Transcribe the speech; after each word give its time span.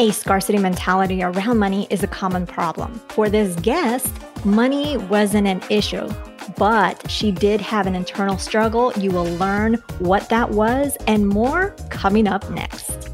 A 0.00 0.12
scarcity 0.12 0.56
mentality 0.56 1.22
around 1.22 1.58
money 1.58 1.86
is 1.90 2.02
a 2.02 2.06
common 2.06 2.46
problem. 2.46 2.98
For 3.10 3.28
this 3.28 3.54
guest, 3.56 4.10
money 4.46 4.96
wasn't 4.96 5.46
an 5.46 5.60
issue, 5.68 6.08
but 6.56 7.10
she 7.10 7.30
did 7.30 7.60
have 7.60 7.86
an 7.86 7.94
internal 7.94 8.38
struggle. 8.38 8.94
You 8.94 9.10
will 9.10 9.30
learn 9.36 9.74
what 9.98 10.30
that 10.30 10.52
was 10.52 10.96
and 11.06 11.28
more 11.28 11.76
coming 11.90 12.26
up 12.26 12.48
next. 12.48 13.10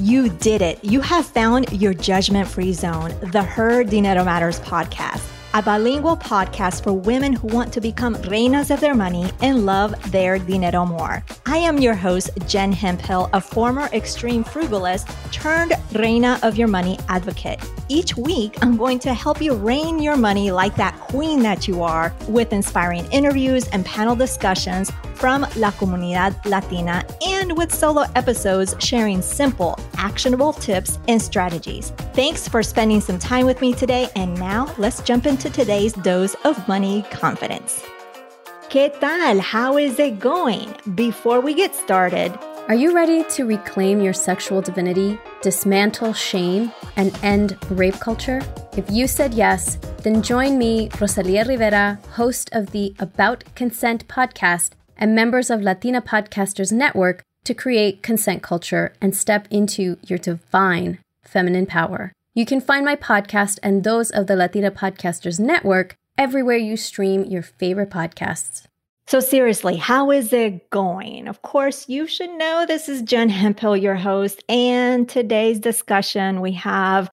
You 0.00 0.30
did 0.30 0.62
it. 0.62 0.84
You 0.84 1.00
have 1.00 1.26
found 1.26 1.70
your 1.70 1.94
judgment 1.94 2.48
free 2.48 2.72
zone, 2.72 3.14
the 3.30 3.44
Her 3.44 3.84
Dinero 3.84 4.24
Matters 4.24 4.58
podcast 4.58 5.33
a 5.54 5.62
bilingual 5.62 6.16
podcast 6.16 6.82
for 6.82 6.92
women 6.92 7.32
who 7.32 7.46
want 7.46 7.72
to 7.72 7.80
become 7.80 8.16
reinas 8.24 8.74
of 8.74 8.80
their 8.80 8.94
money 8.94 9.30
and 9.40 9.64
love 9.64 9.94
their 10.10 10.36
dinero 10.36 10.84
more. 10.84 11.24
I 11.46 11.58
am 11.58 11.78
your 11.78 11.94
host, 11.94 12.30
Jen 12.48 12.72
Hemphill, 12.72 13.30
a 13.32 13.40
former 13.40 13.88
extreme 13.92 14.42
frugalist 14.42 15.06
turned 15.30 15.72
reina 15.92 16.40
of 16.42 16.56
your 16.56 16.66
money 16.66 16.98
advocate. 17.08 17.60
Each 17.88 18.16
week, 18.16 18.56
I'm 18.62 18.76
going 18.76 18.98
to 19.00 19.14
help 19.14 19.40
you 19.40 19.54
reign 19.54 20.00
your 20.00 20.16
money 20.16 20.50
like 20.50 20.74
that 20.74 20.98
queen 20.98 21.40
that 21.44 21.68
you 21.68 21.84
are 21.84 22.12
with 22.26 22.52
inspiring 22.52 23.06
interviews 23.12 23.68
and 23.68 23.86
panel 23.86 24.16
discussions 24.16 24.90
from 25.14 25.42
La 25.56 25.70
Comunidad 25.70 26.44
Latina 26.44 27.04
and 27.26 27.56
with 27.56 27.72
solo 27.72 28.04
episodes 28.14 28.74
sharing 28.78 29.22
simple, 29.22 29.78
actionable 29.96 30.52
tips 30.52 30.98
and 31.08 31.20
strategies. 31.20 31.90
Thanks 32.14 32.48
for 32.48 32.62
spending 32.62 33.00
some 33.00 33.18
time 33.18 33.46
with 33.46 33.60
me 33.60 33.72
today. 33.74 34.08
And 34.16 34.34
now 34.38 34.74
let's 34.78 35.00
jump 35.02 35.26
into 35.26 35.50
today's 35.50 35.92
dose 35.92 36.34
of 36.44 36.66
money 36.68 37.04
confidence. 37.10 37.82
¿Qué 38.68 38.90
tal? 38.98 39.38
How 39.38 39.76
is 39.76 39.98
it 40.00 40.18
going? 40.18 40.74
Before 40.96 41.40
we 41.40 41.54
get 41.54 41.74
started, 41.74 42.36
are 42.66 42.74
you 42.74 42.94
ready 42.94 43.22
to 43.24 43.44
reclaim 43.44 44.00
your 44.00 44.14
sexual 44.14 44.62
divinity, 44.62 45.18
dismantle 45.42 46.14
shame, 46.14 46.72
and 46.96 47.16
end 47.22 47.56
rape 47.70 48.00
culture? 48.00 48.40
If 48.76 48.90
you 48.90 49.06
said 49.06 49.34
yes, 49.34 49.78
then 50.02 50.22
join 50.22 50.58
me, 50.58 50.88
Rosalia 50.98 51.44
Rivera, 51.44 52.00
host 52.12 52.48
of 52.52 52.72
the 52.72 52.94
About 52.98 53.44
Consent 53.54 54.08
podcast 54.08 54.70
and 54.96 55.14
members 55.14 55.50
of 55.50 55.62
Latina 55.62 56.00
Podcasters 56.00 56.72
Network 56.72 57.22
to 57.44 57.54
create 57.54 58.02
consent 58.02 58.42
culture 58.42 58.94
and 59.00 59.14
step 59.14 59.46
into 59.50 59.98
your 60.06 60.18
divine 60.18 60.98
feminine 61.22 61.66
power. 61.66 62.12
You 62.34 62.46
can 62.46 62.60
find 62.60 62.84
my 62.84 62.96
podcast 62.96 63.58
and 63.62 63.84
those 63.84 64.10
of 64.10 64.26
the 64.26 64.36
Latina 64.36 64.70
Podcasters 64.70 65.38
Network 65.38 65.96
everywhere 66.18 66.56
you 66.56 66.76
stream 66.76 67.24
your 67.24 67.42
favorite 67.42 67.90
podcasts. 67.90 68.66
So, 69.06 69.20
seriously, 69.20 69.76
how 69.76 70.10
is 70.10 70.32
it 70.32 70.70
going? 70.70 71.28
Of 71.28 71.42
course, 71.42 71.88
you 71.88 72.06
should 72.06 72.30
know 72.30 72.64
this 72.66 72.88
is 72.88 73.02
Jen 73.02 73.28
Hemphill, 73.28 73.76
your 73.76 73.96
host. 73.96 74.42
And 74.48 75.06
today's 75.06 75.60
discussion, 75.60 76.40
we 76.40 76.52
have 76.52 77.10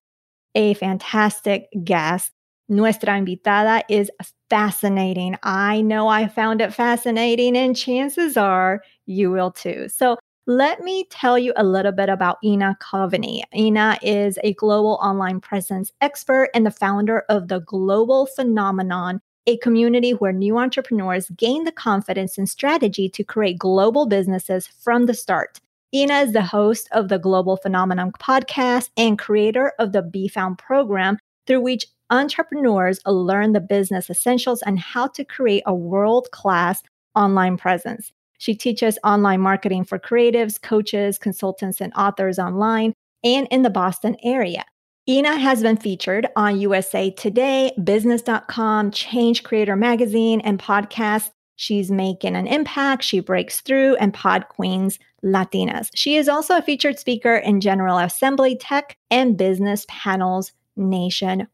a 0.54 0.74
fantastic 0.74 1.68
guest. 1.84 2.32
Nuestra 2.68 3.12
invitada 3.12 3.82
is 3.90 4.10
fascinating. 4.52 5.34
I 5.44 5.80
know 5.80 6.08
I 6.08 6.28
found 6.28 6.60
it 6.60 6.74
fascinating, 6.74 7.56
and 7.56 7.74
chances 7.74 8.36
are 8.36 8.82
you 9.06 9.30
will 9.30 9.50
too. 9.50 9.88
So, 9.88 10.18
let 10.46 10.80
me 10.80 11.06
tell 11.08 11.38
you 11.38 11.54
a 11.56 11.64
little 11.64 11.92
bit 11.92 12.10
about 12.10 12.36
Ina 12.44 12.76
Coveney. 12.78 13.44
Ina 13.56 13.98
is 14.02 14.38
a 14.44 14.52
global 14.52 14.98
online 15.00 15.40
presence 15.40 15.90
expert 16.02 16.50
and 16.52 16.66
the 16.66 16.70
founder 16.70 17.20
of 17.30 17.48
the 17.48 17.60
Global 17.60 18.26
Phenomenon, 18.26 19.22
a 19.46 19.56
community 19.58 20.10
where 20.10 20.32
new 20.32 20.58
entrepreneurs 20.58 21.30
gain 21.30 21.64
the 21.64 21.72
confidence 21.72 22.36
and 22.36 22.46
strategy 22.46 23.08
to 23.08 23.24
create 23.24 23.58
global 23.58 24.04
businesses 24.04 24.66
from 24.66 25.06
the 25.06 25.14
start. 25.14 25.60
Ina 25.94 26.20
is 26.20 26.32
the 26.32 26.42
host 26.42 26.88
of 26.92 27.08
the 27.08 27.18
Global 27.18 27.56
Phenomenon 27.56 28.12
podcast 28.20 28.90
and 28.98 29.18
creator 29.18 29.72
of 29.78 29.92
the 29.92 30.02
Be 30.02 30.28
Found 30.28 30.58
program, 30.58 31.16
through 31.46 31.62
which 31.62 31.86
entrepreneurs 32.12 33.00
learn 33.06 33.52
the 33.52 33.60
business 33.60 34.10
essentials 34.10 34.62
and 34.62 34.78
how 34.78 35.08
to 35.08 35.24
create 35.24 35.62
a 35.66 35.74
world 35.74 36.28
class 36.30 36.82
online 37.14 37.56
presence. 37.56 38.12
She 38.38 38.54
teaches 38.54 38.98
online 39.04 39.40
marketing 39.40 39.84
for 39.84 39.98
creatives, 39.98 40.60
coaches, 40.60 41.18
consultants, 41.18 41.80
and 41.80 41.92
authors 41.94 42.38
online 42.38 42.92
and 43.24 43.46
in 43.50 43.62
the 43.62 43.70
Boston 43.70 44.16
area. 44.22 44.64
Ina 45.08 45.36
has 45.36 45.62
been 45.62 45.76
featured 45.76 46.28
on 46.36 46.60
USA 46.60 47.10
Today, 47.10 47.72
Business.com, 47.82 48.90
Change 48.92 49.42
Creator 49.42 49.76
Magazine, 49.76 50.40
and 50.42 50.58
podcasts. 50.58 51.30
She's 51.56 51.90
making 51.90 52.36
an 52.36 52.46
impact. 52.46 53.04
She 53.04 53.20
breaks 53.20 53.60
through 53.60 53.96
and 53.96 54.12
Pod 54.12 54.48
Queens 54.48 54.98
Latinas. 55.24 55.88
She 55.94 56.16
is 56.16 56.28
also 56.28 56.56
a 56.56 56.62
featured 56.62 56.98
speaker 56.98 57.36
in 57.36 57.60
General 57.60 57.98
Assembly 57.98 58.56
tech 58.56 58.96
and 59.10 59.36
business 59.36 59.86
panels 59.88 60.52
nationwide. 60.76 61.48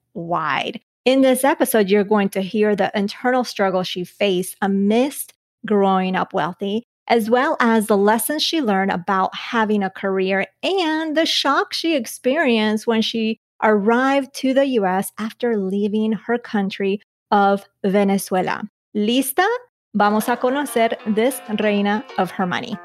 In 1.05 1.23
this 1.23 1.45
episode, 1.45 1.89
you're 1.89 2.05
going 2.05 2.29
to 2.31 2.43
hear 2.43 2.77
the 2.77 2.91
internal 2.95 3.45
struggle 3.45 3.83
she 3.83 4.05
faced 4.05 4.57
amidst 4.61 5.33
growing 5.65 6.17
up 6.17 6.33
wealthy, 6.33 6.83
as 7.07 7.31
well 7.31 7.57
as 7.61 7.87
the 7.87 7.97
lessons 7.97 8.43
she 8.43 8.61
learned 8.61 8.91
about 8.91 9.35
having 9.35 9.83
a 9.83 9.91
career 9.91 10.47
and 10.63 11.17
the 11.17 11.27
shock 11.27 11.73
she 11.73 11.97
experienced 11.97 12.87
when 12.87 13.03
she 13.03 13.39
arrived 13.63 14.35
to 14.35 14.55
the 14.55 14.67
US 14.81 15.11
after 15.19 15.57
leaving 15.57 16.13
her 16.13 16.39
country 16.39 17.01
of 17.31 17.65
Venezuela. 17.85 18.69
¿Lista? 18.97 19.47
Vamos 19.95 20.29
a 20.29 20.37
conocer 20.37 20.97
this 21.15 21.41
reina 21.59 22.05
of 22.19 22.31
her 22.31 22.47
money. 22.47 22.77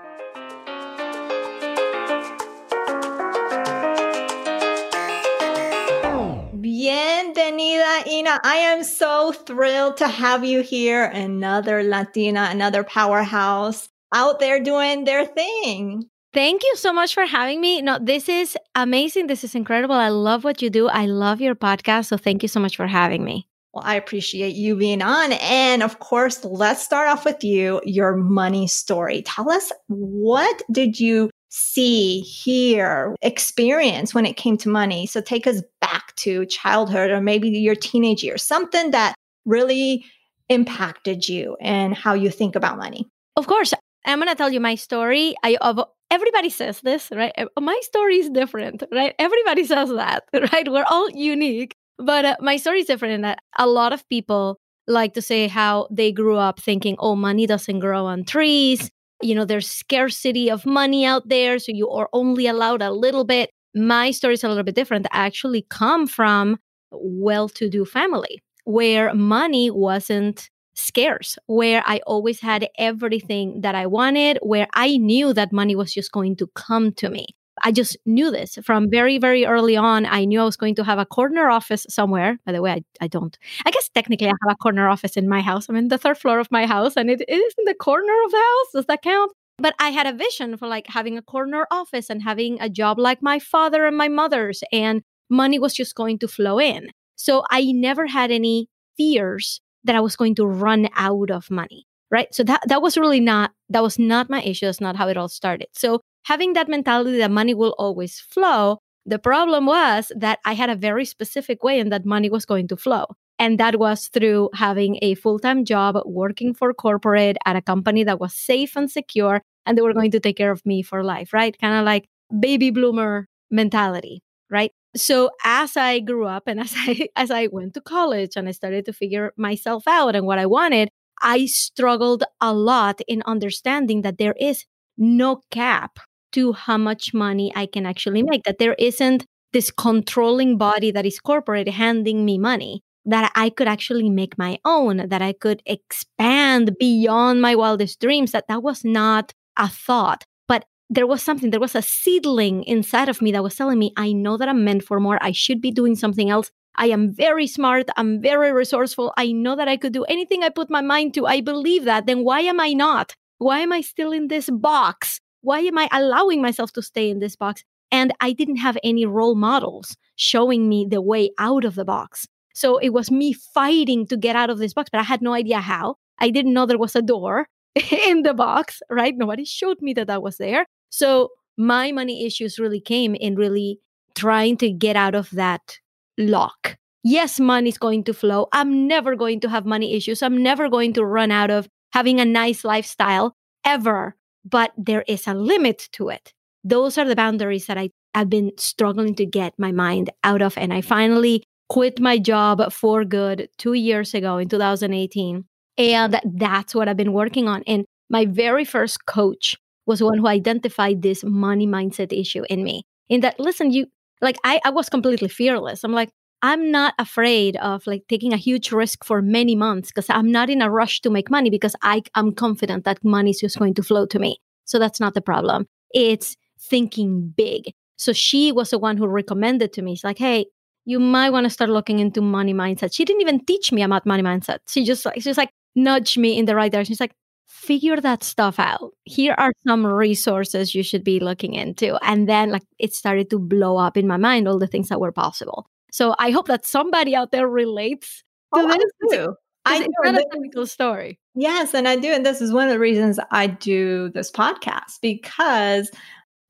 Bienvenida, 6.93 8.05
Ina. 8.05 8.39
I 8.43 8.57
am 8.57 8.83
so 8.83 9.31
thrilled 9.31 9.97
to 9.97 10.07
have 10.07 10.45
you 10.45 10.61
here. 10.61 11.05
Another 11.05 11.81
Latina, 11.81 12.49
another 12.51 12.83
powerhouse 12.83 13.89
out 14.13 14.39
there 14.39 14.59
doing 14.59 15.03
their 15.03 15.25
thing. 15.25 16.07
Thank 16.35 16.61
you 16.61 16.75
so 16.75 16.93
much 16.93 17.15
for 17.15 17.25
having 17.25 17.59
me. 17.59 17.81
No, 17.81 17.97
this 17.99 18.29
is 18.29 18.55
amazing. 18.75 19.25
This 19.25 19.43
is 19.43 19.55
incredible. 19.55 19.95
I 19.95 20.09
love 20.09 20.43
what 20.43 20.61
you 20.61 20.69
do. 20.69 20.87
I 20.87 21.07
love 21.07 21.41
your 21.41 21.55
podcast. 21.55 22.05
So 22.05 22.17
thank 22.17 22.43
you 22.43 22.47
so 22.47 22.59
much 22.59 22.77
for 22.77 22.85
having 22.85 23.23
me. 23.23 23.47
Well, 23.73 23.83
I 23.83 23.95
appreciate 23.95 24.53
you 24.53 24.75
being 24.75 25.01
on. 25.01 25.31
And 25.31 25.81
of 25.81 25.97
course, 25.97 26.45
let's 26.45 26.83
start 26.83 27.09
off 27.09 27.25
with 27.25 27.43
you, 27.43 27.81
your 27.85 28.15
money 28.15 28.67
story. 28.67 29.23
Tell 29.23 29.49
us 29.49 29.71
what 29.87 30.61
did 30.71 30.99
you 30.99 31.31
see, 31.55 32.21
hear, 32.21 33.15
experience 33.21 34.15
when 34.15 34.25
it 34.25 34.37
came 34.37 34.57
to 34.57 34.69
money. 34.69 35.05
So 35.05 35.21
take 35.21 35.45
us 35.45 35.61
back 35.93 36.15
to 36.15 36.45
childhood 36.47 37.11
or 37.11 37.21
maybe 37.21 37.49
your 37.49 37.75
teenage 37.75 38.23
years, 38.23 38.41
something 38.41 38.91
that 38.91 39.13
really 39.45 40.05
impacted 40.49 41.27
you 41.27 41.55
and 41.61 41.95
how 41.95 42.13
you 42.13 42.29
think 42.29 42.55
about 42.55 42.77
money. 42.77 43.07
Of 43.35 43.47
course, 43.47 43.73
I'm 44.05 44.19
going 44.19 44.29
to 44.29 44.35
tell 44.35 44.51
you 44.51 44.59
my 44.59 44.75
story. 44.75 45.35
I 45.43 45.57
of 45.61 45.79
everybody 46.09 46.49
says 46.49 46.81
this, 46.81 47.09
right? 47.11 47.33
My 47.59 47.79
story 47.83 48.17
is 48.17 48.29
different, 48.29 48.83
right? 48.91 49.13
Everybody 49.19 49.63
says 49.73 49.89
that, 49.89 50.23
right? 50.51 50.67
We're 50.69 50.85
all 50.89 51.09
unique, 51.11 51.75
but 51.97 52.25
uh, 52.25 52.35
my 52.39 52.57
story 52.57 52.79
is 52.79 52.87
different 52.87 53.13
in 53.15 53.21
that 53.21 53.39
a 53.57 53.67
lot 53.67 53.93
of 53.93 54.07
people 54.09 54.57
like 54.87 55.13
to 55.13 55.21
say 55.21 55.47
how 55.47 55.87
they 55.91 56.11
grew 56.11 56.37
up 56.37 56.59
thinking, 56.59 56.95
"Oh, 56.99 57.15
money 57.15 57.45
doesn't 57.47 57.79
grow 57.79 58.05
on 58.05 58.25
trees." 58.25 58.89
you 59.23 59.33
know, 59.33 59.45
there's 59.45 59.69
scarcity 59.69 60.51
of 60.51 60.65
money 60.65 61.05
out 61.05 61.29
there, 61.29 61.57
so 61.57 61.71
you 61.73 61.89
are 61.89 62.09
only 62.13 62.47
allowed 62.47 62.81
a 62.81 62.91
little 62.91 63.23
bit. 63.23 63.49
My 63.75 64.11
story 64.11 64.35
is 64.35 64.43
a 64.43 64.47
little 64.47 64.63
bit 64.63 64.75
different. 64.75 65.07
I 65.11 65.25
actually 65.25 65.65
come 65.69 66.07
from 66.07 66.59
well-to-do 66.91 67.85
family 67.85 68.41
where 68.65 69.13
money 69.13 69.69
wasn't 69.71 70.49
scarce, 70.75 71.37
where 71.47 71.83
I 71.85 71.99
always 72.07 72.39
had 72.39 72.67
everything 72.77 73.61
that 73.61 73.75
I 73.75 73.85
wanted, 73.85 74.39
where 74.41 74.67
I 74.73 74.97
knew 74.97 75.33
that 75.33 75.51
money 75.51 75.75
was 75.75 75.93
just 75.93 76.11
going 76.11 76.35
to 76.37 76.47
come 76.55 76.91
to 76.93 77.09
me. 77.09 77.27
I 77.63 77.71
just 77.71 77.97
knew 78.05 78.31
this 78.31 78.57
from 78.63 78.89
very, 78.89 79.19
very 79.19 79.45
early 79.45 79.77
on. 79.77 80.05
I 80.07 80.25
knew 80.25 80.41
I 80.41 80.43
was 80.43 80.57
going 80.57 80.75
to 80.75 80.83
have 80.83 80.97
a 80.97 81.05
corner 81.05 81.49
office 81.49 81.85
somewhere. 81.89 82.39
By 82.45 82.51
the 82.51 82.61
way, 82.61 82.71
I, 82.71 82.83
I 83.01 83.07
don't. 83.07 83.37
I 83.65 83.71
guess 83.71 83.89
technically 83.89 84.27
I 84.27 84.31
have 84.31 84.51
a 84.51 84.55
corner 84.55 84.89
office 84.89 85.15
in 85.17 85.29
my 85.29 85.41
house. 85.41 85.69
I'm 85.69 85.75
in 85.75 85.89
the 85.89 85.99
third 85.99 86.17
floor 86.17 86.39
of 86.39 86.51
my 86.51 86.65
house 86.65 86.97
and 86.97 87.09
it, 87.11 87.21
it 87.21 87.31
is 87.31 87.53
in 87.59 87.65
the 87.65 87.75
corner 87.75 88.13
of 88.25 88.31
the 88.31 88.37
house. 88.37 88.71
Does 88.73 88.85
that 88.87 89.03
count? 89.03 89.31
But 89.57 89.75
I 89.79 89.89
had 89.89 90.07
a 90.07 90.13
vision 90.13 90.57
for 90.57 90.67
like 90.67 90.87
having 90.87 91.17
a 91.17 91.21
corner 91.21 91.67
office 91.69 92.09
and 92.09 92.23
having 92.23 92.59
a 92.59 92.69
job 92.69 92.97
like 92.99 93.21
my 93.21 93.39
father 93.39 93.85
and 93.85 93.95
my 93.95 94.07
mother's, 94.07 94.63
and 94.71 95.03
money 95.29 95.59
was 95.59 95.73
just 95.73 95.95
going 95.95 96.19
to 96.19 96.27
flow 96.27 96.59
in. 96.59 96.89
So 97.15 97.43
I 97.49 97.71
never 97.71 98.07
had 98.07 98.31
any 98.31 98.67
fears 98.97 99.61
that 99.83 99.95
I 99.95 99.99
was 99.99 100.15
going 100.15 100.35
to 100.35 100.45
run 100.45 100.89
out 100.95 101.29
of 101.29 101.51
money. 101.51 101.85
Right. 102.09 102.33
So 102.33 102.43
that, 102.43 102.61
that 102.67 102.81
was 102.81 102.97
really 102.97 103.19
not, 103.19 103.51
that 103.69 103.81
was 103.81 103.97
not 103.97 104.29
my 104.29 104.41
issue. 104.43 104.65
That's 104.67 104.81
not 104.81 104.95
how 104.95 105.07
it 105.07 105.17
all 105.17 105.29
started. 105.29 105.67
So 105.73 106.01
having 106.25 106.53
that 106.53 106.69
mentality 106.69 107.17
that 107.17 107.31
money 107.31 107.53
will 107.53 107.75
always 107.79 108.19
flow, 108.19 108.79
the 109.05 109.19
problem 109.19 109.65
was 109.65 110.11
that 110.15 110.39
I 110.45 110.53
had 110.53 110.69
a 110.69 110.75
very 110.75 111.05
specific 111.05 111.63
way 111.63 111.79
and 111.79 111.91
that 111.91 112.05
money 112.05 112.29
was 112.29 112.45
going 112.45 112.67
to 112.67 112.77
flow. 112.77 113.07
And 113.43 113.59
that 113.59 113.77
was 113.77 114.07
through 114.07 114.51
having 114.53 114.99
a 115.01 115.15
full 115.15 115.37
time 115.37 115.65
job 115.65 115.97
working 116.05 116.53
for 116.53 116.73
corporate 116.73 117.35
at 117.45 117.57
a 117.57 117.61
company 117.61 118.05
that 118.05 118.17
was 118.19 118.33
safe 118.33 118.77
and 118.77 118.89
secure. 118.89 119.41
And 119.65 119.77
they 119.77 119.81
were 119.81 119.93
going 119.93 120.11
to 120.11 120.19
take 120.21 120.37
care 120.37 120.51
of 120.51 120.65
me 120.65 120.81
for 120.81 121.03
life, 121.03 121.33
right? 121.33 121.53
Kind 121.59 121.77
of 121.77 121.83
like 121.83 122.07
baby 122.39 122.69
bloomer 122.71 123.27
mentality. 123.51 124.21
right? 124.49 124.71
So 124.95 125.29
as 125.43 125.75
I 125.75 125.99
grew 125.99 126.25
up 126.25 126.43
and 126.47 126.59
as 126.65 126.73
I 126.77 127.09
as 127.17 127.31
I 127.31 127.47
went 127.47 127.73
to 127.73 127.81
college 127.81 128.37
and 128.37 128.47
I 128.47 128.51
started 128.51 128.85
to 128.85 128.93
figure 128.93 129.33
myself 129.37 129.83
out 129.87 130.15
and 130.15 130.25
what 130.25 130.39
I 130.39 130.45
wanted, 130.45 130.87
I 131.21 131.47
struggled 131.47 132.23
a 132.39 132.53
lot 132.53 133.01
in 133.09 133.23
understanding 133.25 134.03
that 134.03 134.19
there 134.19 134.35
is 134.39 134.65
no 134.97 135.41
cap 135.51 135.99
to 136.33 136.53
how 136.53 136.77
much 136.77 137.13
money 137.13 137.51
I 137.55 137.65
can 137.65 137.85
actually 137.85 138.23
make, 138.23 138.43
that 138.43 138.59
there 138.59 138.75
isn't 138.79 139.25
this 139.51 139.69
controlling 139.69 140.57
body 140.57 140.91
that 140.91 141.05
is 141.05 141.19
corporate 141.19 141.67
handing 141.67 142.25
me 142.25 142.37
money, 142.37 142.81
that 143.05 143.31
I 143.35 143.49
could 143.49 143.67
actually 143.67 144.09
make 144.09 144.37
my 144.37 144.59
own, 144.65 145.09
that 145.09 145.21
I 145.21 145.33
could 145.33 145.61
expand 145.65 146.75
beyond 146.79 147.41
my 147.41 147.55
wildest 147.55 147.99
dreams, 147.99 148.31
that 148.31 148.47
that 148.47 148.63
was 148.63 148.85
not 148.85 149.33
a 149.57 149.67
thought. 149.67 150.25
But 150.47 150.65
there 150.89 151.07
was 151.07 151.21
something, 151.21 151.49
there 151.49 151.59
was 151.59 151.75
a 151.75 151.81
seedling 151.81 152.63
inside 152.63 153.09
of 153.09 153.21
me 153.21 153.31
that 153.31 153.43
was 153.43 153.55
telling 153.55 153.79
me, 153.79 153.91
I 153.97 154.13
know 154.13 154.37
that 154.37 154.49
I'm 154.49 154.63
meant 154.63 154.83
for 154.83 154.99
more. 154.99 155.17
I 155.21 155.31
should 155.31 155.61
be 155.61 155.71
doing 155.71 155.95
something 155.95 156.29
else. 156.29 156.51
I 156.75 156.87
am 156.87 157.13
very 157.13 157.45
smart. 157.45 157.89
I'm 157.97 158.21
very 158.21 158.51
resourceful. 158.51 159.13
I 159.15 159.31
know 159.31 159.55
that 159.55 159.67
I 159.67 159.77
could 159.77 159.93
do 159.93 160.05
anything 160.05 160.43
I 160.43 160.49
put 160.49 160.69
my 160.69 160.81
mind 160.81 161.13
to. 161.15 161.27
I 161.27 161.41
believe 161.41 161.85
that. 161.85 162.07
Then 162.07 162.23
why 162.23 162.41
am 162.41 162.59
I 162.59 162.73
not? 162.73 163.15
Why 163.37 163.59
am 163.59 163.71
I 163.71 163.81
still 163.81 164.11
in 164.11 164.27
this 164.27 164.49
box? 164.49 165.19
Why 165.41 165.59
am 165.59 165.77
I 165.77 165.89
allowing 165.91 166.41
myself 166.41 166.71
to 166.73 166.81
stay 166.81 167.09
in 167.09 167.19
this 167.19 167.35
box? 167.35 167.63
And 167.91 168.11
I 168.21 168.31
didn't 168.31 168.55
have 168.55 168.77
any 168.83 169.05
role 169.05 169.35
models 169.35 169.95
showing 170.15 170.67
me 170.67 170.87
the 170.89 171.01
way 171.01 171.29
out 171.37 171.63
of 171.63 171.75
the 171.75 171.85
box. 171.85 172.27
So 172.53 172.77
it 172.77 172.89
was 172.89 173.11
me 173.11 173.33
fighting 173.33 174.07
to 174.07 174.17
get 174.17 174.35
out 174.35 174.49
of 174.49 174.59
this 174.59 174.73
box, 174.73 174.89
but 174.91 174.99
I 174.99 175.03
had 175.03 175.21
no 175.21 175.33
idea 175.33 175.59
how. 175.59 175.95
I 176.19 176.29
didn't 176.29 176.53
know 176.53 176.65
there 176.65 176.77
was 176.77 176.95
a 176.95 177.01
door 177.01 177.47
in 178.07 178.21
the 178.21 178.33
box, 178.33 178.81
right? 178.89 179.15
Nobody 179.15 179.45
showed 179.45 179.81
me 179.81 179.93
that 179.93 180.07
that 180.07 180.23
was 180.23 180.37
there. 180.37 180.65
So 180.89 181.29
my 181.57 181.91
money 181.91 182.25
issues 182.25 182.59
really 182.59 182.79
came 182.79 183.15
in 183.15 183.35
really 183.35 183.79
trying 184.15 184.57
to 184.57 184.71
get 184.71 184.95
out 184.95 185.15
of 185.15 185.29
that 185.31 185.79
lock. 186.17 186.77
Yes, 187.03 187.39
money 187.39 187.69
is 187.69 187.77
going 187.77 188.03
to 188.05 188.13
flow. 188.13 188.47
I'm 188.53 188.87
never 188.87 189.15
going 189.15 189.39
to 189.41 189.49
have 189.49 189.65
money 189.65 189.95
issues. 189.95 190.21
I'm 190.21 190.41
never 190.41 190.69
going 190.69 190.93
to 190.93 191.05
run 191.05 191.31
out 191.31 191.51
of 191.51 191.67
having 191.91 192.19
a 192.19 192.25
nice 192.25 192.63
lifestyle 192.63 193.35
ever, 193.65 194.15
but 194.45 194.71
there 194.77 195.03
is 195.07 195.27
a 195.27 195.33
limit 195.33 195.89
to 195.93 196.09
it. 196.09 196.33
Those 196.63 196.97
are 196.97 197.05
the 197.05 197.15
boundaries 197.15 197.65
that 197.65 197.77
I 197.77 197.89
have 198.15 198.29
been 198.29 198.51
struggling 198.57 199.15
to 199.15 199.25
get 199.25 199.53
my 199.57 199.71
mind 199.71 200.11
out 200.23 200.41
of. 200.41 200.57
And 200.57 200.73
I 200.73 200.81
finally 200.81 201.43
quit 201.69 201.99
my 201.99 202.17
job 202.19 202.71
for 202.71 203.03
good 203.05 203.49
two 203.57 203.73
years 203.73 204.13
ago 204.13 204.37
in 204.37 204.49
2018. 204.49 205.45
And 205.77 206.21
that's 206.23 206.75
what 206.75 206.87
I've 206.87 206.97
been 206.97 207.13
working 207.13 207.47
on. 207.47 207.63
And 207.65 207.85
my 208.09 208.25
very 208.25 208.65
first 208.65 209.05
coach 209.05 209.57
was 209.85 210.03
one 210.03 210.19
who 210.19 210.27
identified 210.27 211.01
this 211.01 211.23
money 211.23 211.67
mindset 211.67 212.17
issue 212.17 212.43
in 212.49 212.63
me. 212.63 212.83
In 213.09 213.21
that, 213.21 213.39
listen, 213.39 213.71
you 213.71 213.87
like 214.21 214.37
I, 214.43 214.61
I 214.63 214.69
was 214.69 214.89
completely 214.89 215.27
fearless. 215.27 215.83
I'm 215.83 215.91
like, 215.91 216.09
I'm 216.41 216.71
not 216.71 216.93
afraid 216.99 217.55
of 217.57 217.87
like 217.87 218.03
taking 218.09 218.33
a 218.33 218.37
huge 218.37 218.71
risk 218.71 219.03
for 219.03 219.21
many 219.21 219.55
months 219.55 219.89
because 219.89 220.09
I'm 220.09 220.31
not 220.31 220.49
in 220.49 220.61
a 220.61 220.69
rush 220.69 221.01
to 221.01 221.09
make 221.09 221.29
money 221.29 221.49
because 221.49 221.75
I 221.81 222.03
I'm 222.15 222.33
confident 222.33 222.85
that 222.85 223.03
money 223.03 223.31
is 223.31 223.39
just 223.39 223.59
going 223.59 223.73
to 223.75 223.83
flow 223.83 224.05
to 224.07 224.19
me. 224.19 224.39
So 224.65 224.79
that's 224.79 224.99
not 224.99 225.13
the 225.13 225.21
problem. 225.21 225.67
It's 225.93 226.35
thinking 226.59 227.33
big. 227.35 227.73
So 227.97 228.13
she 228.13 228.51
was 228.51 228.71
the 228.71 228.79
one 228.79 228.97
who 228.97 229.07
recommended 229.07 229.73
to 229.73 229.81
me. 229.81 229.95
She's 229.95 230.03
like, 230.03 230.17
hey, 230.17 230.47
you 230.85 230.99
might 230.99 231.31
want 231.31 231.45
to 231.45 231.49
start 231.49 231.69
looking 231.69 231.99
into 231.99 232.21
money 232.21 232.53
mindset. 232.53 232.93
She 232.93 233.05
didn't 233.05 233.21
even 233.21 233.45
teach 233.45 233.71
me 233.71 233.83
about 233.83 234.05
money 234.05 234.23
mindset. 234.23 234.59
She 234.67 234.83
just 234.83 235.05
like 235.05 235.21
she's 235.21 235.37
like 235.37 235.49
nudged 235.75 236.17
me 236.17 236.37
in 236.37 236.45
the 236.45 236.55
right 236.55 236.71
direction. 236.71 236.93
She's 236.93 236.99
like, 236.99 237.15
figure 237.47 237.99
that 238.01 238.23
stuff 238.23 238.59
out. 238.59 238.91
Here 239.05 239.35
are 239.37 239.53
some 239.65 239.85
resources 239.85 240.75
you 240.75 240.83
should 240.83 241.03
be 241.03 241.19
looking 241.19 241.53
into. 241.53 241.97
And 242.03 242.27
then 242.27 242.51
like 242.51 242.63
it 242.79 242.93
started 242.93 243.29
to 243.29 243.39
blow 243.39 243.77
up 243.77 243.95
in 243.95 244.07
my 244.07 244.17
mind 244.17 244.47
all 244.47 244.59
the 244.59 244.67
things 244.67 244.89
that 244.89 244.99
were 244.99 245.11
possible. 245.11 245.67
So 245.91 246.15
I 246.19 246.31
hope 246.31 246.47
that 246.47 246.65
somebody 246.65 247.15
out 247.15 247.31
there 247.31 247.47
relates 247.47 248.23
to 248.53 248.61
oh, 248.61 248.67
this. 248.67 248.83
I 249.11 249.15
do. 249.15 249.35
I 249.65 249.77
it's 249.83 249.87
not 250.03 250.15
a 250.15 250.25
typical 250.33 250.67
story. 250.67 251.19
Yes, 251.35 251.73
and 251.73 251.87
I 251.87 251.95
do. 251.95 252.11
And 252.11 252.25
this 252.25 252.41
is 252.41 252.51
one 252.51 252.67
of 252.67 252.73
the 252.73 252.79
reasons 252.79 253.19
I 253.31 253.47
do 253.47 254.09
this 254.09 254.29
podcast 254.29 254.99
because 255.01 255.89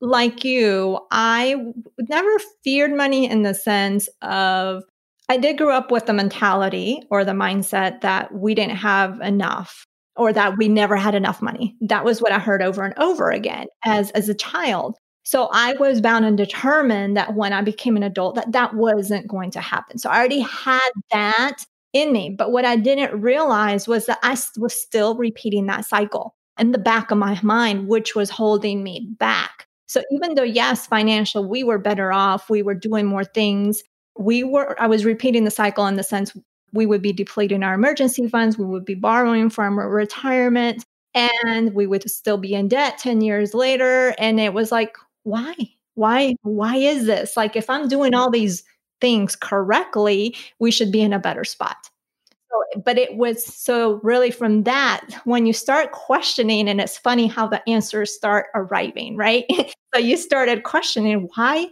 like 0.04 0.44
you, 0.44 1.00
I 1.10 1.56
never 1.98 2.38
feared 2.62 2.92
money 2.92 3.28
in 3.28 3.42
the 3.42 3.54
sense 3.54 4.08
of 4.22 4.84
I 5.28 5.38
did 5.38 5.56
grow 5.56 5.74
up 5.74 5.90
with 5.90 6.06
the 6.06 6.12
mentality 6.12 7.02
or 7.10 7.24
the 7.24 7.32
mindset 7.32 8.02
that 8.02 8.32
we 8.34 8.54
didn't 8.54 8.76
have 8.76 9.20
enough 9.20 9.86
or 10.16 10.32
that 10.32 10.58
we 10.58 10.68
never 10.68 10.96
had 10.96 11.14
enough 11.14 11.40
money. 11.40 11.74
That 11.80 12.04
was 12.04 12.20
what 12.20 12.32
I 12.32 12.38
heard 12.38 12.62
over 12.62 12.84
and 12.84 12.94
over 12.98 13.30
again 13.30 13.66
as 13.84 14.10
as 14.10 14.28
a 14.28 14.34
child. 14.34 14.96
So 15.24 15.48
I 15.52 15.72
was 15.80 16.02
bound 16.02 16.26
and 16.26 16.36
determined 16.36 17.16
that 17.16 17.34
when 17.34 17.54
I 17.54 17.62
became 17.62 17.96
an 17.96 18.02
adult 18.02 18.34
that 18.34 18.52
that 18.52 18.74
wasn't 18.74 19.26
going 19.26 19.50
to 19.52 19.60
happen. 19.60 19.96
So 19.96 20.10
I 20.10 20.18
already 20.18 20.40
had 20.40 20.90
that 21.12 21.64
in 21.94 22.12
me, 22.12 22.34
but 22.36 22.52
what 22.52 22.66
I 22.66 22.76
didn't 22.76 23.18
realize 23.18 23.88
was 23.88 24.04
that 24.06 24.18
I 24.22 24.36
was 24.58 24.74
still 24.74 25.16
repeating 25.16 25.66
that 25.66 25.86
cycle 25.86 26.34
in 26.58 26.72
the 26.72 26.78
back 26.78 27.10
of 27.10 27.16
my 27.16 27.40
mind 27.42 27.88
which 27.88 28.14
was 28.14 28.28
holding 28.28 28.84
me 28.84 29.08
back. 29.18 29.66
So 29.86 30.02
even 30.10 30.34
though 30.34 30.42
yes, 30.42 30.86
financial 30.86 31.44
we 31.48 31.64
were 31.64 31.78
better 31.78 32.12
off, 32.12 32.48
we 32.50 32.62
were 32.62 32.74
doing 32.74 33.06
more 33.06 33.24
things, 33.24 33.82
we 34.18 34.44
were 34.44 34.80
I 34.80 34.86
was 34.86 35.04
repeating 35.04 35.44
the 35.44 35.50
cycle 35.50 35.86
in 35.86 35.96
the 35.96 36.02
sense 36.02 36.36
we 36.72 36.86
would 36.86 37.02
be 37.02 37.12
depleting 37.12 37.62
our 37.62 37.74
emergency 37.74 38.28
funds, 38.28 38.58
we 38.58 38.64
would 38.66 38.84
be 38.84 38.94
borrowing 38.94 39.48
from 39.50 39.78
retirement, 39.78 40.84
and 41.14 41.74
we 41.74 41.86
would 41.86 42.08
still 42.10 42.38
be 42.38 42.54
in 42.54 42.68
debt 42.68 42.98
10 42.98 43.20
years 43.20 43.54
later. 43.54 44.14
And 44.18 44.40
it 44.40 44.52
was 44.52 44.72
like, 44.72 44.96
why? 45.22 45.54
Why? 45.94 46.34
Why 46.42 46.76
is 46.76 47.06
this? 47.06 47.36
Like, 47.36 47.54
if 47.56 47.70
I'm 47.70 47.88
doing 47.88 48.14
all 48.14 48.30
these 48.30 48.64
things 49.00 49.36
correctly, 49.36 50.36
we 50.58 50.70
should 50.70 50.90
be 50.90 51.00
in 51.02 51.12
a 51.12 51.18
better 51.20 51.44
spot. 51.44 51.76
So, 52.54 52.80
but 52.80 52.98
it 52.98 53.16
was 53.16 53.44
so 53.44 54.00
really 54.02 54.30
from 54.30 54.64
that, 54.64 55.06
when 55.24 55.46
you 55.46 55.52
start 55.52 55.92
questioning, 55.92 56.68
and 56.68 56.80
it's 56.80 56.98
funny 56.98 57.26
how 57.26 57.46
the 57.46 57.66
answers 57.68 58.14
start 58.14 58.46
arriving, 58.54 59.16
right? 59.16 59.44
so 59.94 60.00
you 60.00 60.16
started 60.16 60.62
questioning, 60.62 61.28
why 61.34 61.68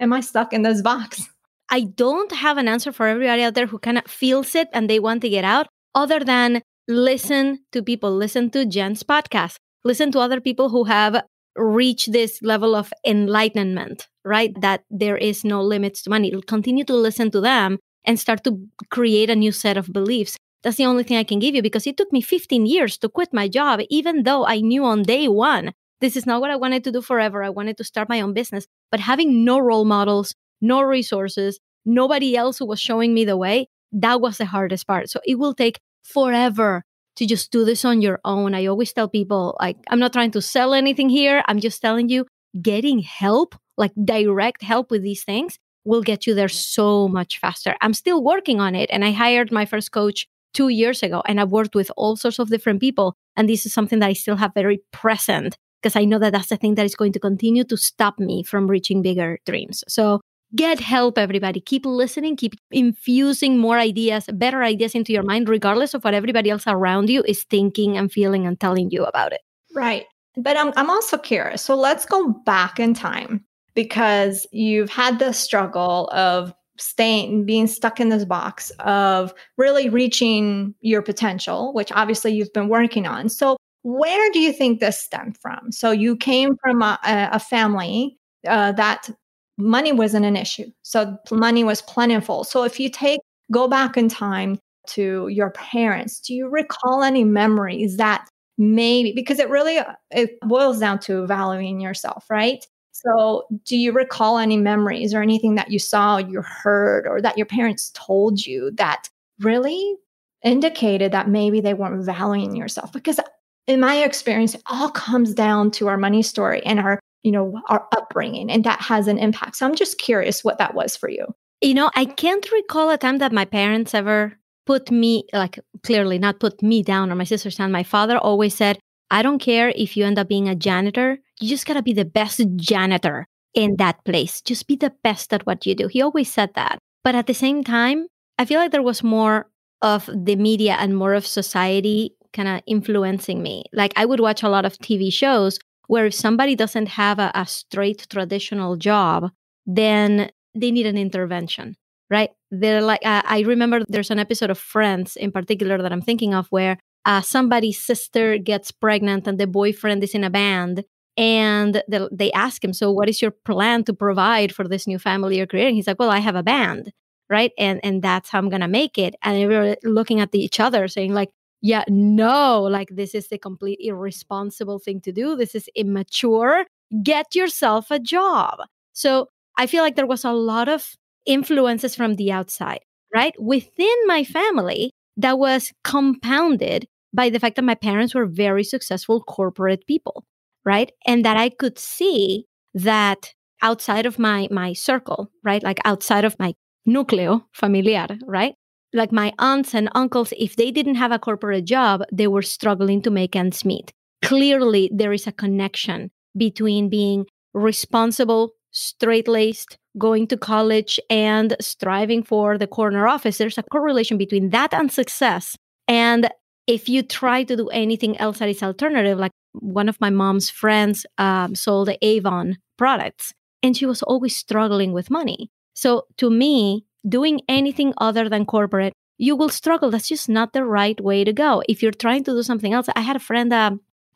am 0.00 0.12
I 0.12 0.20
stuck 0.20 0.52
in 0.52 0.62
this 0.62 0.82
box? 0.82 1.28
I 1.70 1.82
don't 1.82 2.32
have 2.32 2.58
an 2.58 2.68
answer 2.68 2.92
for 2.92 3.06
everybody 3.06 3.42
out 3.42 3.54
there 3.54 3.66
who 3.66 3.78
kind 3.78 3.98
of 3.98 4.06
feels 4.06 4.54
it 4.54 4.68
and 4.72 4.88
they 4.88 5.00
want 5.00 5.22
to 5.22 5.28
get 5.28 5.44
out, 5.44 5.68
other 5.94 6.20
than 6.20 6.62
listen 6.88 7.60
to 7.72 7.82
people, 7.82 8.14
listen 8.14 8.50
to 8.50 8.66
Jen's 8.66 9.02
podcast, 9.02 9.56
listen 9.84 10.12
to 10.12 10.18
other 10.18 10.40
people 10.40 10.68
who 10.68 10.84
have 10.84 11.22
reached 11.56 12.12
this 12.12 12.40
level 12.42 12.74
of 12.74 12.92
enlightenment, 13.06 14.08
right? 14.24 14.52
That 14.60 14.82
there 14.90 15.16
is 15.16 15.44
no 15.44 15.62
limits 15.62 16.02
to 16.02 16.10
money. 16.10 16.32
Continue 16.46 16.84
to 16.84 16.94
listen 16.94 17.30
to 17.30 17.40
them 17.40 17.78
and 18.04 18.18
start 18.18 18.44
to 18.44 18.58
create 18.90 19.30
a 19.30 19.36
new 19.36 19.52
set 19.52 19.76
of 19.76 19.92
beliefs. 19.92 20.36
That's 20.62 20.76
the 20.76 20.86
only 20.86 21.04
thing 21.04 21.18
I 21.18 21.24
can 21.24 21.38
give 21.38 21.54
you 21.54 21.62
because 21.62 21.86
it 21.86 21.96
took 21.96 22.12
me 22.12 22.20
15 22.20 22.66
years 22.66 22.96
to 22.98 23.08
quit 23.08 23.32
my 23.32 23.48
job, 23.48 23.80
even 23.90 24.22
though 24.22 24.46
I 24.46 24.60
knew 24.60 24.84
on 24.84 25.02
day 25.02 25.28
one, 25.28 25.72
this 26.00 26.16
is 26.16 26.26
not 26.26 26.40
what 26.40 26.50
I 26.50 26.56
wanted 26.56 26.84
to 26.84 26.92
do 26.92 27.02
forever. 27.02 27.42
I 27.42 27.50
wanted 27.50 27.76
to 27.78 27.84
start 27.84 28.08
my 28.08 28.20
own 28.20 28.32
business. 28.32 28.66
But 28.90 29.00
having 29.00 29.44
no 29.44 29.58
role 29.58 29.84
models, 29.84 30.34
no 30.60 30.82
resources, 30.82 31.60
nobody 31.84 32.36
else 32.36 32.58
who 32.58 32.66
was 32.66 32.80
showing 32.80 33.14
me 33.14 33.24
the 33.24 33.36
way. 33.36 33.68
That 33.92 34.20
was 34.20 34.38
the 34.38 34.46
hardest 34.46 34.86
part. 34.86 35.10
So 35.10 35.20
it 35.24 35.38
will 35.38 35.54
take 35.54 35.80
forever 36.02 36.82
to 37.16 37.26
just 37.26 37.52
do 37.52 37.64
this 37.64 37.84
on 37.84 38.02
your 38.02 38.20
own. 38.24 38.54
I 38.54 38.66
always 38.66 38.92
tell 38.92 39.08
people, 39.08 39.56
like, 39.60 39.76
I'm 39.88 40.00
not 40.00 40.12
trying 40.12 40.32
to 40.32 40.42
sell 40.42 40.74
anything 40.74 41.08
here. 41.08 41.44
I'm 41.46 41.60
just 41.60 41.80
telling 41.80 42.08
you, 42.08 42.26
getting 42.60 43.00
help, 43.00 43.54
like 43.76 43.92
direct 44.04 44.62
help 44.62 44.90
with 44.90 45.02
these 45.02 45.24
things, 45.24 45.58
will 45.84 46.02
get 46.02 46.26
you 46.26 46.34
there 46.34 46.48
so 46.48 47.08
much 47.08 47.38
faster. 47.38 47.76
I'm 47.80 47.94
still 47.94 48.22
working 48.22 48.60
on 48.60 48.74
it. 48.74 48.88
And 48.92 49.04
I 49.04 49.12
hired 49.12 49.52
my 49.52 49.64
first 49.66 49.92
coach 49.92 50.26
two 50.52 50.68
years 50.68 51.02
ago, 51.02 51.22
and 51.26 51.40
I've 51.40 51.50
worked 51.50 51.74
with 51.74 51.90
all 51.96 52.16
sorts 52.16 52.38
of 52.38 52.48
different 52.48 52.80
people. 52.80 53.14
And 53.36 53.48
this 53.48 53.66
is 53.66 53.72
something 53.72 53.98
that 53.98 54.08
I 54.08 54.12
still 54.12 54.36
have 54.36 54.52
very 54.54 54.82
present 54.92 55.56
because 55.82 55.96
I 55.96 56.04
know 56.04 56.18
that 56.18 56.32
that's 56.32 56.48
the 56.48 56.56
thing 56.56 56.76
that 56.76 56.86
is 56.86 56.94
going 56.94 57.12
to 57.12 57.20
continue 57.20 57.64
to 57.64 57.76
stop 57.76 58.18
me 58.18 58.42
from 58.42 58.68
reaching 58.68 59.02
bigger 59.02 59.38
dreams. 59.44 59.84
So 59.86 60.20
get 60.54 60.80
help, 60.80 61.18
everybody. 61.18 61.60
Keep 61.60 61.84
listening, 61.84 62.36
keep 62.36 62.54
infusing 62.70 63.58
more 63.58 63.78
ideas, 63.78 64.26
better 64.32 64.62
ideas 64.62 64.94
into 64.94 65.12
your 65.12 65.24
mind, 65.24 65.48
regardless 65.48 65.92
of 65.92 66.02
what 66.02 66.14
everybody 66.14 66.48
else 66.48 66.64
around 66.66 67.10
you 67.10 67.22
is 67.26 67.44
thinking 67.44 67.98
and 67.98 68.10
feeling 68.10 68.46
and 68.46 68.58
telling 68.58 68.90
you 68.90 69.04
about 69.04 69.32
it. 69.32 69.40
Right. 69.74 70.06
But 70.36 70.56
I'm, 70.56 70.72
I'm 70.76 70.88
also 70.88 71.18
curious. 71.18 71.62
So 71.62 71.74
let's 71.74 72.06
go 72.06 72.32
back 72.46 72.80
in 72.80 72.94
time 72.94 73.44
because 73.74 74.46
you've 74.52 74.90
had 74.90 75.18
the 75.18 75.32
struggle 75.32 76.08
of 76.12 76.54
staying, 76.78 77.44
being 77.44 77.66
stuck 77.66 78.00
in 78.00 78.08
this 78.08 78.24
box 78.24 78.70
of 78.80 79.32
really 79.56 79.88
reaching 79.88 80.74
your 80.80 81.02
potential, 81.02 81.72
which 81.72 81.92
obviously 81.92 82.32
you've 82.32 82.52
been 82.52 82.68
working 82.68 83.06
on. 83.06 83.28
So, 83.28 83.56
where 83.82 84.30
do 84.32 84.38
you 84.38 84.52
think 84.52 84.80
this 84.80 84.98
stemmed 84.98 85.36
from? 85.38 85.70
So, 85.70 85.90
you 85.90 86.16
came 86.16 86.56
from 86.56 86.82
a, 86.82 86.98
a 87.04 87.38
family 87.38 88.18
uh, 88.46 88.72
that 88.72 89.10
money 89.58 89.92
wasn't 89.92 90.26
an 90.26 90.36
issue. 90.36 90.70
So 90.82 91.16
money 91.30 91.64
was 91.64 91.82
plentiful. 91.82 92.44
So 92.44 92.64
if 92.64 92.80
you 92.80 92.88
take, 92.88 93.20
go 93.52 93.68
back 93.68 93.96
in 93.96 94.08
time 94.08 94.58
to 94.88 95.28
your 95.28 95.50
parents, 95.50 96.20
do 96.20 96.34
you 96.34 96.48
recall 96.48 97.02
any 97.02 97.24
memories 97.24 97.96
that 97.96 98.26
maybe, 98.58 99.12
because 99.12 99.38
it 99.38 99.48
really, 99.48 99.80
it 100.10 100.38
boils 100.42 100.78
down 100.80 100.98
to 101.00 101.26
valuing 101.26 101.80
yourself, 101.80 102.24
right? 102.30 102.66
So, 102.96 103.46
do 103.64 103.76
you 103.76 103.90
recall 103.90 104.38
any 104.38 104.56
memories 104.56 105.14
or 105.14 105.20
anything 105.20 105.56
that 105.56 105.68
you 105.70 105.80
saw, 105.80 106.18
you 106.18 106.42
heard, 106.42 107.08
or 107.08 107.20
that 107.20 107.36
your 107.36 107.46
parents 107.46 107.90
told 107.92 108.46
you 108.46 108.70
that 108.76 109.08
really 109.40 109.96
indicated 110.44 111.10
that 111.10 111.28
maybe 111.28 111.60
they 111.60 111.74
weren't 111.74 112.04
valuing 112.04 112.54
yourself? 112.54 112.92
Because 112.92 113.18
in 113.66 113.80
my 113.80 113.96
experience, 113.96 114.54
it 114.54 114.62
all 114.66 114.90
comes 114.90 115.34
down 115.34 115.72
to 115.72 115.88
our 115.88 115.96
money 115.96 116.22
story 116.22 116.64
and 116.64 116.78
our, 116.78 117.00
you 117.24 117.32
know, 117.32 117.60
our 117.68 117.84
upbringing, 117.96 118.48
and 118.48 118.62
that 118.62 118.80
has 118.80 119.08
an 119.08 119.18
impact. 119.18 119.56
So, 119.56 119.66
I'm 119.66 119.74
just 119.74 119.98
curious 119.98 120.44
what 120.44 120.58
that 120.58 120.74
was 120.74 120.96
for 120.96 121.08
you. 121.08 121.26
You 121.62 121.74
know, 121.74 121.90
I 121.96 122.04
can't 122.04 122.48
recall 122.52 122.90
a 122.90 122.98
time 122.98 123.18
that 123.18 123.32
my 123.32 123.44
parents 123.44 123.92
ever 123.92 124.34
put 124.66 124.92
me, 124.92 125.24
like, 125.32 125.58
clearly 125.82 126.18
not 126.20 126.38
put 126.38 126.62
me 126.62 126.82
down 126.84 127.10
or 127.10 127.16
my 127.16 127.24
sisters 127.24 127.56
down. 127.56 127.72
My 127.72 127.82
father 127.82 128.18
always 128.18 128.54
said, 128.54 128.78
I 129.14 129.22
don't 129.22 129.38
care 129.38 129.72
if 129.76 129.96
you 129.96 130.04
end 130.04 130.18
up 130.18 130.26
being 130.26 130.48
a 130.48 130.56
janitor, 130.56 131.18
you 131.38 131.48
just 131.48 131.66
gotta 131.66 131.82
be 131.82 131.92
the 131.92 132.04
best 132.04 132.40
janitor 132.56 133.28
in 133.54 133.76
that 133.76 134.04
place. 134.04 134.40
Just 134.40 134.66
be 134.66 134.74
the 134.74 134.92
best 135.04 135.32
at 135.32 135.46
what 135.46 135.64
you 135.64 135.76
do. 135.76 135.86
He 135.86 136.02
always 136.02 136.32
said 136.32 136.50
that. 136.56 136.78
But 137.04 137.14
at 137.14 137.28
the 137.28 137.32
same 137.32 137.62
time, 137.62 138.08
I 138.40 138.44
feel 138.44 138.58
like 138.58 138.72
there 138.72 138.82
was 138.82 139.04
more 139.04 139.46
of 139.82 140.10
the 140.12 140.34
media 140.34 140.74
and 140.80 140.96
more 140.96 141.14
of 141.14 141.28
society 141.28 142.16
kind 142.32 142.48
of 142.48 142.60
influencing 142.66 143.40
me. 143.40 143.62
Like 143.72 143.92
I 143.94 144.04
would 144.04 144.18
watch 144.18 144.42
a 144.42 144.48
lot 144.48 144.64
of 144.64 144.78
TV 144.78 145.12
shows 145.12 145.60
where 145.86 146.06
if 146.06 146.14
somebody 146.14 146.56
doesn't 146.56 146.88
have 146.88 147.20
a, 147.20 147.30
a 147.36 147.46
straight 147.46 148.08
traditional 148.10 148.74
job, 148.74 149.30
then 149.64 150.32
they 150.56 150.72
need 150.72 150.86
an 150.86 150.98
intervention, 150.98 151.76
right? 152.10 152.30
They're 152.50 152.82
like, 152.82 153.06
uh, 153.06 153.22
I 153.24 153.42
remember 153.42 153.84
there's 153.88 154.10
an 154.10 154.18
episode 154.18 154.50
of 154.50 154.58
Friends 154.58 155.14
in 155.14 155.30
particular 155.30 155.80
that 155.80 155.92
I'm 155.92 156.02
thinking 156.02 156.34
of 156.34 156.48
where 156.48 156.78
uh, 157.06 157.20
somebody's 157.20 157.80
sister 157.82 158.38
gets 158.38 158.70
pregnant 158.70 159.26
and 159.26 159.38
the 159.38 159.46
boyfriend 159.46 160.02
is 160.02 160.14
in 160.14 160.24
a 160.24 160.30
band 160.30 160.84
and 161.16 161.82
they 162.10 162.32
ask 162.32 162.64
him 162.64 162.72
so 162.72 162.90
what 162.90 163.08
is 163.08 163.22
your 163.22 163.30
plan 163.30 163.84
to 163.84 163.92
provide 163.94 164.52
for 164.52 164.66
this 164.66 164.86
new 164.86 164.98
family 164.98 165.36
you're 165.36 165.46
creating? 165.46 165.76
He's 165.76 165.86
like 165.86 165.98
well 165.98 166.10
i 166.10 166.18
have 166.18 166.34
a 166.36 166.42
band 166.42 166.92
right? 167.30 167.52
And 167.58 167.80
and 167.84 168.02
that's 168.02 168.28
how 168.30 168.38
i'm 168.38 168.48
gonna 168.50 168.68
make 168.68 168.98
it. 168.98 169.14
And 169.22 169.38
we 169.48 169.54
were 169.56 169.76
looking 169.84 170.20
at 170.20 170.34
each 170.34 170.60
other 170.60 170.88
saying 170.88 171.14
like 171.14 171.30
yeah 171.62 171.84
no 171.88 172.62
like 172.62 172.88
this 172.90 173.14
is 173.14 173.28
the 173.28 173.38
complete 173.38 173.78
irresponsible 173.80 174.78
thing 174.78 175.00
to 175.02 175.12
do. 175.12 175.36
This 175.36 175.54
is 175.54 175.68
immature. 175.76 176.66
Get 177.02 177.34
yourself 177.34 177.90
a 177.90 177.98
job. 177.98 178.58
So 178.92 179.28
i 179.56 179.66
feel 179.66 179.82
like 179.84 179.96
there 179.96 180.06
was 180.06 180.24
a 180.24 180.32
lot 180.32 180.68
of 180.68 180.94
influences 181.26 181.94
from 181.94 182.16
the 182.16 182.32
outside 182.32 182.80
right? 183.14 183.34
Within 183.40 183.94
my 184.06 184.24
family 184.24 184.90
that 185.16 185.38
was 185.38 185.72
compounded 185.84 186.86
by 187.14 187.30
the 187.30 187.38
fact 187.38 187.56
that 187.56 187.64
my 187.64 187.76
parents 187.76 188.14
were 188.14 188.26
very 188.26 188.64
successful 188.64 189.22
corporate 189.22 189.86
people, 189.86 190.24
right? 190.64 190.90
And 191.06 191.24
that 191.24 191.36
I 191.36 191.48
could 191.48 191.78
see 191.78 192.46
that 192.74 193.32
outside 193.62 194.04
of 194.04 194.18
my 194.18 194.48
my 194.50 194.72
circle, 194.72 195.30
right? 195.44 195.62
Like 195.62 195.78
outside 195.84 196.24
of 196.24 196.36
my 196.38 196.54
nucleo 196.86 197.44
familiar, 197.52 198.06
right? 198.26 198.54
Like 198.92 199.12
my 199.12 199.32
aunts 199.38 199.74
and 199.74 199.88
uncles, 199.94 200.32
if 200.38 200.56
they 200.56 200.70
didn't 200.70 200.96
have 200.96 201.12
a 201.12 201.18
corporate 201.18 201.64
job, 201.64 202.02
they 202.12 202.28
were 202.28 202.42
struggling 202.42 203.02
to 203.02 203.10
make 203.10 203.34
ends 203.34 203.64
meet. 203.64 203.92
Clearly, 204.22 204.90
there 204.92 205.12
is 205.12 205.26
a 205.26 205.32
connection 205.32 206.10
between 206.36 206.88
being 206.88 207.26
responsible, 207.54 208.52
straight 208.70 209.28
laced, 209.28 209.78
going 209.98 210.26
to 210.28 210.36
college, 210.36 210.98
and 211.10 211.56
striving 211.60 212.22
for 212.22 212.58
the 212.58 212.66
corner 212.66 213.06
office. 213.06 213.38
There's 213.38 213.58
a 213.58 213.62
correlation 213.64 214.18
between 214.18 214.50
that 214.50 214.72
and 214.74 214.90
success. 214.90 215.56
And 215.86 216.28
if 216.66 216.88
you 216.88 217.02
try 217.02 217.44
to 217.44 217.56
do 217.56 217.68
anything 217.68 218.16
else 218.18 218.38
that 218.38 218.48
is 218.48 218.62
alternative, 218.62 219.18
like 219.18 219.32
one 219.52 219.88
of 219.88 220.00
my 220.00 220.10
mom's 220.10 220.50
friends 220.50 221.06
um, 221.18 221.54
sold 221.54 221.90
Avon 222.02 222.58
products 222.76 223.32
and 223.62 223.76
she 223.76 223.86
was 223.86 224.02
always 224.02 224.36
struggling 224.36 224.92
with 224.92 225.10
money. 225.10 225.50
So 225.74 226.06
to 226.18 226.30
me, 226.30 226.84
doing 227.08 227.40
anything 227.48 227.94
other 227.98 228.28
than 228.28 228.46
corporate, 228.46 228.92
you 229.18 229.36
will 229.36 229.48
struggle. 229.48 229.90
That's 229.90 230.08
just 230.08 230.28
not 230.28 230.52
the 230.52 230.64
right 230.64 231.00
way 231.00 231.24
to 231.24 231.32
go. 231.32 231.62
If 231.68 231.82
you're 231.82 231.92
trying 231.92 232.24
to 232.24 232.32
do 232.32 232.42
something 232.42 232.72
else, 232.72 232.88
I 232.94 233.00
had 233.00 233.16
a 233.16 233.20
friend, 233.20 233.52
uh, 233.52 233.72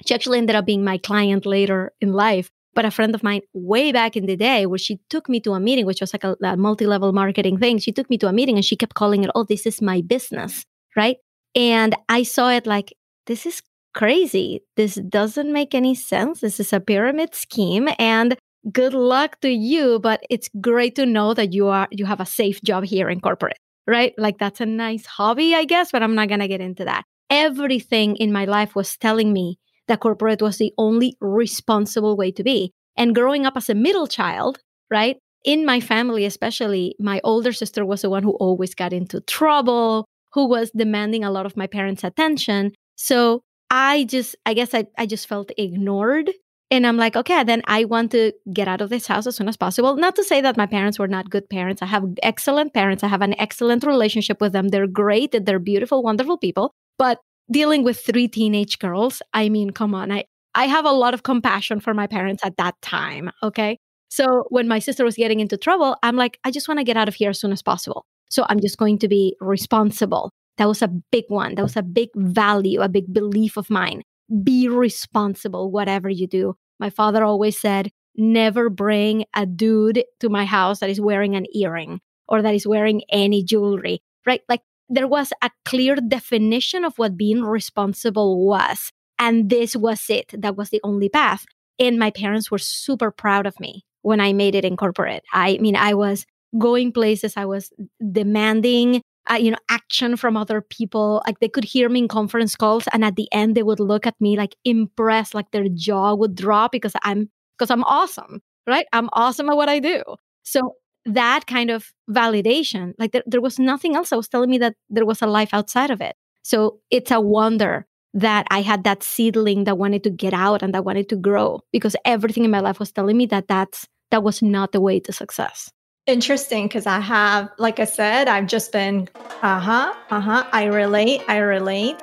she 0.07 0.15
actually 0.15 0.39
ended 0.39 0.57
up 0.57 0.67
being 0.67 0.85
my 0.85 0.99
client 0.99 1.47
later 1.47 1.93
in 2.01 2.13
life, 2.13 2.51
but 2.75 2.85
a 2.85 2.91
friend 2.91 3.15
of 3.15 3.23
mine 3.23 3.43
way 3.53 3.93
back 3.93 4.17
in 4.17 4.27
the 4.27 4.37
day 4.37 4.67
where 4.67 4.79
she 4.79 5.01
took 5.09 5.29
me 5.29 5.41
to 5.41 5.53
a 5.53 5.61
meeting, 5.61 5.87
which 5.87 6.01
was 6.01 6.13
like 6.13 6.25
a, 6.25 6.37
a 6.43 6.57
multi 6.57 6.87
level 6.87 7.13
marketing 7.13 7.59
thing. 7.59 7.79
She 7.79 7.93
took 7.93 8.11
me 8.11 8.19
to 8.19 8.29
a 8.29 8.33
meeting 8.33 8.57
and 8.57 8.65
she 8.65 8.77
kept 8.77 8.95
calling 8.95 9.25
it, 9.25 9.31
oh, 9.35 9.45
this 9.45 9.67
is 9.67 9.83
my 9.83 10.01
business, 10.01 10.65
right? 10.97 11.19
And 11.55 11.95
I 12.09 12.23
saw 12.23 12.51
it 12.51 12.67
like, 12.67 12.95
this 13.27 13.47
is 13.47 13.63
crazy. 13.95 14.63
This 14.77 14.95
doesn't 14.95 15.53
make 15.53 15.75
any 15.75 15.95
sense. 15.95 16.41
This 16.41 16.61
is 16.61 16.73
a 16.73 16.81
pyramid 16.81 17.35
scheme 17.35 17.89
and 17.99 18.37
good 18.73 18.95
luck 18.95 19.41
to 19.41 19.51
you, 19.51 19.99
but 19.99 20.23
it's 20.31 20.49
great 20.61 20.95
to 20.97 21.07
know 21.07 21.35
that 21.35 21.53
you 21.53 21.69
are 21.69 21.89
you 21.91 22.07
have 22.07 22.21
a 22.21 22.27
safe 22.27 22.61
job 22.63 22.85
here 22.85 23.09
in 23.09 23.21
corporate, 23.21 23.59
right? 23.87 24.15
Like 24.19 24.39
that's 24.39 24.61
a 24.61 24.67
nice 24.67 25.07
hobby, 25.07 25.55
I 25.55 25.65
guess, 25.65 25.91
but 25.93 26.03
I'm 26.03 26.15
not 26.15 26.29
to 26.29 26.49
get 26.49 26.61
into 26.61 26.85
that. 26.85 27.05
Everything 27.31 28.17
in 28.17 28.33
my 28.33 28.45
life 28.45 28.75
was 28.75 28.97
telling 28.97 29.33
me 29.33 29.59
that 29.87 30.01
corporate 30.01 30.43
was 30.43 30.59
the 30.59 30.73
only 30.79 31.17
responsible 31.21 32.17
way 32.17 32.31
to 32.33 32.43
be. 32.43 32.73
And 32.97 33.15
growing 33.15 33.47
up 33.47 33.57
as 33.57 33.69
a 33.69 33.75
middle 33.75 34.07
child, 34.07 34.59
right? 34.91 35.17
In 35.45 35.65
my 35.65 35.81
family, 35.81 36.25
especially, 36.25 36.95
my 36.99 37.21
older 37.23 37.53
sister 37.53 37.85
was 37.85 38.03
the 38.03 38.11
one 38.11 38.23
who 38.23 38.33
always 38.33 38.75
got 38.75 38.93
into 38.93 39.21
trouble, 39.21 40.07
who 40.33 40.47
was 40.47 40.71
demanding 40.71 41.25
a 41.25 41.31
lot 41.31 41.47
of 41.47 41.57
my 41.57 41.67
parents' 41.67 42.05
attention. 42.05 42.73
So 42.97 43.43
I 43.71 44.05
just, 44.05 44.37
I 44.47 44.55
guess 44.55 44.75
I, 44.75 44.87
I 44.97 45.07
just 45.07 45.29
felt 45.29 45.51
ignored. 45.57 46.31
And 46.71 46.87
I'm 46.87 46.99
like, 46.99 47.17
okay, 47.17 47.45
then 47.45 47.63
I 47.67 47.85
want 47.85 48.11
to 48.13 48.33
get 48.53 48.69
out 48.69 48.83
of 48.83 48.91
this 48.91 49.07
house 49.07 49.27
as 49.27 49.37
soon 49.37 49.49
as 49.49 49.57
possible. 49.57 49.97
Not 49.97 50.17
to 50.17 50.25
say 50.25 50.43
that 50.43 50.59
my 50.59 50.67
parents 50.67 50.99
were 50.99 51.09
not 51.09 51.31
good 51.31 51.49
parents. 51.49 51.81
I 51.81 51.87
have 51.87 52.05
excellent 52.23 52.75
parents. 52.75 53.03
I 53.03 53.09
have 53.09 53.23
an 53.23 53.39
excellent 53.41 53.85
relationship 53.85 54.41
with 54.41 54.53
them. 54.53 54.69
They're 54.69 54.87
great. 54.87 55.35
They're 55.45 55.59
beautiful, 55.59 56.03
wonderful 56.03 56.37
people. 56.37 56.75
But 56.99 57.21
dealing 57.51 57.85
with 57.85 58.01
three 58.01 58.29
teenage 58.29 58.79
girls, 58.79 59.23
I 59.33 59.49
mean, 59.49 59.71
come 59.71 59.95
on. 59.95 60.13
I, 60.13 60.25
I 60.55 60.67
have 60.67 60.85
a 60.85 60.93
lot 60.93 61.15
of 61.15 61.23
compassion 61.23 61.81
for 61.81 61.95
my 61.95 62.07
parents 62.07 62.45
at 62.45 62.59
that 62.59 62.75
time. 62.83 63.31
Okay. 63.43 63.79
So 64.11 64.45
when 64.49 64.69
my 64.69 64.79
sister 64.79 65.05
was 65.05 65.17
getting 65.17 65.41
into 65.41 65.57
trouble, 65.57 65.97
I'm 66.03 66.17
like, 66.17 66.39
I 66.45 66.51
just 66.51 66.69
want 66.69 66.81
to 66.81 66.85
get 66.85 66.97
out 66.97 67.09
of 67.09 67.15
here 67.15 67.31
as 67.31 67.41
soon 67.41 67.53
as 67.53 67.63
possible. 67.63 68.05
So 68.29 68.45
I'm 68.49 68.61
just 68.61 68.79
going 68.79 68.99
to 68.99 69.09
be 69.09 69.37
responsible. 69.41 70.31
That 70.59 70.69
was 70.69 70.83
a 70.83 70.89
big 70.89 71.25
one. 71.29 71.55
That 71.55 71.63
was 71.63 71.77
a 71.77 71.83
big 71.83 72.09
value, 72.17 72.81
a 72.81 72.89
big 72.89 73.13
belief 73.13 73.57
of 73.57 73.71
mine. 73.71 74.03
Be 74.43 74.69
responsible, 74.69 75.71
whatever 75.71 76.09
you 76.09 76.27
do. 76.27 76.55
My 76.79 76.91
father 76.91 77.25
always 77.25 77.59
said, 77.59 77.91
never 78.17 78.69
bring 78.69 79.25
a 79.35 79.47
dude 79.47 80.05
to 80.21 80.29
my 80.29 80.45
house 80.45 80.81
that 80.81 80.91
is 80.91 81.01
wearing 81.01 81.37
an 81.37 81.47
earring 81.55 82.01
or 82.29 82.43
that 82.43 82.55
is 82.55 82.67
wearing 82.67 83.03
any 83.11 83.43
jewelry, 83.43 84.01
right? 84.27 84.43
Like 84.49 84.61
there 84.89 85.07
was 85.07 85.33
a 85.43 85.51
clear 85.65 85.97
definition 85.97 86.85
of 86.85 86.99
what 86.99 87.17
being 87.17 87.43
responsible 87.43 88.45
was. 88.45 88.91
And 89.19 89.51
this 89.51 89.77
was 89.77 90.11
it. 90.11 90.33
That 90.37 90.57
was 90.57 90.71
the 90.71 90.81
only 90.85 91.09
path. 91.09 91.45
And 91.79 91.99
my 91.99 92.11
parents 92.11 92.51
were 92.51 92.59
super 92.59 93.11
proud 93.11 93.47
of 93.47 93.59
me 93.61 93.85
when 94.03 94.21
I 94.21 94.33
made 94.33 94.55
it 94.55 94.65
in 94.65 94.77
corporate. 94.77 95.23
I 95.33 95.59
mean, 95.59 95.77
I 95.77 95.95
was 95.95 96.27
going 96.59 96.93
places. 96.93 97.35
I 97.37 97.45
was 97.45 97.73
demanding, 98.13 99.03
uh, 99.31 99.35
you 99.35 99.51
know, 99.51 99.59
action 99.69 100.17
from 100.17 100.37
other 100.37 100.61
people. 100.61 101.23
Like 101.27 101.41
they 101.41 101.49
could 101.49 101.65
hear 101.65 101.89
me 101.89 102.01
in 102.01 102.09
conference 102.09 102.57
calls, 102.57 102.89
and 102.93 103.05
at 103.05 103.17
the 103.17 103.29
end, 103.33 103.57
they 103.57 103.63
would 103.63 103.81
look 103.81 104.07
at 104.07 104.21
me 104.21 104.37
like 104.37 104.57
impressed, 104.65 105.35
like 105.35 105.51
their 105.51 105.69
jaw 105.69 106.15
would 106.15 106.35
drop 106.35 106.73
because 106.73 106.93
I'm 107.03 107.31
because 107.59 107.71
I'm 107.71 107.85
awesome, 107.85 108.41
right? 108.67 108.87
I'm 108.93 109.09
awesome 109.13 109.51
at 109.51 109.57
what 109.57 109.69
I 109.69 109.81
do. 109.81 110.03
So 110.45 110.77
that 111.05 111.47
kind 111.47 111.71
of 111.71 111.93
validation, 112.11 112.95
like 112.99 113.13
there, 113.13 113.23
there 113.27 113.41
was 113.41 113.59
nothing 113.59 113.97
else 113.97 114.11
that 114.11 114.17
was 114.17 114.29
telling 114.29 114.51
me 114.51 114.59
that 114.59 114.75
there 114.91 115.07
was 115.07 115.23
a 115.23 115.27
life 115.27 115.51
outside 115.53 115.91
of 115.91 116.01
it. 116.01 116.17
So 116.43 116.81
it's 116.91 117.11
a 117.11 117.21
wonder 117.21 117.87
that 118.15 118.47
I 118.51 118.63
had 118.63 118.85
that 118.85 119.03
seedling 119.03 119.65
that 119.65 119.79
wanted 119.79 120.05
to 120.05 120.11
get 120.11 120.33
out 120.33 120.63
and 120.63 120.75
that 120.75 120.85
wanted 120.85 121.09
to 121.11 121.17
grow 121.17 121.61
because 121.73 121.95
everything 122.05 122.45
in 122.45 122.51
my 122.51 122.61
life 122.61 122.79
was 122.79 122.93
telling 122.93 123.17
me 123.17 123.27
that 123.27 123.49
that's 123.49 123.87
that 124.11 124.23
was 124.23 124.41
not 124.41 124.73
the 124.73 124.81
way 124.81 124.99
to 125.01 125.13
success 125.13 125.71
interesting 126.09 126.67
because 126.67 126.87
I 126.87 126.99
have, 127.01 127.51
like 127.59 127.79
I 127.79 127.85
said, 127.85 128.29
I've 128.29 128.47
just 128.47 128.73
been, 128.73 129.09
uh 129.43 129.61
huh, 129.61 129.95
uh 130.11 130.21
huh, 130.21 130.47
I 130.53 130.65
relate, 130.65 131.21
I 131.29 131.37
relate. 131.37 131.97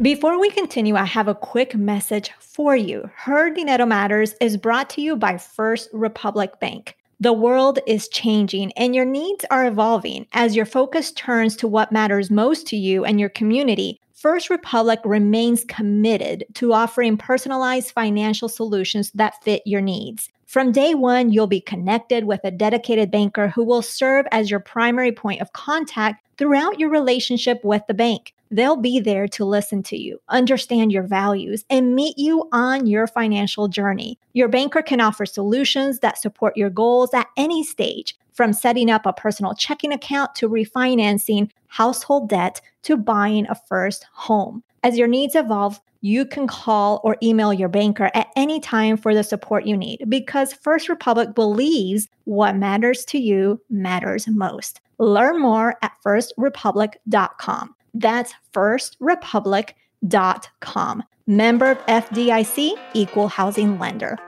Before 0.00 0.40
we 0.40 0.48
continue, 0.48 0.96
I 0.96 1.04
have 1.04 1.28
a 1.28 1.34
quick 1.34 1.74
message 1.74 2.30
for 2.38 2.74
you. 2.74 3.10
Her 3.14 3.50
Dinero 3.50 3.84
Matters 3.84 4.34
is 4.40 4.56
brought 4.56 4.88
to 4.90 5.02
you 5.02 5.14
by 5.14 5.36
First 5.36 5.90
Republic 5.92 6.58
Bank. 6.58 6.96
The 7.20 7.34
world 7.34 7.80
is 7.86 8.08
changing 8.08 8.72
and 8.78 8.94
your 8.94 9.04
needs 9.04 9.44
are 9.50 9.66
evolving 9.66 10.26
as 10.32 10.56
your 10.56 10.64
focus 10.64 11.12
turns 11.12 11.54
to 11.56 11.68
what 11.68 11.92
matters 11.92 12.30
most 12.30 12.66
to 12.68 12.78
you 12.78 13.04
and 13.04 13.20
your 13.20 13.28
community. 13.28 14.00
First 14.20 14.50
Republic 14.50 15.00
remains 15.06 15.64
committed 15.64 16.44
to 16.52 16.74
offering 16.74 17.16
personalized 17.16 17.92
financial 17.92 18.50
solutions 18.50 19.10
that 19.14 19.42
fit 19.42 19.62
your 19.64 19.80
needs. 19.80 20.28
From 20.44 20.72
day 20.72 20.94
one, 20.94 21.32
you'll 21.32 21.46
be 21.46 21.62
connected 21.62 22.24
with 22.24 22.40
a 22.44 22.50
dedicated 22.50 23.10
banker 23.10 23.48
who 23.48 23.64
will 23.64 23.80
serve 23.80 24.26
as 24.30 24.50
your 24.50 24.60
primary 24.60 25.10
point 25.10 25.40
of 25.40 25.54
contact 25.54 26.22
throughout 26.36 26.78
your 26.78 26.90
relationship 26.90 27.64
with 27.64 27.80
the 27.88 27.94
bank. 27.94 28.34
They'll 28.50 28.76
be 28.76 29.00
there 29.00 29.26
to 29.28 29.46
listen 29.46 29.82
to 29.84 29.96
you, 29.96 30.20
understand 30.28 30.92
your 30.92 31.04
values, 31.04 31.64
and 31.70 31.94
meet 31.94 32.18
you 32.18 32.46
on 32.52 32.86
your 32.86 33.06
financial 33.06 33.68
journey. 33.68 34.18
Your 34.34 34.48
banker 34.48 34.82
can 34.82 35.00
offer 35.00 35.24
solutions 35.24 36.00
that 36.00 36.18
support 36.18 36.58
your 36.58 36.68
goals 36.68 37.14
at 37.14 37.28
any 37.38 37.64
stage, 37.64 38.18
from 38.32 38.52
setting 38.52 38.90
up 38.90 39.06
a 39.06 39.12
personal 39.12 39.54
checking 39.54 39.92
account 39.92 40.34
to 40.36 40.48
refinancing 40.48 41.50
household 41.66 42.28
debt 42.28 42.60
to 42.82 42.96
buying 42.96 43.46
a 43.48 43.54
first 43.54 44.06
home. 44.12 44.62
As 44.82 44.96
your 44.96 45.08
needs 45.08 45.34
evolve, 45.34 45.78
you 46.00 46.24
can 46.24 46.46
call 46.46 47.02
or 47.04 47.18
email 47.22 47.52
your 47.52 47.68
banker 47.68 48.10
at 48.14 48.28
any 48.36 48.58
time 48.58 48.96
for 48.96 49.14
the 49.14 49.22
support 49.22 49.66
you 49.66 49.76
need 49.76 50.02
because 50.08 50.54
First 50.54 50.88
Republic 50.88 51.34
believes 51.34 52.08
what 52.24 52.56
matters 52.56 53.04
to 53.06 53.18
you 53.18 53.60
matters 53.68 54.26
most. 54.26 54.80
Learn 54.98 55.38
more 55.40 55.76
at 55.82 55.92
firstrepublic.com. 56.04 57.74
That's 57.92 58.32
firstrepublic.com. 58.52 61.02
Member 61.26 61.70
of 61.70 61.78
FDIC, 61.86 62.72
equal 62.94 63.28
housing 63.28 63.78
lender. 63.78 64.18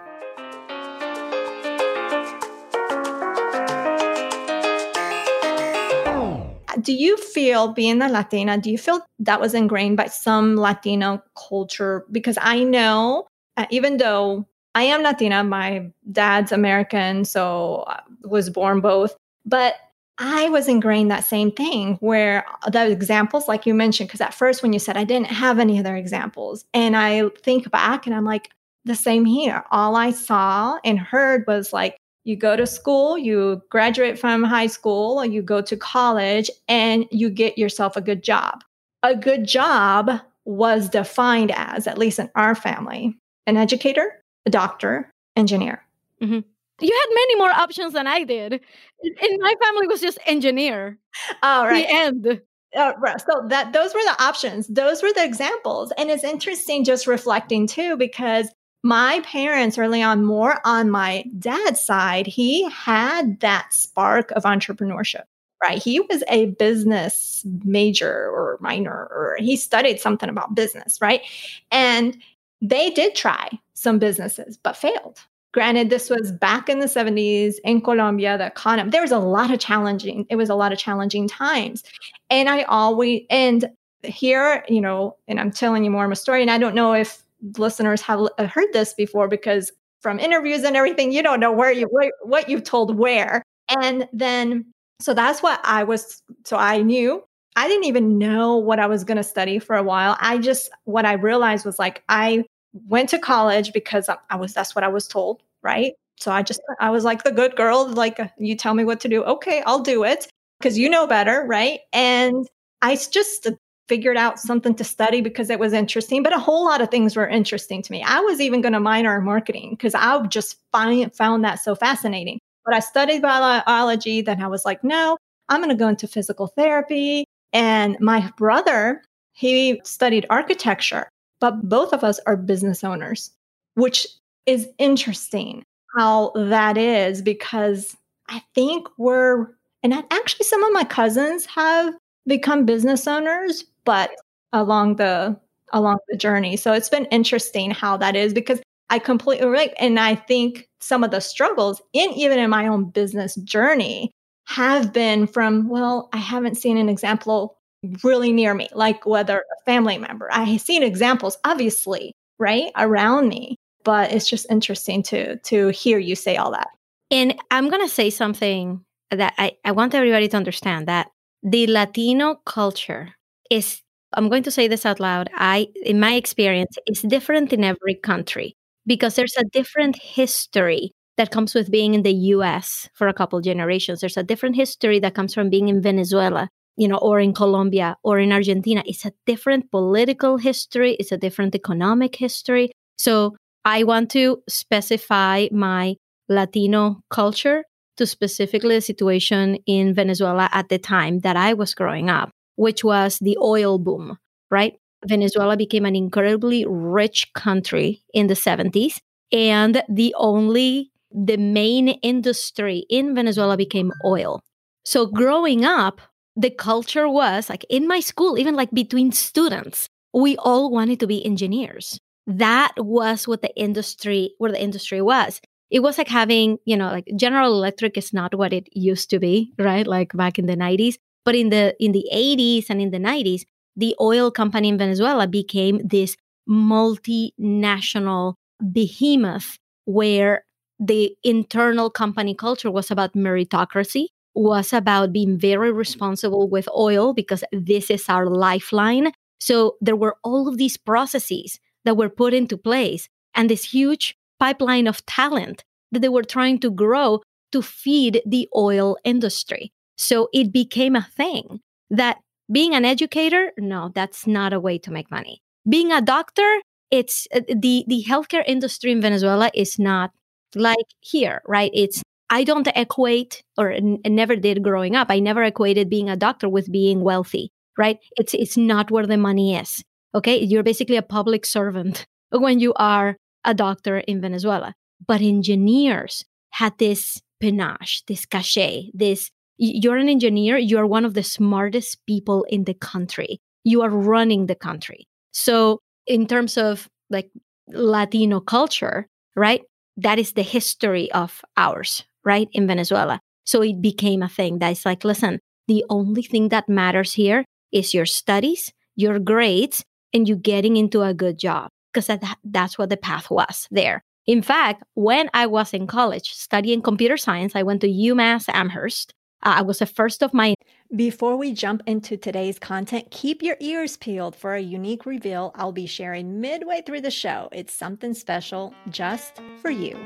Do 6.83 6.93
you 6.93 7.17
feel, 7.17 7.73
being 7.73 8.03
a 8.03 8.09
Latina, 8.09 8.59
do 8.59 8.71
you 8.71 8.79
feel 8.79 9.01
that 9.21 9.41
was 9.41 9.55
ingrained 9.55 9.97
by 9.97 10.07
some 10.07 10.57
Latino 10.57 11.23
culture? 11.37 12.05
Because 12.11 12.39
I 12.41 12.65
know, 12.65 13.27
uh, 13.57 13.67
even 13.71 13.99
though 13.99 14.47
I 14.75 14.85
am 14.85 15.03
Latina, 15.03 15.45
my 15.45 15.91
dad's 16.11 16.53
American, 16.53 17.25
so 17.25 17.85
I 17.87 18.01
was 18.25 18.51
born 18.51 18.81
both, 18.81 19.17
but 19.45 19.75
I 20.19 20.49
was 20.51 20.69
ingrained 20.69 21.11
that 21.11 21.25
same 21.25 21.51
thing 21.51 21.97
where 22.01 22.45
the 22.71 22.91
examples, 22.91 23.49
like 23.49 23.67
you 23.67 23.75
mentioned, 23.75 24.09
because 24.09 24.21
at 24.21 24.35
first 24.35 24.63
when 24.63 24.73
you 24.73 24.79
said 24.79 24.97
I 24.97 25.05
didn't 25.05 25.29
have 25.29 25.59
any 25.59 25.79
other 25.79 25.97
examples, 25.97 26.65
and 26.75 26.97
I 26.97 27.29
think 27.43 27.71
back 27.71 28.07
and 28.07 28.15
I'm 28.15 28.25
like, 28.25 28.51
the 28.85 28.95
same 28.95 29.25
here. 29.25 29.65
All 29.71 29.95
I 29.95 30.11
saw 30.11 30.79
and 30.85 30.99
heard 30.99 31.45
was 31.47 31.73
like, 31.73 31.97
you 32.25 32.37
go 32.37 32.57
to 32.57 32.67
school, 32.67 33.19
you 33.19 33.63
graduate 33.69 34.19
from 34.19 34.45
high 34.45 34.67
school, 34.67 35.25
you 35.25 35.43
go 35.43 35.61
to 35.63 35.77
college, 35.77 36.51
and 36.69 37.07
you 37.11 37.31
get 37.31 37.59
yourself 37.59 37.97
a 37.97 38.01
good 38.01 38.23
job. 38.23 38.63
A 39.03 39.17
good 39.17 39.45
job 39.45 40.21
was 40.45 40.89
defined 40.89 41.53
as, 41.53 41.87
at 41.87 41.99
least 41.99 42.19
in 42.19 42.31
our 42.35 42.55
family, 42.55 43.17
an 43.47 43.57
educator, 43.57 44.23
a 44.47 44.51
doctor, 44.51 45.13
engineer. 45.37 45.85
Mm-hmm 46.21 46.41
you 46.83 46.93
had 46.93 47.15
many 47.15 47.37
more 47.37 47.51
options 47.51 47.93
than 47.93 48.07
I 48.07 48.25
did. 48.25 48.55
In 49.03 49.39
my 49.41 49.55
family 49.63 49.87
was 49.87 50.01
just 50.01 50.19
engineer. 50.27 50.99
Oh, 51.43 51.65
right. 51.65 51.87
The 51.87 51.95
end. 51.95 52.41
Uh, 52.75 52.93
so 53.19 53.45
that 53.49 53.73
those 53.73 53.93
were 53.95 54.01
the 54.01 54.17
options. 54.23 54.67
Those 54.67 55.03
were 55.03 55.13
the 55.13 55.25
examples. 55.25 55.93
And 55.99 56.11
it's 56.11 56.25
interesting 56.25 56.85
just 56.85 57.07
reflecting 57.07 57.67
too, 57.67 57.97
because 57.97 58.49
my 58.83 59.21
parents 59.25 59.79
early 59.79 60.03
on, 60.03 60.25
more 60.25 60.61
on 60.65 60.91
my 60.91 61.25
dad's 61.39 61.81
side, 61.81 62.27
he 62.27 62.69
had 62.71 63.41
that 63.41 63.73
spark 63.73 64.31
of 64.33 64.43
entrepreneurship, 64.45 65.25
right? 65.63 65.83
He 65.83 66.01
was 66.01 66.25
a 66.29 66.47
business 66.47 67.47
major 67.65 68.29
or 68.31 68.59
minor, 68.61 69.09
or 69.11 69.37
he 69.39 69.57
studied 69.57 70.01
something 70.01 70.29
about 70.29 70.55
business, 70.55 71.01
right? 71.01 71.23
And 71.71 72.17
they 72.61 72.91
did 72.91 73.15
try 73.15 73.49
some 73.75 73.99
businesses, 73.99 74.57
but 74.57 74.77
failed 74.77 75.21
Granted, 75.53 75.91
this 75.91 76.09
was 76.09 76.33
back 76.33 76.71
in 76.71 76.81
the 76.81 76.87
70s 76.87 77.57
in 77.63 77.83
Colombia, 77.83 78.39
the 78.39 78.47
economy, 78.47 78.91
there 78.91 79.03
was 79.03 79.13
a 79.13 79.19
lot 79.19 79.51
of 79.51 79.61
challenging, 79.61 80.27
it 80.31 80.37
was 80.37 80.49
a 80.49 80.55
lot 80.55 80.73
of 80.73 80.79
challenging 80.79 81.29
times. 81.29 81.85
And 82.31 82.49
I 82.49 82.63
always, 82.63 83.27
and 83.29 83.69
here, 84.03 84.65
you 84.67 84.81
know, 84.81 85.17
and 85.29 85.39
I'm 85.39 85.51
telling 85.51 85.85
you 85.85 85.91
more 85.91 86.07
of 86.07 86.11
a 86.11 86.17
story, 86.17 86.41
and 86.41 86.51
I 86.51 86.57
don't 86.57 86.75
know 86.75 86.95
if 86.95 87.23
listeners 87.59 88.01
have 88.03 88.29
heard 88.39 88.73
this 88.73 88.95
before 88.95 89.29
because 89.29 89.73
from 90.01 90.19
interviews 90.19 90.65
and 90.65 90.77
everything, 90.77 91.13
you 91.13 91.23
don't 91.23 91.41
know 91.41 91.53
where 91.53 91.73
you, 91.73 91.89
what 92.23 92.49
you've 92.49 92.65
told 92.65 92.97
where. 92.97 93.43
And 93.69 94.09
then, 94.13 94.67
so 95.01 95.15
that's 95.15 95.43
what 95.43 95.61
I 95.65 95.85
was, 95.85 96.23
so 96.45 96.57
I 96.57 96.83
knew 96.83 97.23
I 97.55 97.69
didn't 97.69 97.85
even 97.85 98.19
know 98.19 98.57
what 98.57 98.79
I 98.79 98.87
was 98.87 99.05
going 99.05 99.17
to 99.19 99.23
study 99.23 99.59
for 99.59 99.77
a 99.77 99.83
while. 99.83 100.17
I 100.21 100.39
just, 100.39 100.71
what 100.85 101.05
I 101.05 101.13
realized 101.15 101.67
was 101.67 101.79
like, 101.79 102.03
I 102.09 102.45
went 102.89 103.09
to 103.11 103.19
college 103.19 103.73
because 103.73 104.09
I 104.31 104.37
was 104.37 104.55
that's 104.55 104.75
what 104.75 104.85
I 104.85 104.89
was 104.89 105.07
told, 105.07 105.43
right? 105.63 105.93
So 106.19 106.33
I 106.33 106.43
just 106.43 106.61
I 106.81 106.91
was 106.91 107.05
like 107.05 107.25
the 107.25 107.33
good 107.33 107.57
girl, 107.57 107.87
like 107.89 108.21
uh, 108.21 108.29
you 108.39 108.57
tell 108.57 108.75
me 108.75 108.85
what 108.85 109.01
to 109.01 109.09
do. 109.09 109.23
Okay, 109.25 109.63
I'll 109.67 109.81
do 109.81 110.05
it 110.05 110.29
because 110.59 110.79
you 110.79 110.89
know 110.89 111.07
better, 111.07 111.45
right? 111.47 111.81
And 111.93 112.47
I 112.81 112.97
just 112.97 113.49
figured 113.93 114.17
out 114.17 114.41
something 114.41 114.75
to 114.77 114.85
study 114.85 115.21
because 115.21 115.51
it 115.51 115.59
was 115.59 115.73
interesting, 115.73 116.23
but 116.23 116.35
a 116.35 116.39
whole 116.39 116.65
lot 116.65 116.81
of 116.81 116.91
things 116.91 117.15
were 117.15 117.29
interesting 117.29 117.83
to 117.83 117.93
me. 117.93 118.03
I 118.03 118.21
was 118.21 118.41
even 118.41 118.63
going 118.63 118.73
to 118.73 118.81
minor 118.81 119.19
in 119.19 119.25
marketing 119.25 119.71
because 119.73 119.95
I 119.95 120.25
just 120.27 120.57
find, 120.73 121.15
found 121.15 121.45
that 121.45 121.61
so 121.61 121.75
fascinating. 121.75 122.39
But 122.65 122.75
I 122.75 122.81
studied 122.81 123.23
biology, 123.23 124.23
then 124.23 124.43
I 124.43 124.47
was 124.47 124.65
like, 124.65 124.83
no, 124.85 125.19
I'm 125.49 125.61
going 125.61 125.69
to 125.71 125.77
go 125.77 125.89
into 125.89 126.07
physical 126.07 126.47
therapy. 126.47 127.25
And 127.53 127.99
my 128.01 128.31
brother, 128.39 129.03
he 129.33 129.81
studied 129.85 130.27
architecture 130.31 131.09
but 131.43 131.69
both 131.69 131.93
of 131.93 132.05
us 132.05 132.21
are 132.25 132.37
business 132.37 132.85
owners, 132.85 133.33
which 133.75 134.07
is 134.47 134.69
interesting 134.79 135.65
how 135.99 136.31
that 136.37 136.79
is 136.79 137.21
because 137.21 137.97
I 138.29 138.41
think 138.55 138.87
we're, 138.97 139.49
and 139.83 139.93
actually 139.93 140.47
some 140.47 140.63
of 140.63 140.73
my 140.73 140.85
cousins 140.85 141.45
have 141.47 141.95
become 142.29 142.65
business 142.65 143.09
owners, 143.09 143.65
but 143.85 144.11
along 144.53 144.97
the 144.97 145.39
along 145.73 145.99
the 146.09 146.17
journey. 146.17 146.57
So 146.57 146.73
it's 146.73 146.91
been 146.91 147.07
interesting 147.07 147.71
how 147.71 147.97
that 147.97 148.15
is 148.15 148.35
because 148.35 148.61
I 148.91 148.99
completely 148.99 149.47
right. 149.47 149.73
And 149.79 149.99
I 149.99 150.15
think 150.15 150.69
some 150.81 151.03
of 151.03 151.11
the 151.11 151.21
struggles 151.21 151.81
in 151.93 152.11
even 152.13 152.39
in 152.39 152.51
my 152.51 152.67
own 152.67 152.91
business 152.91 153.35
journey 153.37 154.13
have 154.47 154.93
been 154.93 155.27
from, 155.27 155.69
well, 155.69 156.11
I 156.13 156.19
haven't 156.19 156.57
seen 156.57 156.77
an 156.77 156.89
example 156.89 157.57
really 158.05 158.33
near 158.33 158.55
me, 158.55 158.69
like 158.73 159.07
whether 159.07 159.39
a 159.39 159.65
family 159.65 159.99
member. 159.99 160.29
I 160.33 160.45
have 160.45 160.61
seen 160.61 160.83
examples, 160.83 161.39
obviously, 161.45 162.13
right 162.39 162.71
around 162.77 163.29
me, 163.29 163.57
but 163.85 164.13
it's 164.13 164.29
just 164.29 164.47
interesting 164.51 165.03
to 165.05 165.39
to 165.39 165.69
hear 165.69 165.99
you 165.99 166.15
say 166.15 166.37
all 166.37 166.53
that. 166.53 166.69
And 167.11 167.35
I'm 167.51 167.71
gonna 167.71 167.89
say 167.89 168.11
something 168.11 168.85
that 169.11 169.35
I, 169.39 169.57
I 169.65 169.73
want 169.73 169.95
everybody 169.95 170.29
to 170.29 170.37
understand 170.37 170.87
that 170.89 171.11
the 171.43 171.67
Latino 171.67 172.37
culture 172.47 173.15
is 173.53 173.81
I'm 174.15 174.29
going 174.29 174.43
to 174.43 174.51
say 174.51 174.69
this 174.69 174.85
out 174.85 175.01
loud. 175.01 175.31
I 175.35 175.69
in 175.85 176.01
my 176.01 176.15
experience 176.15 176.77
it's 176.87 177.03
different 177.03 177.53
in 177.53 177.65
every 177.65 177.95
country 177.95 178.55
because 178.87 179.15
there's 179.15 179.37
a 179.37 179.45
different 179.53 179.97
history 179.97 180.93
that 181.17 181.31
comes 181.31 181.55
with 181.55 181.71
being 181.71 181.95
in 181.95 182.03
the 182.03 182.15
US 182.37 182.89
for 182.95 183.09
a 183.09 183.15
couple 183.15 183.41
generations. 183.41 184.01
There's 184.01 184.17
a 184.17 184.23
different 184.23 184.57
history 184.57 184.99
that 185.01 185.15
comes 185.15 185.35
from 185.35 185.51
being 185.51 185.69
in 185.69 185.83
Venezuela 185.83 186.49
you 186.77 186.89
know, 186.89 186.97
or 186.97 187.21
in 187.21 187.35
Colombia 187.35 187.97
or 188.03 188.19
in 188.19 188.33
Argentina. 188.33 188.83
It's 188.87 189.05
a 189.05 189.13
different 189.27 189.71
political 189.71 190.39
history, 190.39 190.97
it's 190.99 191.13
a 191.13 191.19
different 191.19 191.55
economic 191.55 192.17
history. 192.17 192.73
So 192.97 193.37
I 193.65 193.85
want 193.85 194.11
to 194.13 194.43
specify 194.49 195.49
my 195.53 195.97
Latino 196.29 197.01
culture 197.11 197.65
to 197.99 198.07
specifically 198.07 198.77
the 198.77 198.81
situation 198.81 199.59
in 199.67 199.95
Venezuela 199.95 200.49
at 200.53 200.69
the 200.71 200.79
time 200.79 201.21
that 201.21 201.37
I 201.37 201.53
was 201.53 201.75
growing 201.75 202.09
up, 202.09 202.31
which 202.57 202.85
was 202.85 203.19
the 203.21 203.37
oil 203.41 203.79
boom, 203.79 204.19
right? 204.51 204.75
Venezuela 205.07 205.57
became 205.57 205.85
an 205.85 205.97
incredibly 205.97 206.65
rich 206.67 207.33
country 207.35 208.03
in 208.15 208.27
the 208.29 208.35
70s. 208.35 208.99
And 209.33 209.83
the 209.89 210.15
only, 210.19 210.93
the 211.11 211.37
main 211.37 211.89
industry 211.89 212.85
in 212.89 213.15
Venezuela 213.15 213.57
became 213.57 213.93
oil. 214.05 214.43
So 214.85 215.07
growing 215.07 215.65
up, 215.65 216.01
the 216.37 216.51
culture 216.51 217.09
was 217.09 217.49
like 217.49 217.65
in 217.69 217.87
my 217.87 218.01
school, 218.01 218.39
even 218.39 218.55
like 218.55 218.71
between 218.71 219.13
students, 219.13 219.89
we 220.15 220.37
all 220.37 220.71
wanted 220.71 221.01
to 221.01 221.07
be 221.07 221.25
engineers. 221.25 221.99
That 222.27 222.73
was 222.77 223.27
what 223.27 223.43
the 223.43 223.55
industry, 223.57 224.35
where 224.39 224.53
the 224.53 224.63
industry 224.63 225.03
was. 225.03 225.41
It 225.71 225.81
was 225.81 225.99
like 225.99 226.09
having, 226.09 226.59
you 226.65 226.77
know, 226.77 226.89
like 226.89 227.09
General 227.17 227.53
Electric 227.53 227.97
is 227.97 228.13
not 228.13 228.35
what 228.35 228.53
it 228.53 228.69
used 228.73 229.11
to 229.11 229.19
be, 229.19 229.53
right? 229.59 229.87
Like 229.87 230.13
back 230.15 230.39
in 230.39 230.47
the 230.47 230.57
90s. 230.57 230.99
But 231.25 231.35
in 231.35 231.51
the 231.51 231.75
in 231.79 231.93
the 231.93 232.07
80s 232.13 232.67
and 232.69 232.81
in 232.81 232.91
the 232.91 232.99
90s, 232.99 233.43
the 233.77 233.95
oil 234.01 234.31
company 234.31 234.69
in 234.69 234.79
Venezuela 234.79 235.27
became 235.27 235.81
this 235.85 236.17
multinational 236.49 238.35
behemoth 238.73 239.59
where 239.85 240.45
the 240.79 241.15
internal 241.23 241.91
company 241.91 242.35
culture 242.35 242.71
was 242.71 242.91
about 242.91 243.15
meritocracy 243.15 244.07
was 244.35 244.73
about 244.73 245.13
being 245.13 245.39
very 245.39 245.71
responsible 245.71 246.49
with 246.49 246.69
oil 246.77 247.13
because 247.13 247.45
this 247.53 247.91
is 247.91 248.09
our 248.09 248.27
lifeline. 248.27 249.13
So 249.41 249.77
there 249.81 249.97
were 249.97 250.17
all 250.25 250.49
of 250.49 250.57
these 250.57 250.77
processes 250.77 251.61
that 251.85 251.97
were 251.97 252.09
put 252.09 252.33
into 252.35 252.57
place 252.57 253.09
and 253.35 253.49
this 253.49 253.65
huge 253.65 254.17
pipeline 254.41 254.87
of 254.87 255.05
talent 255.07 255.65
that 255.93 256.01
they 256.01 256.09
were 256.09 256.23
trying 256.25 256.59
to 256.61 256.71
grow 256.71 257.21
to 257.53 257.63
feed 257.63 258.23
the 258.25 258.49
oil 258.57 258.97
industry. 259.05 259.73
So 260.03 260.29
it 260.33 260.53
became 260.53 260.97
a 260.97 261.09
thing 261.17 261.61
that 261.91 262.19
Being 262.51 262.75
an 262.75 262.85
educator, 262.85 263.53
no, 263.57 263.93
that's 263.95 264.27
not 264.27 264.53
a 264.53 264.61
way 264.61 264.77
to 264.85 264.91
make 264.91 265.11
money. 265.11 265.41
Being 265.75 265.91
a 265.93 266.03
doctor, 266.03 266.61
it's 266.91 267.27
uh, 267.33 267.41
the 267.49 267.85
the 267.89 268.05
healthcare 268.05 268.45
industry 268.47 268.91
in 268.93 269.01
Venezuela 269.01 269.49
is 269.55 269.79
not 269.79 270.11
like 270.55 270.91
here, 271.01 271.41
right? 271.47 271.71
It's 271.73 272.03
I 272.31 272.45
don't 272.45 272.69
equate 272.75 273.43
or 273.57 273.71
n- 273.73 274.01
never 274.07 274.37
did 274.37 274.63
growing 274.63 274.97
up. 274.97 275.09
I 275.11 275.21
never 275.21 275.43
equated 275.43 275.89
being 275.89 276.11
a 276.11 276.17
doctor 276.17 276.49
with 276.49 276.73
being 276.73 277.01
wealthy, 277.03 277.53
right? 277.79 277.99
It's 278.17 278.35
it's 278.35 278.57
not 278.57 278.91
where 278.91 279.07
the 279.07 279.17
money 279.17 279.55
is. 279.57 279.83
Okay, 280.15 280.43
you're 280.43 280.63
basically 280.63 280.97
a 280.97 281.03
public 281.03 281.47
servant 281.47 282.07
when 282.31 282.61
you 282.61 282.75
are 282.77 283.17
a 283.45 283.55
doctor 283.55 283.99
in 283.99 284.21
Venezuela. 284.21 284.75
But 285.07 285.21
engineers 285.21 286.25
had 286.51 286.77
this 286.79 287.21
panache, 287.41 288.03
this 288.07 288.27
cachet, 288.27 288.91
this 288.95 289.31
you're 289.63 289.97
an 289.97 290.09
engineer, 290.09 290.57
you're 290.57 290.87
one 290.87 291.05
of 291.05 291.15
the 291.15 291.23
smartest 291.23 292.05
people 292.07 292.45
in 292.49 292.65
the 292.65 292.75
country. 292.75 293.41
You 293.65 293.83
are 293.83 293.91
running 293.91 294.47
the 294.47 294.57
country. 294.57 295.07
So, 295.33 295.79
in 296.07 296.27
terms 296.27 296.59
of 296.59 296.89
like 297.11 297.31
Latino 297.69 298.41
culture, 298.41 299.07
right? 299.37 299.63
That 299.97 300.19
is 300.19 300.33
the 300.33 300.43
history 300.43 301.13
of 301.13 301.43
ours, 301.57 302.05
right? 302.25 302.49
In 302.53 302.67
Venezuela. 302.67 303.21
So 303.45 303.63
it 303.63 303.81
became 303.81 304.23
a 304.23 304.29
thing 304.29 304.59
that 304.59 304.71
is 304.71 304.85
like, 304.85 305.05
listen, 305.05 305.39
the 305.69 305.85
only 305.91 306.23
thing 306.23 306.49
that 306.49 306.69
matters 306.69 307.13
here 307.13 307.45
is 307.71 307.95
your 307.95 308.07
studies, 308.07 308.73
your 308.97 309.19
grades, 309.19 309.85
and 310.13 310.29
you 310.29 310.37
getting 310.37 310.77
into 310.77 311.03
a 311.03 311.15
good 311.15 311.39
job 311.39 311.71
because 311.93 312.07
that, 312.07 312.39
that's 312.45 312.79
what 312.79 312.91
the 312.91 312.97
path 312.97 313.31
was 313.31 313.69
there. 313.71 314.03
In 314.27 314.43
fact, 314.43 314.83
when 314.95 315.29
I 315.35 315.47
was 315.47 315.75
in 315.75 315.87
college 315.87 316.33
studying 316.33 316.83
computer 316.83 317.17
science, 317.17 317.57
I 317.57 317.63
went 317.63 317.81
to 317.81 317.89
UMass 317.89 318.49
Amherst. 318.49 319.13
Uh, 319.43 319.55
I 319.57 319.63
was 319.63 319.81
the 319.81 319.87
first 319.87 320.23
of 320.23 320.33
my. 320.33 320.55
Before 320.95 321.37
we 321.37 321.53
jump 321.53 321.83
into 321.87 322.17
today's 322.17 322.59
content, 322.59 323.11
keep 323.11 323.43
your 323.43 323.57
ears 323.61 323.97
peeled 323.97 324.37
for 324.37 324.55
a 324.55 324.61
unique 324.61 325.07
reveal 325.07 325.53
I'll 325.55 325.73
be 325.73 325.87
sharing 325.87 326.41
midway 326.41 326.83
through 326.83 327.01
the 327.01 327.11
show. 327.11 327.49
It's 327.51 327.73
something 327.73 328.15
special 328.15 328.75
just 328.91 329.41
for 329.61 329.71
you. 329.71 329.97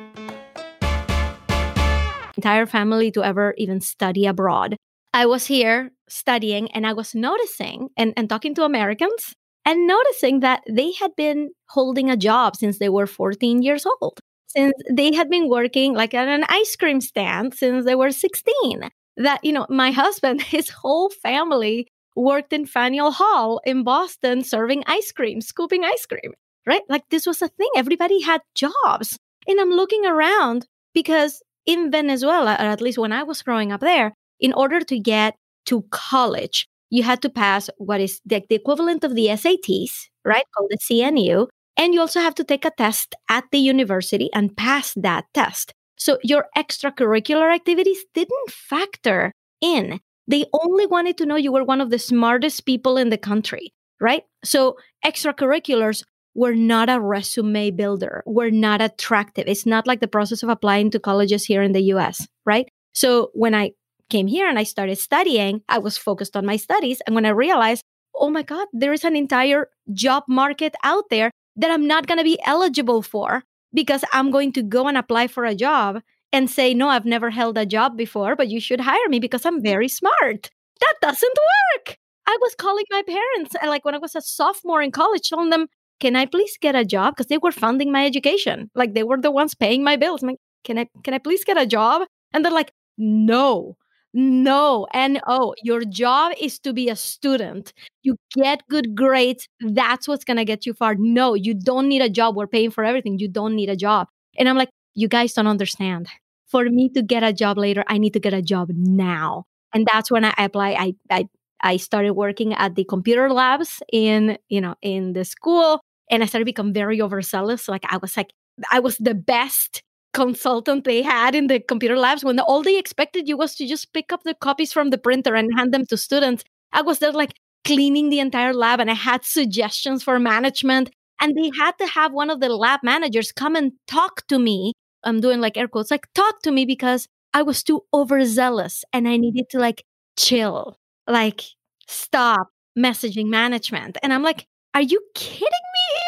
Entire 2.36 2.66
family 2.66 3.10
to 3.12 3.24
ever 3.24 3.54
even 3.58 3.80
study 3.80 4.26
abroad. 4.26 4.76
I 5.12 5.26
was 5.26 5.46
here 5.46 5.90
studying 6.08 6.70
and 6.72 6.86
I 6.86 6.92
was 6.92 7.14
noticing 7.14 7.88
and, 7.96 8.12
and 8.16 8.28
talking 8.28 8.54
to 8.54 8.64
Americans 8.64 9.34
and 9.64 9.86
noticing 9.86 10.40
that 10.40 10.62
they 10.70 10.92
had 10.92 11.10
been 11.16 11.50
holding 11.68 12.10
a 12.10 12.16
job 12.16 12.56
since 12.56 12.78
they 12.78 12.88
were 12.88 13.06
14 13.06 13.62
years 13.62 13.84
old, 14.00 14.20
since 14.46 14.74
they 14.90 15.12
had 15.12 15.28
been 15.28 15.48
working 15.48 15.94
like 15.94 16.14
at 16.14 16.28
an 16.28 16.44
ice 16.48 16.76
cream 16.76 17.00
stand 17.00 17.54
since 17.54 17.84
they 17.84 17.94
were 17.94 18.12
16. 18.12 18.88
That, 19.16 19.44
you 19.44 19.52
know, 19.52 19.66
my 19.68 19.90
husband, 19.90 20.42
his 20.56 20.68
whole 20.70 21.10
family 21.10 21.88
worked 22.14 22.52
in 22.52 22.66
Faneuil 22.66 23.10
Hall 23.12 23.60
in 23.64 23.82
Boston 23.84 24.42
serving 24.42 24.82
ice 24.86 25.12
cream, 25.12 25.40
scooping 25.40 25.84
ice 25.84 26.06
cream, 26.06 26.32
right? 26.66 26.82
Like 26.88 27.04
this 27.10 27.26
was 27.26 27.42
a 27.42 27.48
thing. 27.48 27.68
Everybody 27.76 28.22
had 28.22 28.40
jobs. 28.54 29.18
And 29.46 29.60
I'm 29.60 29.70
looking 29.70 30.06
around 30.06 30.66
because 30.94 31.42
in 31.66 31.90
Venezuela, 31.90 32.54
or 32.54 32.64
at 32.66 32.80
least 32.80 32.98
when 32.98 33.12
I 33.12 33.22
was 33.22 33.42
growing 33.42 33.70
up 33.72 33.80
there, 33.80 34.14
in 34.40 34.52
order 34.52 34.80
to 34.80 34.98
get 34.98 35.34
to 35.66 35.82
college, 35.90 36.66
you 36.90 37.02
had 37.02 37.20
to 37.22 37.28
pass 37.28 37.68
what 37.78 38.00
is 38.00 38.20
the, 38.24 38.42
the 38.48 38.54
equivalent 38.54 39.04
of 39.04 39.14
the 39.14 39.28
SATs, 39.28 40.08
right? 40.24 40.44
Called 40.56 40.70
the 40.70 40.78
CNU. 40.78 41.48
And 41.76 41.92
you 41.92 42.00
also 42.00 42.20
have 42.20 42.34
to 42.36 42.44
take 42.44 42.64
a 42.64 42.70
test 42.70 43.14
at 43.28 43.44
the 43.52 43.58
university 43.58 44.30
and 44.32 44.56
pass 44.56 44.94
that 44.96 45.24
test. 45.34 45.74
So 45.96 46.18
your 46.22 46.46
extracurricular 46.56 47.54
activities 47.54 48.04
didn't 48.14 48.50
factor 48.50 49.32
in. 49.60 50.00
They 50.28 50.44
only 50.52 50.86
wanted 50.86 51.16
to 51.18 51.26
know 51.26 51.36
you 51.36 51.52
were 51.52 51.64
one 51.64 51.80
of 51.80 51.90
the 51.90 51.98
smartest 51.98 52.66
people 52.66 52.96
in 52.96 53.10
the 53.10 53.18
country, 53.18 53.72
right? 54.00 54.24
So 54.44 54.76
extracurriculars 55.04 56.02
were 56.34 56.54
not 56.54 56.90
a 56.90 57.00
resume 57.00 57.70
builder, 57.70 58.22
were 58.26 58.50
not 58.50 58.82
attractive. 58.82 59.44
It's 59.46 59.64
not 59.64 59.86
like 59.86 60.00
the 60.00 60.08
process 60.08 60.42
of 60.42 60.50
applying 60.50 60.90
to 60.90 61.00
colleges 61.00 61.44
here 61.44 61.62
in 61.62 61.72
the 61.72 61.84
US, 61.94 62.26
right? 62.44 62.68
So 62.92 63.30
when 63.32 63.54
I 63.54 63.72
came 64.10 64.26
here 64.26 64.48
and 64.48 64.58
I 64.58 64.64
started 64.64 64.98
studying, 64.98 65.62
I 65.68 65.78
was 65.78 65.96
focused 65.96 66.36
on 66.36 66.44
my 66.44 66.56
studies. 66.56 67.00
And 67.06 67.14
when 67.14 67.24
I 67.24 67.30
realized, 67.30 67.82
oh 68.14 68.30
my 68.30 68.42
God, 68.42 68.68
there 68.72 68.92
is 68.92 69.04
an 69.04 69.16
entire 69.16 69.68
job 69.92 70.24
market 70.28 70.74
out 70.82 71.04
there 71.10 71.30
that 71.56 71.70
I'm 71.70 71.86
not 71.86 72.06
going 72.06 72.18
to 72.18 72.24
be 72.24 72.38
eligible 72.44 73.02
for 73.02 73.42
because 73.72 74.04
I'm 74.12 74.30
going 74.30 74.52
to 74.52 74.62
go 74.62 74.88
and 74.88 74.96
apply 74.96 75.28
for 75.28 75.44
a 75.44 75.54
job 75.54 76.02
and 76.32 76.50
say, 76.50 76.74
no, 76.74 76.88
I've 76.88 77.04
never 77.04 77.30
held 77.30 77.56
a 77.56 77.66
job 77.66 77.96
before, 77.96 78.36
but 78.36 78.48
you 78.48 78.60
should 78.60 78.80
hire 78.80 79.08
me 79.08 79.20
because 79.20 79.46
I'm 79.46 79.62
very 79.62 79.88
smart. 79.88 80.50
That 80.80 80.94
doesn't 81.00 81.38
work. 81.76 81.96
I 82.26 82.36
was 82.40 82.54
calling 82.56 82.84
my 82.90 83.02
parents, 83.02 83.54
and 83.60 83.70
like 83.70 83.84
when 83.84 83.94
I 83.94 83.98
was 83.98 84.16
a 84.16 84.20
sophomore 84.20 84.82
in 84.82 84.90
college, 84.90 85.28
telling 85.28 85.50
them, 85.50 85.68
can 86.00 86.16
I 86.16 86.26
please 86.26 86.58
get 86.60 86.74
a 86.74 86.84
job? 86.84 87.14
Because 87.14 87.28
they 87.28 87.38
were 87.38 87.52
funding 87.52 87.92
my 87.92 88.04
education. 88.04 88.70
Like 88.74 88.94
they 88.94 89.04
were 89.04 89.20
the 89.20 89.30
ones 89.30 89.54
paying 89.54 89.84
my 89.84 89.96
bills. 89.96 90.22
I'm 90.22 90.30
like, 90.30 90.38
can 90.64 90.78
I, 90.78 90.88
can 91.04 91.14
I 91.14 91.18
please 91.18 91.44
get 91.44 91.56
a 91.56 91.66
job? 91.66 92.02
And 92.32 92.44
they're 92.44 92.52
like, 92.52 92.72
no, 92.98 93.76
no, 94.16 94.86
and 94.94 95.20
oh, 95.26 95.54
your 95.62 95.84
job 95.84 96.32
is 96.40 96.58
to 96.60 96.72
be 96.72 96.88
a 96.88 96.96
student. 96.96 97.74
You 98.02 98.16
get 98.34 98.62
good 98.70 98.96
grades. 98.96 99.46
That's 99.60 100.08
what's 100.08 100.24
going 100.24 100.38
to 100.38 100.44
get 100.46 100.64
you 100.64 100.72
far. 100.72 100.94
No, 100.98 101.34
you 101.34 101.52
don't 101.52 101.86
need 101.86 102.00
a 102.00 102.08
job. 102.08 102.34
We're 102.34 102.46
paying 102.46 102.70
for 102.70 102.82
everything. 102.82 103.18
You 103.18 103.28
don't 103.28 103.54
need 103.54 103.68
a 103.68 103.76
job. 103.76 104.08
And 104.38 104.48
I'm 104.48 104.56
like, 104.56 104.70
you 104.94 105.06
guys 105.06 105.34
don't 105.34 105.46
understand. 105.46 106.08
For 106.48 106.64
me 106.64 106.88
to 106.94 107.02
get 107.02 107.24
a 107.24 107.32
job 107.34 107.58
later, 107.58 107.84
I 107.88 107.98
need 107.98 108.14
to 108.14 108.20
get 108.20 108.32
a 108.32 108.40
job 108.40 108.70
now. 108.72 109.44
And 109.74 109.86
that's 109.92 110.10
when 110.10 110.24
I 110.24 110.32
apply. 110.38 110.70
I, 110.70 110.94
I, 111.10 111.28
I 111.60 111.76
started 111.76 112.12
working 112.12 112.54
at 112.54 112.74
the 112.74 112.84
computer 112.84 113.30
labs 113.30 113.82
in, 113.92 114.38
you 114.48 114.62
know, 114.62 114.76
in 114.80 115.12
the 115.12 115.26
school. 115.26 115.80
And 116.10 116.22
I 116.22 116.26
started 116.26 116.46
become 116.46 116.72
very 116.72 117.02
overzealous. 117.02 117.68
Like 117.68 117.84
I 117.86 117.98
was 117.98 118.16
like, 118.16 118.30
I 118.70 118.80
was 118.80 118.96
the 118.96 119.14
best 119.14 119.82
consultant 120.16 120.84
they 120.84 121.02
had 121.02 121.34
in 121.34 121.46
the 121.46 121.60
computer 121.60 121.98
labs 121.98 122.24
when 122.24 122.40
all 122.40 122.62
they 122.62 122.78
expected 122.78 123.28
you 123.28 123.36
was 123.36 123.54
to 123.54 123.66
just 123.66 123.92
pick 123.92 124.14
up 124.14 124.22
the 124.22 124.32
copies 124.34 124.72
from 124.72 124.88
the 124.88 124.96
printer 124.96 125.34
and 125.34 125.50
hand 125.58 125.74
them 125.74 125.84
to 125.84 125.96
students. 125.98 126.42
I 126.72 126.80
was 126.80 127.00
there 127.00 127.12
like 127.12 127.34
cleaning 127.66 128.08
the 128.08 128.20
entire 128.20 128.54
lab 128.54 128.80
and 128.80 128.90
I 128.90 128.94
had 128.94 129.26
suggestions 129.26 130.02
for 130.02 130.18
management. 130.18 130.90
And 131.20 131.36
they 131.36 131.50
had 131.58 131.72
to 131.78 131.86
have 131.86 132.14
one 132.14 132.30
of 132.30 132.40
the 132.40 132.48
lab 132.48 132.80
managers 132.82 133.30
come 133.30 133.56
and 133.56 133.72
talk 133.86 134.26
to 134.28 134.38
me. 134.38 134.72
I'm 135.04 135.20
doing 135.20 135.40
like 135.40 135.58
air 135.58 135.68
quotes, 135.68 135.90
like 135.90 136.06
talk 136.14 136.40
to 136.44 136.50
me 136.50 136.64
because 136.64 137.06
I 137.34 137.42
was 137.42 137.62
too 137.62 137.82
overzealous 137.92 138.84
and 138.94 139.06
I 139.06 139.18
needed 139.18 139.50
to 139.50 139.58
like 139.58 139.84
chill, 140.18 140.78
like 141.06 141.42
stop 141.88 142.48
messaging 142.78 143.26
management. 143.26 143.98
And 144.02 144.14
I'm 144.14 144.22
like, 144.22 144.46
are 144.72 144.82
you 144.82 145.00
kidding 145.14 145.66
me? 145.76 146.05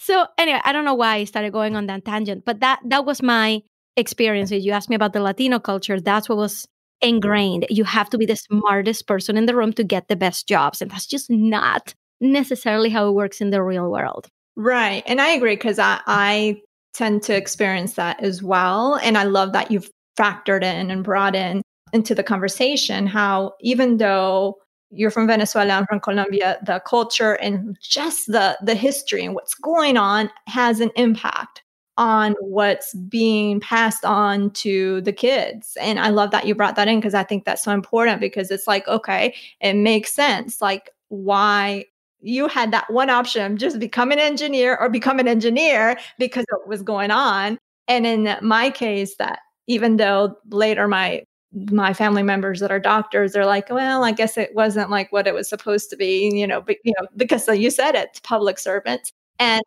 So 0.00 0.26
anyway, 0.38 0.60
I 0.64 0.72
don't 0.72 0.86
know 0.86 0.94
why 0.94 1.16
I 1.16 1.24
started 1.24 1.52
going 1.52 1.76
on 1.76 1.86
that 1.86 2.06
tangent, 2.06 2.46
but 2.46 2.60
that 2.60 2.80
that 2.86 3.04
was 3.04 3.22
my 3.22 3.60
experience. 3.98 4.50
You 4.50 4.72
asked 4.72 4.88
me 4.88 4.96
about 4.96 5.12
the 5.12 5.20
Latino 5.20 5.58
culture. 5.58 6.00
That's 6.00 6.26
what 6.26 6.38
was 6.38 6.66
ingrained. 7.02 7.66
You 7.68 7.84
have 7.84 8.08
to 8.10 8.18
be 8.18 8.24
the 8.24 8.36
smartest 8.36 9.06
person 9.06 9.36
in 9.36 9.44
the 9.44 9.54
room 9.54 9.74
to 9.74 9.84
get 9.84 10.08
the 10.08 10.16
best 10.16 10.48
jobs. 10.48 10.80
And 10.80 10.90
that's 10.90 11.06
just 11.06 11.28
not 11.28 11.94
necessarily 12.18 12.88
how 12.88 13.08
it 13.08 13.12
works 13.12 13.42
in 13.42 13.50
the 13.50 13.62
real 13.62 13.90
world. 13.90 14.26
Right. 14.56 15.02
And 15.04 15.20
I 15.20 15.30
agree 15.32 15.54
because 15.54 15.78
I, 15.78 16.00
I 16.06 16.62
tend 16.94 17.22
to 17.24 17.36
experience 17.36 17.94
that 17.94 18.22
as 18.22 18.42
well. 18.42 18.96
And 19.02 19.18
I 19.18 19.24
love 19.24 19.52
that 19.52 19.70
you've 19.70 19.90
factored 20.18 20.62
in 20.62 20.90
and 20.90 21.04
brought 21.04 21.36
in 21.36 21.62
into 21.92 22.14
the 22.14 22.22
conversation 22.22 23.06
how 23.06 23.52
even 23.60 23.96
though 23.96 24.56
you're 24.90 25.10
from 25.10 25.26
Venezuela, 25.26 25.74
I'm 25.74 25.86
from 25.86 26.00
Colombia, 26.00 26.58
the 26.64 26.80
culture 26.80 27.34
and 27.34 27.76
just 27.80 28.26
the 28.26 28.58
the 28.62 28.74
history 28.74 29.24
and 29.24 29.34
what's 29.34 29.54
going 29.54 29.96
on 29.96 30.30
has 30.46 30.80
an 30.80 30.90
impact 30.96 31.62
on 31.96 32.34
what's 32.40 32.94
being 32.94 33.60
passed 33.60 34.04
on 34.04 34.50
to 34.52 35.02
the 35.02 35.12
kids. 35.12 35.76
And 35.80 36.00
I 36.00 36.08
love 36.08 36.30
that 36.30 36.46
you 36.46 36.54
brought 36.54 36.76
that 36.76 36.88
in 36.88 36.98
because 36.98 37.14
I 37.14 37.24
think 37.24 37.44
that's 37.44 37.62
so 37.62 37.72
important 37.72 38.20
because 38.20 38.50
it's 38.50 38.66
like, 38.66 38.88
okay, 38.88 39.34
it 39.60 39.74
makes 39.74 40.12
sense. 40.12 40.62
Like 40.62 40.90
why 41.08 41.84
you 42.22 42.48
had 42.48 42.72
that 42.72 42.90
one 42.90 43.10
option 43.10 43.58
just 43.58 43.78
become 43.78 44.12
an 44.12 44.18
engineer 44.18 44.76
or 44.80 44.88
become 44.88 45.18
an 45.18 45.28
engineer 45.28 45.98
because 46.18 46.44
of 46.52 46.58
what 46.60 46.68
was 46.68 46.82
going 46.82 47.10
on. 47.10 47.58
And 47.86 48.06
in 48.06 48.36
my 48.40 48.70
case, 48.70 49.16
that 49.16 49.40
even 49.66 49.96
though 49.96 50.36
later 50.48 50.88
my 50.88 51.24
my 51.52 51.92
family 51.92 52.22
members 52.22 52.60
that 52.60 52.70
are 52.70 52.78
doctors 52.78 53.32
they're 53.32 53.46
like 53.46 53.68
well 53.70 54.04
i 54.04 54.12
guess 54.12 54.38
it 54.38 54.54
wasn't 54.54 54.88
like 54.88 55.10
what 55.10 55.26
it 55.26 55.34
was 55.34 55.48
supposed 55.48 55.90
to 55.90 55.96
be 55.96 56.30
you 56.32 56.46
know 56.46 56.60
but 56.60 56.76
you 56.84 56.92
know 56.98 57.06
because 57.16 57.46
you 57.48 57.70
said 57.70 57.94
it 57.94 58.20
public 58.22 58.58
servants. 58.58 59.12
And 59.38 59.62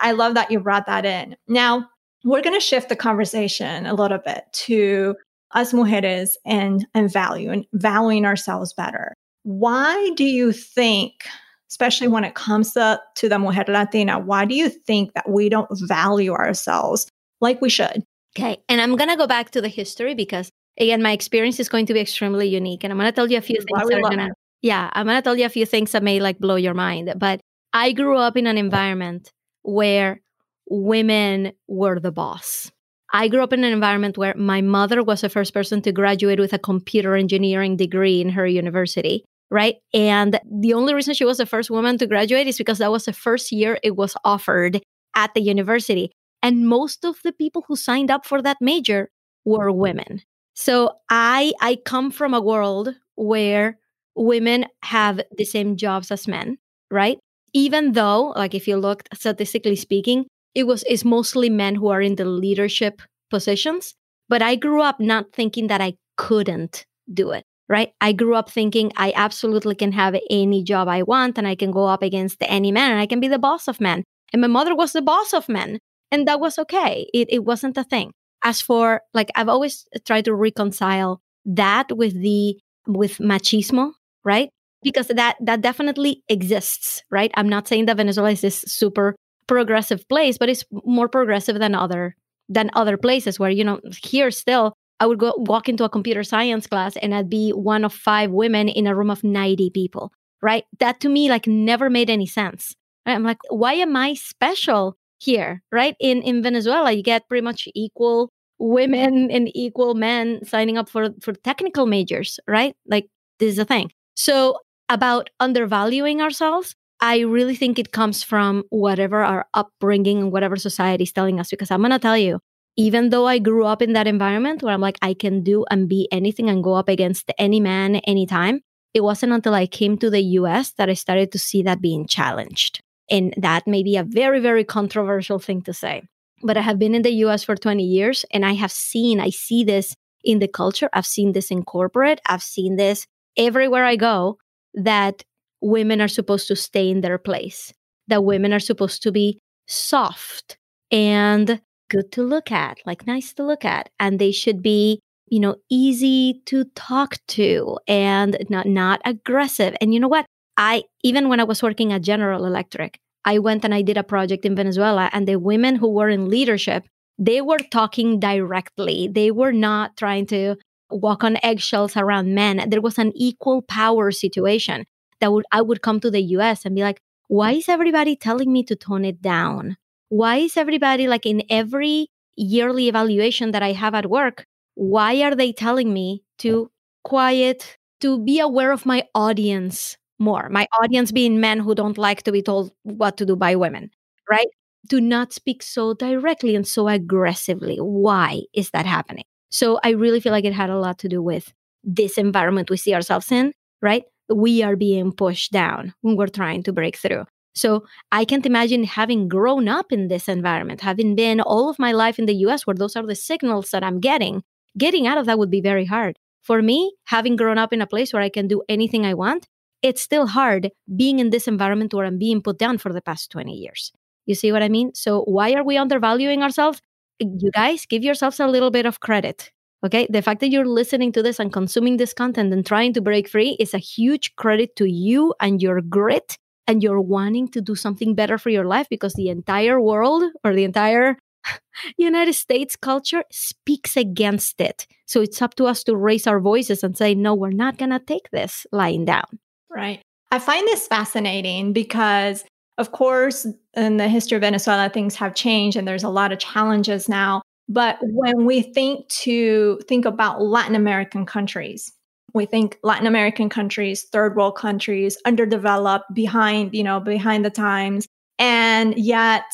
i 0.00 0.12
love 0.12 0.34
that 0.34 0.50
you 0.50 0.60
brought 0.60 0.86
that 0.86 1.04
in. 1.04 1.36
Now 1.48 1.88
we're 2.24 2.42
going 2.42 2.54
to 2.54 2.60
shift 2.60 2.88
the 2.88 2.96
conversation 2.96 3.86
a 3.86 3.94
little 3.94 4.18
bit 4.18 4.44
to 4.52 5.16
us 5.52 5.72
mujeres 5.72 6.30
and 6.44 6.86
and 6.94 7.12
value 7.12 7.50
and 7.50 7.66
valuing 7.72 8.24
ourselves 8.24 8.72
better. 8.72 9.12
Why 9.42 10.10
do 10.14 10.24
you 10.24 10.52
think 10.52 11.26
especially 11.70 12.06
when 12.06 12.22
it 12.22 12.34
comes 12.34 12.72
to, 12.74 13.00
to 13.16 13.28
the 13.28 13.38
mujer 13.38 13.64
latina 13.66 14.18
why 14.18 14.44
do 14.44 14.54
you 14.54 14.68
think 14.68 15.12
that 15.14 15.28
we 15.28 15.48
don't 15.48 15.68
value 15.88 16.32
ourselves 16.32 17.08
like 17.40 17.60
we 17.60 17.68
should? 17.68 18.04
Okay 18.36 18.62
and 18.68 18.80
i'm 18.80 18.96
going 18.96 19.10
to 19.10 19.16
go 19.16 19.26
back 19.26 19.50
to 19.50 19.60
the 19.60 19.68
history 19.68 20.14
because 20.14 20.50
again, 20.78 21.02
my 21.02 21.12
experience 21.12 21.60
is 21.60 21.68
going 21.68 21.86
to 21.86 21.94
be 21.94 22.00
extremely 22.00 22.48
unique. 22.48 22.84
And 22.84 22.92
I'm 22.92 22.98
going 22.98 23.10
to 23.10 23.14
tell 23.14 23.30
you 23.30 23.38
a 23.38 23.42
few 23.42 23.56
things 23.56 23.88
that 23.88 23.98
are 23.98 24.00
going 24.00 24.18
to, 24.18 24.34
Yeah, 24.62 24.90
I'm 24.92 25.06
going 25.06 25.18
to 25.18 25.22
tell 25.22 25.36
you 25.36 25.46
a 25.46 25.50
few 25.50 25.66
things 25.66 25.92
that 25.92 26.02
may 26.02 26.20
like 26.20 26.38
blow 26.38 26.56
your 26.56 26.74
mind. 26.74 27.12
But 27.16 27.40
I 27.72 27.92
grew 27.92 28.16
up 28.18 28.36
in 28.36 28.46
an 28.46 28.58
environment 28.58 29.30
where 29.62 30.20
women 30.68 31.52
were 31.68 32.00
the 32.00 32.12
boss. 32.12 32.70
I 33.12 33.28
grew 33.28 33.42
up 33.42 33.52
in 33.52 33.62
an 33.62 33.72
environment 33.72 34.18
where 34.18 34.34
my 34.36 34.60
mother 34.60 35.02
was 35.02 35.20
the 35.20 35.28
first 35.28 35.54
person 35.54 35.80
to 35.82 35.92
graduate 35.92 36.40
with 36.40 36.52
a 36.52 36.58
computer 36.58 37.14
engineering 37.14 37.76
degree 37.76 38.20
in 38.20 38.30
her 38.30 38.46
university, 38.46 39.24
right? 39.50 39.76
And 39.92 40.40
the 40.50 40.74
only 40.74 40.94
reason 40.94 41.14
she 41.14 41.24
was 41.24 41.38
the 41.38 41.46
first 41.46 41.70
woman 41.70 41.96
to 41.98 42.08
graduate 42.08 42.48
is 42.48 42.58
because 42.58 42.78
that 42.78 42.90
was 42.90 43.04
the 43.04 43.12
first 43.12 43.52
year 43.52 43.78
it 43.84 43.94
was 43.94 44.16
offered 44.24 44.82
at 45.14 45.32
the 45.34 45.42
university. 45.42 46.10
And 46.42 46.66
most 46.66 47.04
of 47.04 47.16
the 47.22 47.32
people 47.32 47.64
who 47.68 47.76
signed 47.76 48.10
up 48.10 48.26
for 48.26 48.42
that 48.42 48.56
major 48.60 49.10
were 49.44 49.70
women. 49.70 50.22
So 50.54 50.90
I 51.10 51.52
I 51.60 51.76
come 51.84 52.10
from 52.10 52.34
a 52.34 52.40
world 52.40 52.94
where 53.16 53.78
women 54.14 54.66
have 54.84 55.20
the 55.36 55.44
same 55.44 55.76
jobs 55.76 56.10
as 56.10 56.28
men, 56.28 56.58
right? 56.90 57.18
Even 57.52 57.92
though, 57.92 58.32
like 58.36 58.54
if 58.54 58.66
you 58.68 58.76
look 58.76 59.04
statistically 59.14 59.76
speaking, 59.76 60.26
it 60.54 60.64
was 60.66 60.84
it's 60.88 61.04
mostly 61.04 61.50
men 61.50 61.74
who 61.74 61.88
are 61.88 62.00
in 62.00 62.16
the 62.16 62.24
leadership 62.24 63.02
positions. 63.30 63.94
But 64.28 64.42
I 64.42 64.56
grew 64.56 64.80
up 64.82 65.00
not 65.00 65.32
thinking 65.32 65.66
that 65.68 65.80
I 65.80 65.94
couldn't 66.16 66.86
do 67.12 67.32
it, 67.32 67.44
right? 67.68 67.92
I 68.00 68.12
grew 68.12 68.34
up 68.34 68.50
thinking 68.50 68.92
I 68.96 69.12
absolutely 69.14 69.74
can 69.74 69.92
have 69.92 70.16
any 70.30 70.62
job 70.62 70.88
I 70.88 71.02
want 71.02 71.36
and 71.38 71.46
I 71.46 71.54
can 71.56 71.70
go 71.70 71.86
up 71.86 72.02
against 72.02 72.38
any 72.42 72.72
man 72.72 72.92
and 72.92 73.00
I 73.00 73.06
can 73.06 73.20
be 73.20 73.28
the 73.28 73.38
boss 73.38 73.68
of 73.68 73.80
men. 73.80 74.04
And 74.32 74.40
my 74.40 74.48
mother 74.48 74.74
was 74.74 74.92
the 74.92 75.02
boss 75.02 75.32
of 75.34 75.48
men. 75.48 75.78
And 76.10 76.26
that 76.28 76.40
was 76.40 76.58
okay. 76.58 77.06
It, 77.12 77.28
it 77.30 77.44
wasn't 77.44 77.76
a 77.76 77.84
thing. 77.84 78.12
As 78.44 78.60
for 78.60 79.00
like, 79.14 79.30
I've 79.34 79.48
always 79.48 79.86
tried 80.06 80.26
to 80.26 80.34
reconcile 80.34 81.20
that 81.46 81.96
with 81.96 82.14
the, 82.20 82.58
with 82.86 83.18
machismo, 83.18 83.92
right? 84.24 84.50
Because 84.82 85.08
that, 85.08 85.36
that 85.40 85.62
definitely 85.62 86.22
exists, 86.28 87.02
right? 87.10 87.30
I'm 87.34 87.48
not 87.48 87.66
saying 87.66 87.86
that 87.86 87.96
Venezuela 87.96 88.30
is 88.30 88.42
this 88.42 88.62
super 88.66 89.16
progressive 89.46 90.06
place, 90.08 90.38
but 90.38 90.48
it's 90.48 90.64
more 90.84 91.08
progressive 91.08 91.58
than 91.58 91.74
other 91.74 92.14
than 92.48 92.70
other 92.74 92.96
places 92.96 93.38
where 93.38 93.50
you 93.50 93.64
know 93.64 93.80
here 94.02 94.30
still 94.30 94.74
I 95.00 95.06
would 95.06 95.18
go 95.18 95.34
walk 95.36 95.68
into 95.68 95.84
a 95.84 95.88
computer 95.88 96.22
science 96.22 96.66
class 96.66 96.96
and 96.96 97.14
I'd 97.14 97.30
be 97.30 97.50
one 97.50 97.84
of 97.84 97.92
five 97.92 98.30
women 98.30 98.68
in 98.68 98.86
a 98.86 98.94
room 98.94 99.10
of 99.10 99.24
90 99.24 99.70
people, 99.70 100.12
right? 100.40 100.64
That 100.78 101.00
to 101.00 101.08
me 101.08 101.28
like 101.28 101.46
never 101.46 101.90
made 101.90 102.10
any 102.10 102.26
sense. 102.26 102.74
Right? 103.06 103.14
I'm 103.14 103.24
like, 103.24 103.38
why 103.50 103.74
am 103.74 103.96
I 103.96 104.14
special 104.14 104.96
here, 105.18 105.62
right? 105.72 105.96
In 106.00 106.22
in 106.22 106.42
Venezuela, 106.42 106.92
you 106.92 107.02
get 107.02 107.28
pretty 107.28 107.42
much 107.42 107.68
equal 107.74 108.30
women 108.58 109.30
and 109.30 109.50
equal 109.54 109.94
men 109.94 110.44
signing 110.44 110.78
up 110.78 110.88
for 110.88 111.10
for 111.20 111.32
technical 111.32 111.86
majors, 111.86 112.38
right? 112.46 112.74
Like 112.86 113.08
this 113.38 113.52
is 113.52 113.58
a 113.58 113.64
thing. 113.64 113.90
So 114.14 114.58
about 114.88 115.30
undervaluing 115.40 116.20
ourselves, 116.20 116.74
I 117.00 117.20
really 117.20 117.56
think 117.56 117.78
it 117.78 117.92
comes 117.92 118.22
from 118.22 118.64
whatever 118.70 119.22
our 119.22 119.46
upbringing 119.54 120.18
and 120.18 120.32
whatever 120.32 120.56
society 120.56 121.04
is 121.04 121.12
telling 121.12 121.40
us. 121.40 121.50
Because 121.50 121.70
I'm 121.70 121.80
going 121.80 121.90
to 121.90 121.98
tell 121.98 122.16
you, 122.16 122.40
even 122.76 123.10
though 123.10 123.26
I 123.26 123.38
grew 123.38 123.64
up 123.66 123.82
in 123.82 123.92
that 123.92 124.06
environment 124.06 124.62
where 124.62 124.74
I'm 124.74 124.80
like, 124.80 124.98
I 125.02 125.14
can 125.14 125.42
do 125.42 125.64
and 125.70 125.88
be 125.88 126.08
anything 126.12 126.48
and 126.48 126.62
go 126.62 126.74
up 126.74 126.88
against 126.88 127.30
any 127.38 127.60
man 127.60 127.96
anytime, 127.96 128.60
it 128.94 129.02
wasn't 129.02 129.32
until 129.32 129.54
I 129.54 129.66
came 129.66 129.98
to 129.98 130.10
the 130.10 130.22
US 130.22 130.72
that 130.72 130.88
I 130.88 130.94
started 130.94 131.32
to 131.32 131.38
see 131.38 131.62
that 131.62 131.80
being 131.80 132.06
challenged. 132.06 132.80
And 133.10 133.34
that 133.36 133.66
may 133.66 133.82
be 133.82 133.96
a 133.96 134.04
very, 134.04 134.40
very 134.40 134.64
controversial 134.64 135.38
thing 135.38 135.62
to 135.62 135.72
say. 135.72 136.02
But 136.44 136.58
I 136.58 136.60
have 136.60 136.78
been 136.78 136.94
in 136.94 137.02
the 137.02 137.14
US 137.24 137.42
for 137.42 137.56
20 137.56 137.82
years 137.82 138.24
and 138.30 138.44
I 138.44 138.52
have 138.52 138.70
seen, 138.70 139.18
I 139.18 139.30
see 139.30 139.64
this 139.64 139.96
in 140.22 140.38
the 140.38 140.48
culture. 140.48 140.90
I've 140.92 141.06
seen 141.06 141.32
this 141.32 141.50
in 141.50 141.64
corporate. 141.64 142.20
I've 142.26 142.42
seen 142.42 142.76
this 142.76 143.06
everywhere 143.36 143.84
I 143.84 143.96
go 143.96 144.38
that 144.74 145.24
women 145.60 146.00
are 146.00 146.08
supposed 146.08 146.46
to 146.48 146.56
stay 146.56 146.90
in 146.90 147.00
their 147.00 147.18
place, 147.18 147.72
that 148.08 148.24
women 148.24 148.52
are 148.52 148.60
supposed 148.60 149.02
to 149.02 149.12
be 149.12 149.38
soft 149.66 150.58
and 150.90 151.60
good 151.88 152.12
to 152.12 152.22
look 152.22 152.52
at, 152.52 152.78
like 152.84 153.06
nice 153.06 153.32
to 153.34 153.42
look 153.44 153.64
at, 153.64 153.88
and 153.98 154.18
they 154.18 154.32
should 154.32 154.62
be, 154.62 155.00
you 155.28 155.40
know, 155.40 155.56
easy 155.70 156.42
to 156.46 156.64
talk 156.74 157.16
to 157.28 157.78
and 157.88 158.36
not 158.50 158.66
not 158.66 159.00
aggressive. 159.04 159.74
And 159.80 159.94
you 159.94 160.00
know 160.00 160.08
what? 160.08 160.26
I 160.56 160.84
even 161.02 161.28
when 161.28 161.40
I 161.40 161.44
was 161.44 161.62
working 161.62 161.92
at 161.92 162.02
General 162.02 162.44
Electric, 162.44 162.98
I 163.24 163.38
went 163.38 163.64
and 163.64 163.74
I 163.74 163.82
did 163.82 163.96
a 163.96 164.02
project 164.02 164.44
in 164.44 164.54
Venezuela 164.54 165.10
and 165.12 165.26
the 165.26 165.36
women 165.36 165.76
who 165.76 165.88
were 165.88 166.08
in 166.08 166.28
leadership, 166.28 166.84
they 167.18 167.40
were 167.40 167.58
talking 167.70 168.20
directly. 168.20 169.08
They 169.08 169.30
were 169.30 169.52
not 169.52 169.96
trying 169.96 170.26
to 170.26 170.56
walk 170.90 171.24
on 171.24 171.38
eggshells 171.42 171.96
around 171.96 172.34
men. 172.34 172.68
There 172.68 172.80
was 172.80 172.98
an 172.98 173.12
equal 173.14 173.62
power 173.62 174.10
situation 174.10 174.84
that 175.20 175.32
would 175.32 175.44
I 175.52 175.62
would 175.62 175.82
come 175.82 176.00
to 176.00 176.10
the 176.10 176.22
US 176.36 176.64
and 176.64 176.74
be 176.74 176.82
like, 176.82 177.00
why 177.28 177.52
is 177.52 177.68
everybody 177.68 178.16
telling 178.16 178.52
me 178.52 178.62
to 178.64 178.76
tone 178.76 179.04
it 179.04 179.22
down? 179.22 179.76
Why 180.08 180.36
is 180.36 180.56
everybody 180.56 181.08
like 181.08 181.24
in 181.26 181.42
every 181.48 182.08
yearly 182.36 182.88
evaluation 182.88 183.52
that 183.52 183.62
I 183.62 183.72
have 183.72 183.94
at 183.94 184.10
work, 184.10 184.44
why 184.74 185.22
are 185.22 185.34
they 185.34 185.52
telling 185.52 185.92
me 185.92 186.22
to 186.38 186.70
quiet, 187.04 187.76
to 188.00 188.22
be 188.22 188.40
aware 188.40 188.72
of 188.72 188.86
my 188.86 189.04
audience 189.14 189.96
more? 190.18 190.48
My 190.50 190.66
audience 190.82 191.12
being 191.12 191.40
men 191.40 191.60
who 191.60 191.74
don't 191.74 191.98
like 191.98 192.22
to 192.24 192.32
be 192.32 192.42
told 192.42 192.72
what 192.82 193.16
to 193.18 193.26
do 193.26 193.36
by 193.36 193.56
women, 193.56 193.90
right? 194.30 194.48
Do 194.86 195.00
not 195.00 195.32
speak 195.32 195.62
so 195.62 195.94
directly 195.94 196.54
and 196.54 196.66
so 196.66 196.88
aggressively. 196.88 197.76
Why 197.78 198.42
is 198.52 198.70
that 198.70 198.86
happening? 198.86 199.24
So 199.50 199.80
I 199.82 199.90
really 199.90 200.20
feel 200.20 200.32
like 200.32 200.44
it 200.44 200.52
had 200.52 200.70
a 200.70 200.78
lot 200.78 200.98
to 201.00 201.08
do 201.08 201.22
with 201.22 201.52
this 201.82 202.18
environment 202.18 202.70
we 202.70 202.76
see 202.76 202.94
ourselves 202.94 203.30
in, 203.30 203.52
right? 203.80 204.04
we 204.28 204.62
are 204.62 204.76
being 204.76 205.12
pushed 205.12 205.52
down 205.52 205.94
when 206.00 206.16
we're 206.16 206.26
trying 206.26 206.62
to 206.64 206.72
break 206.72 206.96
through. 206.96 207.24
So 207.54 207.84
I 208.10 208.24
can't 208.24 208.46
imagine 208.46 208.84
having 208.84 209.28
grown 209.28 209.68
up 209.68 209.92
in 209.92 210.08
this 210.08 210.28
environment, 210.28 210.80
having 210.80 211.14
been 211.14 211.40
all 211.40 211.68
of 211.68 211.78
my 211.78 211.92
life 211.92 212.18
in 212.18 212.26
the 212.26 212.34
US 212.46 212.66
where 212.66 212.74
those 212.74 212.96
are 212.96 213.06
the 213.06 213.14
signals 213.14 213.70
that 213.70 213.84
I'm 213.84 214.00
getting. 214.00 214.42
Getting 214.76 215.06
out 215.06 215.18
of 215.18 215.26
that 215.26 215.38
would 215.38 215.50
be 215.50 215.60
very 215.60 215.84
hard. 215.84 216.18
For 216.42 216.60
me, 216.60 216.94
having 217.04 217.36
grown 217.36 217.58
up 217.58 217.72
in 217.72 217.80
a 217.80 217.86
place 217.86 218.12
where 218.12 218.22
I 218.22 218.28
can 218.28 218.48
do 218.48 218.62
anything 218.68 219.06
I 219.06 219.14
want, 219.14 219.46
it's 219.84 220.00
still 220.00 220.26
hard 220.26 220.70
being 220.96 221.18
in 221.18 221.28
this 221.28 221.46
environment 221.46 221.92
where 221.92 222.06
I'm 222.06 222.18
being 222.18 222.40
put 222.40 222.58
down 222.58 222.78
for 222.78 222.90
the 222.90 223.02
past 223.02 223.30
20 223.30 223.52
years. 223.52 223.92
You 224.24 224.34
see 224.34 224.50
what 224.50 224.62
I 224.62 224.70
mean? 224.70 224.94
So 224.94 225.20
why 225.24 225.52
are 225.52 225.62
we 225.62 225.76
undervaluing 225.76 226.42
ourselves? 226.42 226.80
You 227.20 227.50
guys 227.52 227.84
give 227.84 228.02
yourselves 228.02 228.40
a 228.40 228.46
little 228.48 228.70
bit 228.70 228.86
of 228.86 229.00
credit. 229.00 229.52
Okay. 229.84 230.06
The 230.08 230.22
fact 230.22 230.40
that 230.40 230.48
you're 230.48 230.64
listening 230.64 231.12
to 231.12 231.22
this 231.22 231.38
and 231.38 231.52
consuming 231.52 231.98
this 231.98 232.14
content 232.14 232.50
and 232.54 232.64
trying 232.64 232.94
to 232.94 233.02
break 233.02 233.28
free 233.28 233.58
is 233.60 233.74
a 233.74 233.78
huge 233.78 234.34
credit 234.36 234.74
to 234.76 234.86
you 234.86 235.34
and 235.38 235.60
your 235.60 235.82
grit 235.82 236.38
and 236.66 236.82
you're 236.82 237.02
wanting 237.02 237.48
to 237.48 237.60
do 237.60 237.74
something 237.74 238.14
better 238.14 238.38
for 238.38 238.48
your 238.48 238.64
life 238.64 238.86
because 238.88 239.12
the 239.12 239.28
entire 239.28 239.78
world 239.78 240.22
or 240.42 240.54
the 240.54 240.64
entire 240.64 241.18
United 241.98 242.32
States 242.32 242.74
culture 242.74 243.24
speaks 243.30 243.98
against 243.98 244.62
it. 244.62 244.86
So 245.04 245.20
it's 245.20 245.42
up 245.42 245.56
to 245.56 245.66
us 245.66 245.84
to 245.84 245.94
raise 245.94 246.26
our 246.26 246.40
voices 246.40 246.82
and 246.82 246.96
say, 246.96 247.14
no, 247.14 247.34
we're 247.34 247.50
not 247.50 247.76
going 247.76 247.90
to 247.90 247.98
take 247.98 248.30
this 248.30 248.66
lying 248.72 249.04
down. 249.04 249.38
Right. 249.74 250.00
I 250.30 250.38
find 250.38 250.66
this 250.68 250.86
fascinating 250.86 251.72
because, 251.72 252.44
of 252.78 252.92
course, 252.92 253.46
in 253.74 253.96
the 253.96 254.08
history 254.08 254.36
of 254.36 254.42
Venezuela, 254.42 254.88
things 254.88 255.14
have 255.16 255.34
changed 255.34 255.76
and 255.76 255.86
there's 255.86 256.04
a 256.04 256.08
lot 256.08 256.32
of 256.32 256.38
challenges 256.38 257.08
now. 257.08 257.42
But 257.68 257.98
when 258.02 258.44
we 258.44 258.62
think 258.62 259.08
to 259.08 259.80
think 259.88 260.04
about 260.04 260.42
Latin 260.42 260.74
American 260.74 261.24
countries, 261.24 261.92
we 262.34 262.46
think 262.46 262.78
Latin 262.82 263.06
American 263.06 263.48
countries, 263.48 264.02
third 264.02 264.36
world 264.36 264.56
countries, 264.56 265.16
underdeveloped, 265.24 266.12
behind, 266.12 266.74
you 266.74 266.82
know, 266.82 267.00
behind 267.00 267.44
the 267.44 267.50
times. 267.50 268.06
And 268.38 268.96
yet 268.98 269.44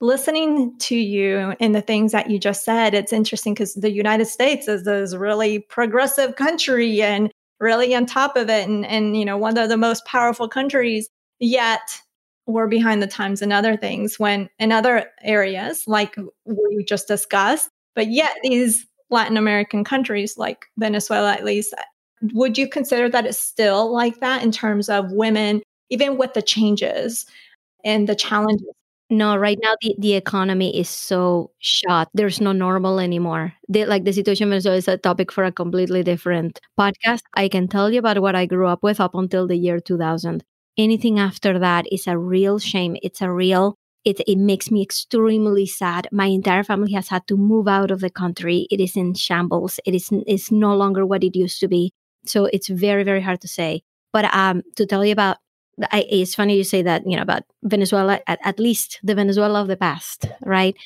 listening 0.00 0.78
to 0.78 0.96
you 0.96 1.54
and 1.60 1.74
the 1.74 1.82
things 1.82 2.12
that 2.12 2.30
you 2.30 2.38
just 2.38 2.64
said, 2.64 2.94
it's 2.94 3.12
interesting 3.12 3.52
because 3.52 3.74
the 3.74 3.90
United 3.90 4.26
States 4.26 4.68
is 4.68 4.84
this 4.84 5.14
really 5.14 5.58
progressive 5.58 6.36
country 6.36 7.02
and 7.02 7.30
really 7.60 7.94
on 7.94 8.06
top 8.06 8.36
of 8.36 8.48
it 8.48 8.68
and, 8.68 8.86
and 8.86 9.16
you 9.16 9.24
know, 9.24 9.36
one 9.36 9.56
of 9.58 9.68
the 9.68 9.76
most 9.76 10.04
powerful 10.06 10.48
countries. 10.48 11.08
Yet 11.38 12.00
we're 12.46 12.66
behind 12.66 13.02
the 13.02 13.06
times 13.06 13.42
in 13.42 13.52
other 13.52 13.76
things 13.76 14.18
when 14.18 14.48
in 14.58 14.72
other 14.72 15.06
areas 15.22 15.84
like 15.86 16.16
we 16.44 16.84
just 16.84 17.08
discussed 17.08 17.68
but 17.94 18.10
yet 18.10 18.32
these 18.42 18.86
latin 19.10 19.36
american 19.36 19.84
countries 19.84 20.36
like 20.36 20.66
venezuela 20.78 21.32
at 21.32 21.44
least 21.44 21.74
would 22.32 22.58
you 22.58 22.68
consider 22.68 23.08
that 23.08 23.26
it's 23.26 23.38
still 23.38 23.92
like 23.92 24.20
that 24.20 24.42
in 24.42 24.50
terms 24.50 24.88
of 24.88 25.12
women 25.12 25.62
even 25.90 26.16
with 26.16 26.34
the 26.34 26.42
changes 26.42 27.26
and 27.84 28.08
the 28.08 28.14
challenges 28.14 28.66
no 29.10 29.36
right 29.36 29.58
now 29.62 29.74
the, 29.82 29.94
the 29.98 30.14
economy 30.14 30.78
is 30.78 30.88
so 30.88 31.50
shot 31.58 32.08
there's 32.14 32.40
no 32.40 32.52
normal 32.52 33.00
anymore 33.00 33.52
the, 33.68 33.84
like 33.86 34.04
the 34.04 34.12
situation 34.12 34.44
in 34.44 34.50
venezuela 34.50 34.78
is 34.78 34.88
a 34.88 34.96
topic 34.96 35.32
for 35.32 35.44
a 35.44 35.52
completely 35.52 36.02
different 36.02 36.60
podcast 36.78 37.22
i 37.34 37.48
can 37.48 37.68
tell 37.68 37.90
you 37.90 37.98
about 37.98 38.20
what 38.20 38.34
i 38.34 38.46
grew 38.46 38.66
up 38.66 38.82
with 38.82 39.00
up 39.00 39.14
until 39.14 39.46
the 39.46 39.56
year 39.56 39.80
2000 39.80 40.44
anything 40.80 41.18
after 41.18 41.58
that 41.58 41.86
is 41.92 42.06
a 42.06 42.18
real 42.18 42.58
shame. 42.58 42.96
It's 43.02 43.20
a 43.20 43.30
real, 43.30 43.76
it, 44.04 44.20
it 44.26 44.38
makes 44.38 44.70
me 44.70 44.82
extremely 44.82 45.66
sad. 45.66 46.08
My 46.12 46.26
entire 46.26 46.64
family 46.64 46.92
has 46.92 47.08
had 47.08 47.26
to 47.28 47.36
move 47.36 47.68
out 47.68 47.90
of 47.90 48.00
the 48.00 48.10
country. 48.10 48.66
It 48.70 48.80
is 48.80 48.96
in 48.96 49.14
shambles. 49.14 49.78
It 49.84 49.94
is 49.94 50.08
it's 50.26 50.50
no 50.50 50.74
longer 50.74 51.04
what 51.06 51.24
it 51.24 51.36
used 51.36 51.60
to 51.60 51.68
be. 51.68 51.92
So 52.26 52.46
it's 52.46 52.68
very, 52.68 53.04
very 53.04 53.20
hard 53.20 53.40
to 53.42 53.48
say. 53.48 53.82
But 54.12 54.32
um, 54.34 54.62
to 54.76 54.86
tell 54.86 55.04
you 55.04 55.12
about, 55.12 55.36
I, 55.90 56.06
it's 56.08 56.34
funny 56.34 56.56
you 56.56 56.64
say 56.64 56.82
that, 56.82 57.02
you 57.06 57.16
know, 57.16 57.22
about 57.22 57.42
Venezuela, 57.62 58.20
at, 58.26 58.38
at 58.42 58.58
least 58.58 59.00
the 59.02 59.14
Venezuela 59.14 59.60
of 59.60 59.68
the 59.68 59.76
past, 59.76 60.26
right? 60.42 60.76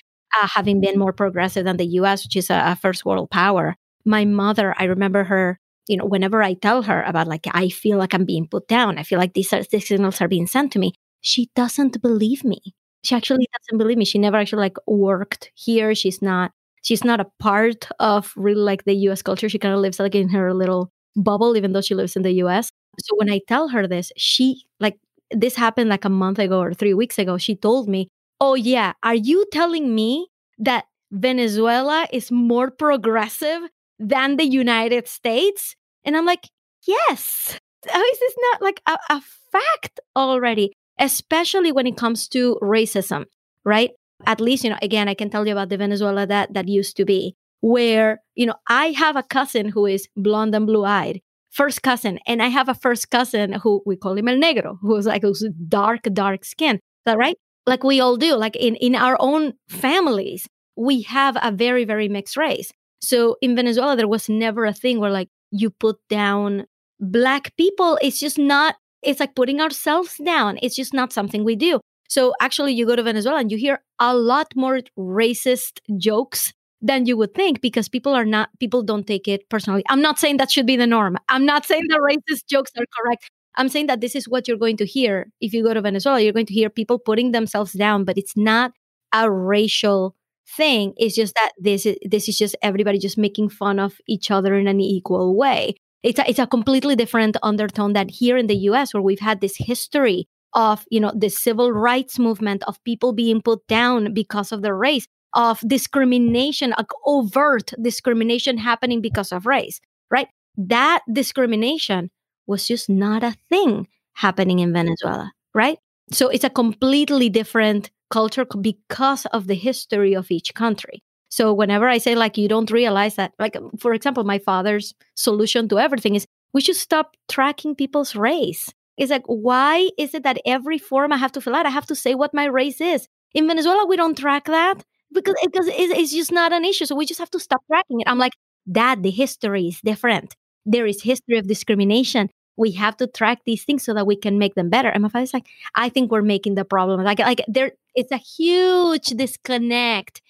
Uh, 0.40 0.48
having 0.48 0.80
been 0.80 0.98
more 0.98 1.12
progressive 1.12 1.64
than 1.64 1.76
the 1.76 1.86
US, 2.00 2.24
which 2.24 2.36
is 2.36 2.50
a, 2.50 2.62
a 2.66 2.76
first 2.76 3.04
world 3.04 3.30
power. 3.30 3.76
My 4.04 4.24
mother, 4.24 4.74
I 4.78 4.84
remember 4.84 5.24
her 5.24 5.58
you 5.86 5.96
know, 5.96 6.06
whenever 6.06 6.42
I 6.42 6.54
tell 6.54 6.82
her 6.82 7.02
about 7.02 7.26
like 7.28 7.46
I 7.52 7.68
feel 7.68 7.98
like 7.98 8.14
I'm 8.14 8.24
being 8.24 8.48
put 8.48 8.68
down, 8.68 8.98
I 8.98 9.02
feel 9.02 9.18
like 9.18 9.34
these, 9.34 9.52
are, 9.52 9.62
these 9.64 9.86
signals 9.86 10.20
are 10.20 10.28
being 10.28 10.46
sent 10.46 10.72
to 10.72 10.78
me, 10.78 10.94
she 11.20 11.50
doesn't 11.54 12.00
believe 12.00 12.44
me. 12.44 12.60
She 13.02 13.14
actually 13.14 13.46
doesn't 13.52 13.78
believe 13.78 13.98
me. 13.98 14.04
She 14.04 14.18
never 14.18 14.38
actually 14.38 14.60
like 14.60 14.78
worked 14.86 15.50
here. 15.54 15.94
She's 15.94 16.22
not 16.22 16.52
she's 16.82 17.04
not 17.04 17.20
a 17.20 17.26
part 17.38 17.88
of 17.98 18.32
really 18.36 18.60
like 18.60 18.84
the 18.84 18.94
US 19.08 19.22
culture. 19.22 19.48
She 19.48 19.58
kind 19.58 19.74
of 19.74 19.80
lives 19.80 19.98
like 19.98 20.14
in 20.14 20.30
her 20.30 20.54
little 20.54 20.90
bubble, 21.16 21.56
even 21.56 21.72
though 21.72 21.82
she 21.82 21.94
lives 21.94 22.16
in 22.16 22.22
the 22.22 22.32
US. 22.44 22.70
So 23.00 23.16
when 23.16 23.30
I 23.30 23.40
tell 23.48 23.68
her 23.68 23.86
this, 23.86 24.12
she 24.16 24.64
like 24.80 24.98
this 25.30 25.56
happened 25.56 25.90
like 25.90 26.04
a 26.04 26.10
month 26.10 26.38
ago 26.38 26.60
or 26.60 26.74
three 26.74 26.94
weeks 26.94 27.18
ago. 27.18 27.38
She 27.38 27.56
told 27.56 27.88
me, 27.88 28.08
Oh 28.40 28.54
yeah, 28.54 28.92
are 29.02 29.14
you 29.14 29.44
telling 29.52 29.94
me 29.94 30.28
that 30.58 30.84
Venezuela 31.12 32.06
is 32.12 32.30
more 32.30 32.70
progressive 32.70 33.62
than 33.98 34.36
the 34.36 34.44
United 34.44 35.08
States? 35.08 35.76
And 36.04 36.16
I'm 36.16 36.26
like, 36.26 36.48
yes. 36.86 37.58
How 37.88 38.00
oh, 38.02 38.10
is 38.12 38.18
this 38.20 38.34
not 38.52 38.62
like 38.62 38.80
a, 38.86 38.98
a 39.10 39.20
fact 39.52 40.00
already? 40.16 40.72
Especially 40.98 41.72
when 41.72 41.86
it 41.86 41.96
comes 41.96 42.28
to 42.28 42.58
racism, 42.62 43.24
right? 43.64 43.90
At 44.26 44.40
least, 44.40 44.64
you 44.64 44.70
know, 44.70 44.78
again, 44.80 45.08
I 45.08 45.14
can 45.14 45.28
tell 45.28 45.46
you 45.46 45.52
about 45.52 45.68
the 45.68 45.76
Venezuela 45.76 46.26
that 46.26 46.54
that 46.54 46.68
used 46.68 46.96
to 46.98 47.04
be, 47.04 47.34
where, 47.60 48.22
you 48.34 48.46
know, 48.46 48.54
I 48.68 48.88
have 48.92 49.16
a 49.16 49.22
cousin 49.22 49.68
who 49.68 49.86
is 49.86 50.08
blonde 50.16 50.54
and 50.54 50.66
blue 50.66 50.84
eyed, 50.84 51.20
first 51.54 51.82
cousin, 51.82 52.18
and 52.26 52.42
I 52.42 52.48
have 52.48 52.68
a 52.68 52.74
first 52.74 53.10
cousin 53.10 53.52
who 53.52 53.82
we 53.86 53.96
call 53.96 54.18
him 54.18 54.28
El 54.28 54.36
Negro, 54.36 54.76
who's 54.82 55.06
like 55.06 55.22
who's 55.22 55.46
dark, 55.68 56.02
dark 56.12 56.44
skin. 56.44 56.76
Is 56.76 57.04
that 57.06 57.16
right? 57.16 57.36
Like 57.66 57.84
we 57.84 58.00
all 58.00 58.16
do, 58.16 58.34
like 58.36 58.56
in, 58.56 58.74
in 58.76 58.94
our 58.94 59.16
own 59.20 59.54
families, 59.68 60.46
we 60.76 61.02
have 61.02 61.36
a 61.40 61.52
very, 61.52 61.84
very 61.84 62.08
mixed 62.08 62.36
race. 62.36 62.72
So 63.00 63.36
in 63.40 63.56
Venezuela, 63.56 63.96
there 63.96 64.08
was 64.08 64.28
never 64.28 64.64
a 64.64 64.72
thing 64.72 65.00
where 65.00 65.10
like 65.10 65.28
you 65.50 65.70
put 65.70 65.96
down 66.10 66.66
black 67.00 67.56
people. 67.56 67.98
It's 68.02 68.18
just 68.18 68.38
not, 68.38 68.76
it's 69.02 69.20
like 69.20 69.34
putting 69.34 69.60
ourselves 69.60 70.16
down. 70.24 70.58
It's 70.60 70.76
just 70.76 70.92
not 70.92 71.12
something 71.12 71.44
we 71.44 71.56
do. 71.56 71.80
So 72.08 72.34
actually, 72.40 72.74
you 72.74 72.86
go 72.86 72.96
to 72.96 73.02
Venezuela 73.02 73.40
and 73.40 73.50
you 73.50 73.56
hear 73.56 73.82
a 73.98 74.14
lot 74.14 74.48
more 74.54 74.80
racist 74.98 75.80
jokes 75.96 76.52
than 76.84 77.06
you 77.06 77.16
would 77.16 77.34
think 77.34 77.60
because 77.62 77.88
people 77.88 78.14
are 78.14 78.26
not, 78.26 78.50
people 78.60 78.82
don't 78.82 79.06
take 79.06 79.26
it 79.26 79.48
personally. 79.48 79.82
I'm 79.88 80.02
not 80.02 80.18
saying 80.18 80.36
that 80.36 80.50
should 80.50 80.66
be 80.66 80.76
the 80.76 80.86
norm. 80.86 81.16
I'm 81.28 81.46
not 81.46 81.64
saying 81.64 81.84
the 81.88 81.96
racist 81.98 82.46
jokes 82.46 82.70
are 82.78 82.84
correct. 82.96 83.30
I'm 83.56 83.68
saying 83.68 83.86
that 83.86 84.00
this 84.00 84.14
is 84.14 84.28
what 84.28 84.46
you're 84.46 84.58
going 84.58 84.76
to 84.78 84.86
hear 84.86 85.30
if 85.40 85.54
you 85.54 85.62
go 85.64 85.72
to 85.72 85.80
Venezuela. 85.80 86.20
You're 86.20 86.32
going 86.32 86.46
to 86.46 86.54
hear 86.54 86.68
people 86.68 86.98
putting 86.98 87.32
themselves 87.32 87.72
down, 87.72 88.04
but 88.04 88.18
it's 88.18 88.36
not 88.36 88.72
a 89.12 89.30
racial 89.30 90.14
thing. 90.46 90.92
It's 90.98 91.14
just 91.14 91.34
that 91.34 91.52
this 91.58 91.86
is 91.86 91.96
this 92.04 92.28
is 92.28 92.36
just 92.36 92.56
everybody 92.62 92.98
just 92.98 93.16
making 93.16 93.48
fun 93.48 93.78
of 93.78 93.98
each 94.06 94.30
other 94.30 94.54
in 94.54 94.66
an 94.66 94.80
equal 94.80 95.36
way. 95.36 95.74
It's 96.02 96.18
a, 96.18 96.28
it's 96.28 96.38
a 96.38 96.46
completely 96.46 96.96
different 96.96 97.38
undertone 97.42 97.94
that 97.94 98.10
here 98.10 98.36
in 98.36 98.46
the 98.46 98.56
US 98.68 98.92
where 98.92 99.02
we've 99.02 99.20
had 99.20 99.40
this 99.40 99.56
history 99.56 100.28
of, 100.52 100.84
you 100.90 101.00
know, 101.00 101.12
the 101.14 101.30
civil 101.30 101.72
rights 101.72 102.18
movement 102.18 102.62
of 102.64 102.82
people 102.84 103.12
being 103.12 103.40
put 103.40 103.66
down 103.66 104.12
because 104.12 104.52
of 104.52 104.62
their 104.62 104.76
race, 104.76 105.06
of 105.34 105.60
discrimination, 105.66 106.74
like 106.76 106.90
overt 107.04 107.72
discrimination 107.80 108.58
happening 108.58 109.00
because 109.00 109.32
of 109.32 109.46
race, 109.46 109.80
right? 110.10 110.28
That 110.56 111.02
discrimination 111.12 112.10
was 112.46 112.66
just 112.66 112.88
not 112.88 113.22
a 113.22 113.36
thing 113.48 113.88
happening 114.14 114.60
in 114.60 114.72
Venezuela, 114.72 115.32
right? 115.54 115.78
So 116.10 116.28
it's 116.28 116.44
a 116.44 116.50
completely 116.50 117.28
different 117.28 117.90
culture 118.10 118.46
because 118.60 119.26
of 119.26 119.46
the 119.46 119.54
history 119.54 120.14
of 120.14 120.30
each 120.30 120.54
country. 120.54 121.02
So 121.30 121.52
whenever 121.52 121.88
I 121.88 121.98
say 121.98 122.14
like 122.14 122.38
you 122.38 122.46
don't 122.48 122.70
realize 122.70 123.16
that, 123.16 123.32
like 123.38 123.56
um, 123.56 123.72
for 123.78 123.92
example, 123.92 124.22
my 124.22 124.38
father's 124.38 124.94
solution 125.16 125.68
to 125.68 125.78
everything 125.78 126.14
is 126.14 126.26
we 126.52 126.60
should 126.60 126.76
stop 126.76 127.16
tracking 127.28 127.74
people's 127.74 128.14
race. 128.14 128.72
It's 128.96 129.10
like, 129.10 129.24
why 129.26 129.90
is 129.98 130.14
it 130.14 130.22
that 130.22 130.38
every 130.46 130.78
form 130.78 131.12
I 131.12 131.16
have 131.16 131.32
to 131.32 131.40
fill 131.40 131.56
out, 131.56 131.66
I 131.66 131.70
have 131.70 131.86
to 131.86 131.96
say 131.96 132.14
what 132.14 132.32
my 132.32 132.44
race 132.44 132.80
is? 132.80 133.08
In 133.34 133.48
Venezuela, 133.48 133.84
we 133.86 133.96
don't 133.96 134.16
track 134.16 134.44
that 134.44 134.84
because, 135.12 135.34
because 135.42 135.66
it's 135.68 136.12
just 136.12 136.32
not 136.32 136.52
an 136.52 136.64
issue. 136.64 136.86
So 136.86 136.94
we 136.94 137.06
just 137.06 137.20
have 137.20 137.30
to 137.30 137.40
stop 137.40 137.62
tracking 137.66 138.00
it. 138.00 138.08
I'm 138.08 138.18
like, 138.18 138.32
Dad, 138.70 139.02
the 139.02 139.10
history 139.10 139.68
is 139.68 139.80
different. 139.80 140.34
There 140.66 140.86
is 140.86 141.02
history 141.02 141.38
of 141.38 141.46
discrimination. 141.46 142.30
We 142.56 142.70
have 142.72 142.96
to 142.98 143.06
track 143.06 143.40
these 143.44 143.64
things 143.64 143.84
so 143.84 143.94
that 143.94 144.06
we 144.06 144.16
can 144.16 144.38
make 144.38 144.54
them 144.54 144.70
better. 144.70 144.88
And 144.88 145.02
my 145.02 145.08
father's 145.08 145.34
like, 145.34 145.46
I 145.74 145.88
think 145.88 146.10
we're 146.10 146.22
making 146.22 146.54
the 146.54 146.64
problem. 146.64 147.02
Like, 147.02 147.18
like 147.18 147.42
there, 147.48 147.72
it's 147.94 148.12
a 148.12 148.16
huge 148.16 149.06
disconnect 149.08 150.22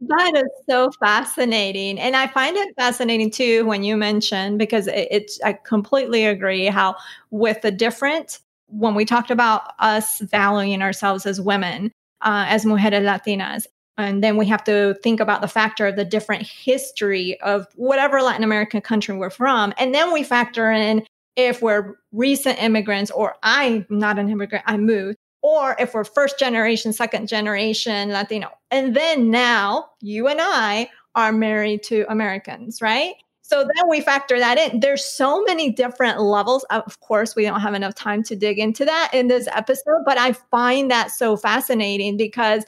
that 0.00 0.32
is 0.34 0.50
so 0.68 0.90
fascinating. 0.98 2.00
And 2.00 2.16
I 2.16 2.26
find 2.26 2.56
it 2.56 2.74
fascinating 2.76 3.30
too 3.30 3.64
when 3.64 3.84
you 3.84 3.96
mention, 3.96 4.58
because 4.58 4.88
it, 4.88 5.30
I 5.44 5.52
completely 5.52 6.24
agree 6.24 6.66
how, 6.66 6.96
with 7.30 7.62
the 7.62 7.70
different, 7.70 8.40
when 8.66 8.94
we 8.94 9.04
talked 9.04 9.30
about 9.30 9.74
us 9.78 10.20
valuing 10.20 10.82
ourselves 10.82 11.26
as 11.26 11.40
women, 11.40 11.92
uh, 12.22 12.46
as 12.48 12.64
mujeres 12.64 13.04
latinas, 13.04 13.66
and 13.98 14.22
then 14.22 14.36
we 14.36 14.46
have 14.46 14.64
to 14.64 14.94
think 15.02 15.20
about 15.20 15.40
the 15.40 15.48
factor 15.48 15.86
of 15.86 15.96
the 15.96 16.04
different 16.04 16.46
history 16.46 17.38
of 17.40 17.66
whatever 17.76 18.22
Latin 18.22 18.44
American 18.44 18.80
country 18.80 19.16
we're 19.16 19.30
from. 19.30 19.74
And 19.78 19.94
then 19.94 20.12
we 20.12 20.22
factor 20.22 20.70
in 20.70 21.06
if 21.36 21.62
we're 21.62 21.96
recent 22.12 22.62
immigrants 22.62 23.10
or 23.10 23.34
I'm 23.42 23.86
not 23.88 24.18
an 24.18 24.28
immigrant, 24.28 24.64
I 24.66 24.76
moved 24.76 25.18
or 25.42 25.76
if 25.78 25.92
we're 25.92 26.04
first 26.04 26.38
generation, 26.38 26.92
second 26.92 27.26
generation 27.28 28.10
Latino. 28.10 28.50
And 28.70 28.96
then 28.96 29.30
now 29.30 29.90
you 30.00 30.28
and 30.28 30.40
I 30.40 30.88
are 31.14 31.32
married 31.32 31.82
to 31.84 32.06
Americans, 32.08 32.80
right? 32.80 33.14
So 33.42 33.58
then 33.58 33.88
we 33.88 34.00
factor 34.00 34.38
that 34.38 34.56
in. 34.56 34.80
There's 34.80 35.04
so 35.04 35.42
many 35.42 35.70
different 35.70 36.20
levels. 36.20 36.64
Of 36.70 37.00
course, 37.00 37.36
we 37.36 37.42
don't 37.42 37.60
have 37.60 37.74
enough 37.74 37.94
time 37.94 38.22
to 38.24 38.36
dig 38.36 38.58
into 38.58 38.84
that 38.86 39.10
in 39.12 39.28
this 39.28 39.46
episode, 39.48 40.04
but 40.06 40.16
I 40.16 40.32
find 40.32 40.90
that 40.90 41.10
so 41.10 41.36
fascinating 41.36 42.16
because, 42.16 42.64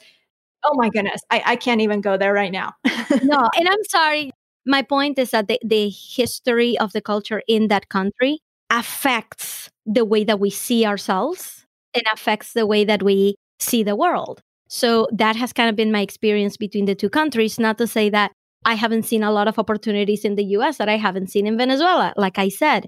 oh 0.65 0.75
my 0.75 0.89
goodness, 0.89 1.21
I, 1.31 1.43
I 1.45 1.55
can't 1.55 1.81
even 1.81 2.01
go 2.01 2.17
there 2.17 2.33
right 2.33 2.51
now. 2.51 2.73
no, 3.23 3.49
and 3.55 3.67
I'm 3.67 3.83
sorry. 3.89 4.31
My 4.65 4.81
point 4.81 5.19
is 5.19 5.31
that 5.31 5.47
the, 5.47 5.59
the 5.63 5.89
history 5.89 6.77
of 6.79 6.91
the 6.93 7.01
culture 7.01 7.41
in 7.47 7.67
that 7.67 7.89
country 7.89 8.39
affects 8.71 9.69
the 9.85 10.03
way 10.03 10.23
that 10.23 10.39
we 10.39 10.49
see 10.49 10.85
ourselves 10.85 11.65
and 11.93 12.03
affects 12.13 12.53
the 12.53 12.65
way 12.65 12.83
that 12.83 13.03
we 13.03 13.35
see 13.59 13.83
the 13.83 13.95
world. 13.95 14.41
So 14.67 15.07
that 15.11 15.35
has 15.35 15.53
kind 15.53 15.69
of 15.69 15.75
been 15.75 15.91
my 15.91 16.01
experience 16.01 16.57
between 16.57 16.85
the 16.85 16.95
two 16.95 17.09
countries. 17.09 17.59
Not 17.59 17.77
to 17.77 17.87
say 17.87 18.09
that 18.09 18.31
I 18.65 18.73
haven't 18.73 19.03
seen 19.03 19.23
a 19.23 19.31
lot 19.31 19.47
of 19.47 19.59
opportunities 19.59 20.25
in 20.25 20.35
the 20.35 20.43
US 20.57 20.77
that 20.77 20.89
I 20.89 20.97
haven't 20.97 21.29
seen 21.29 21.45
in 21.45 21.57
Venezuela. 21.57 22.13
Like 22.17 22.39
I 22.39 22.49
said, 22.49 22.87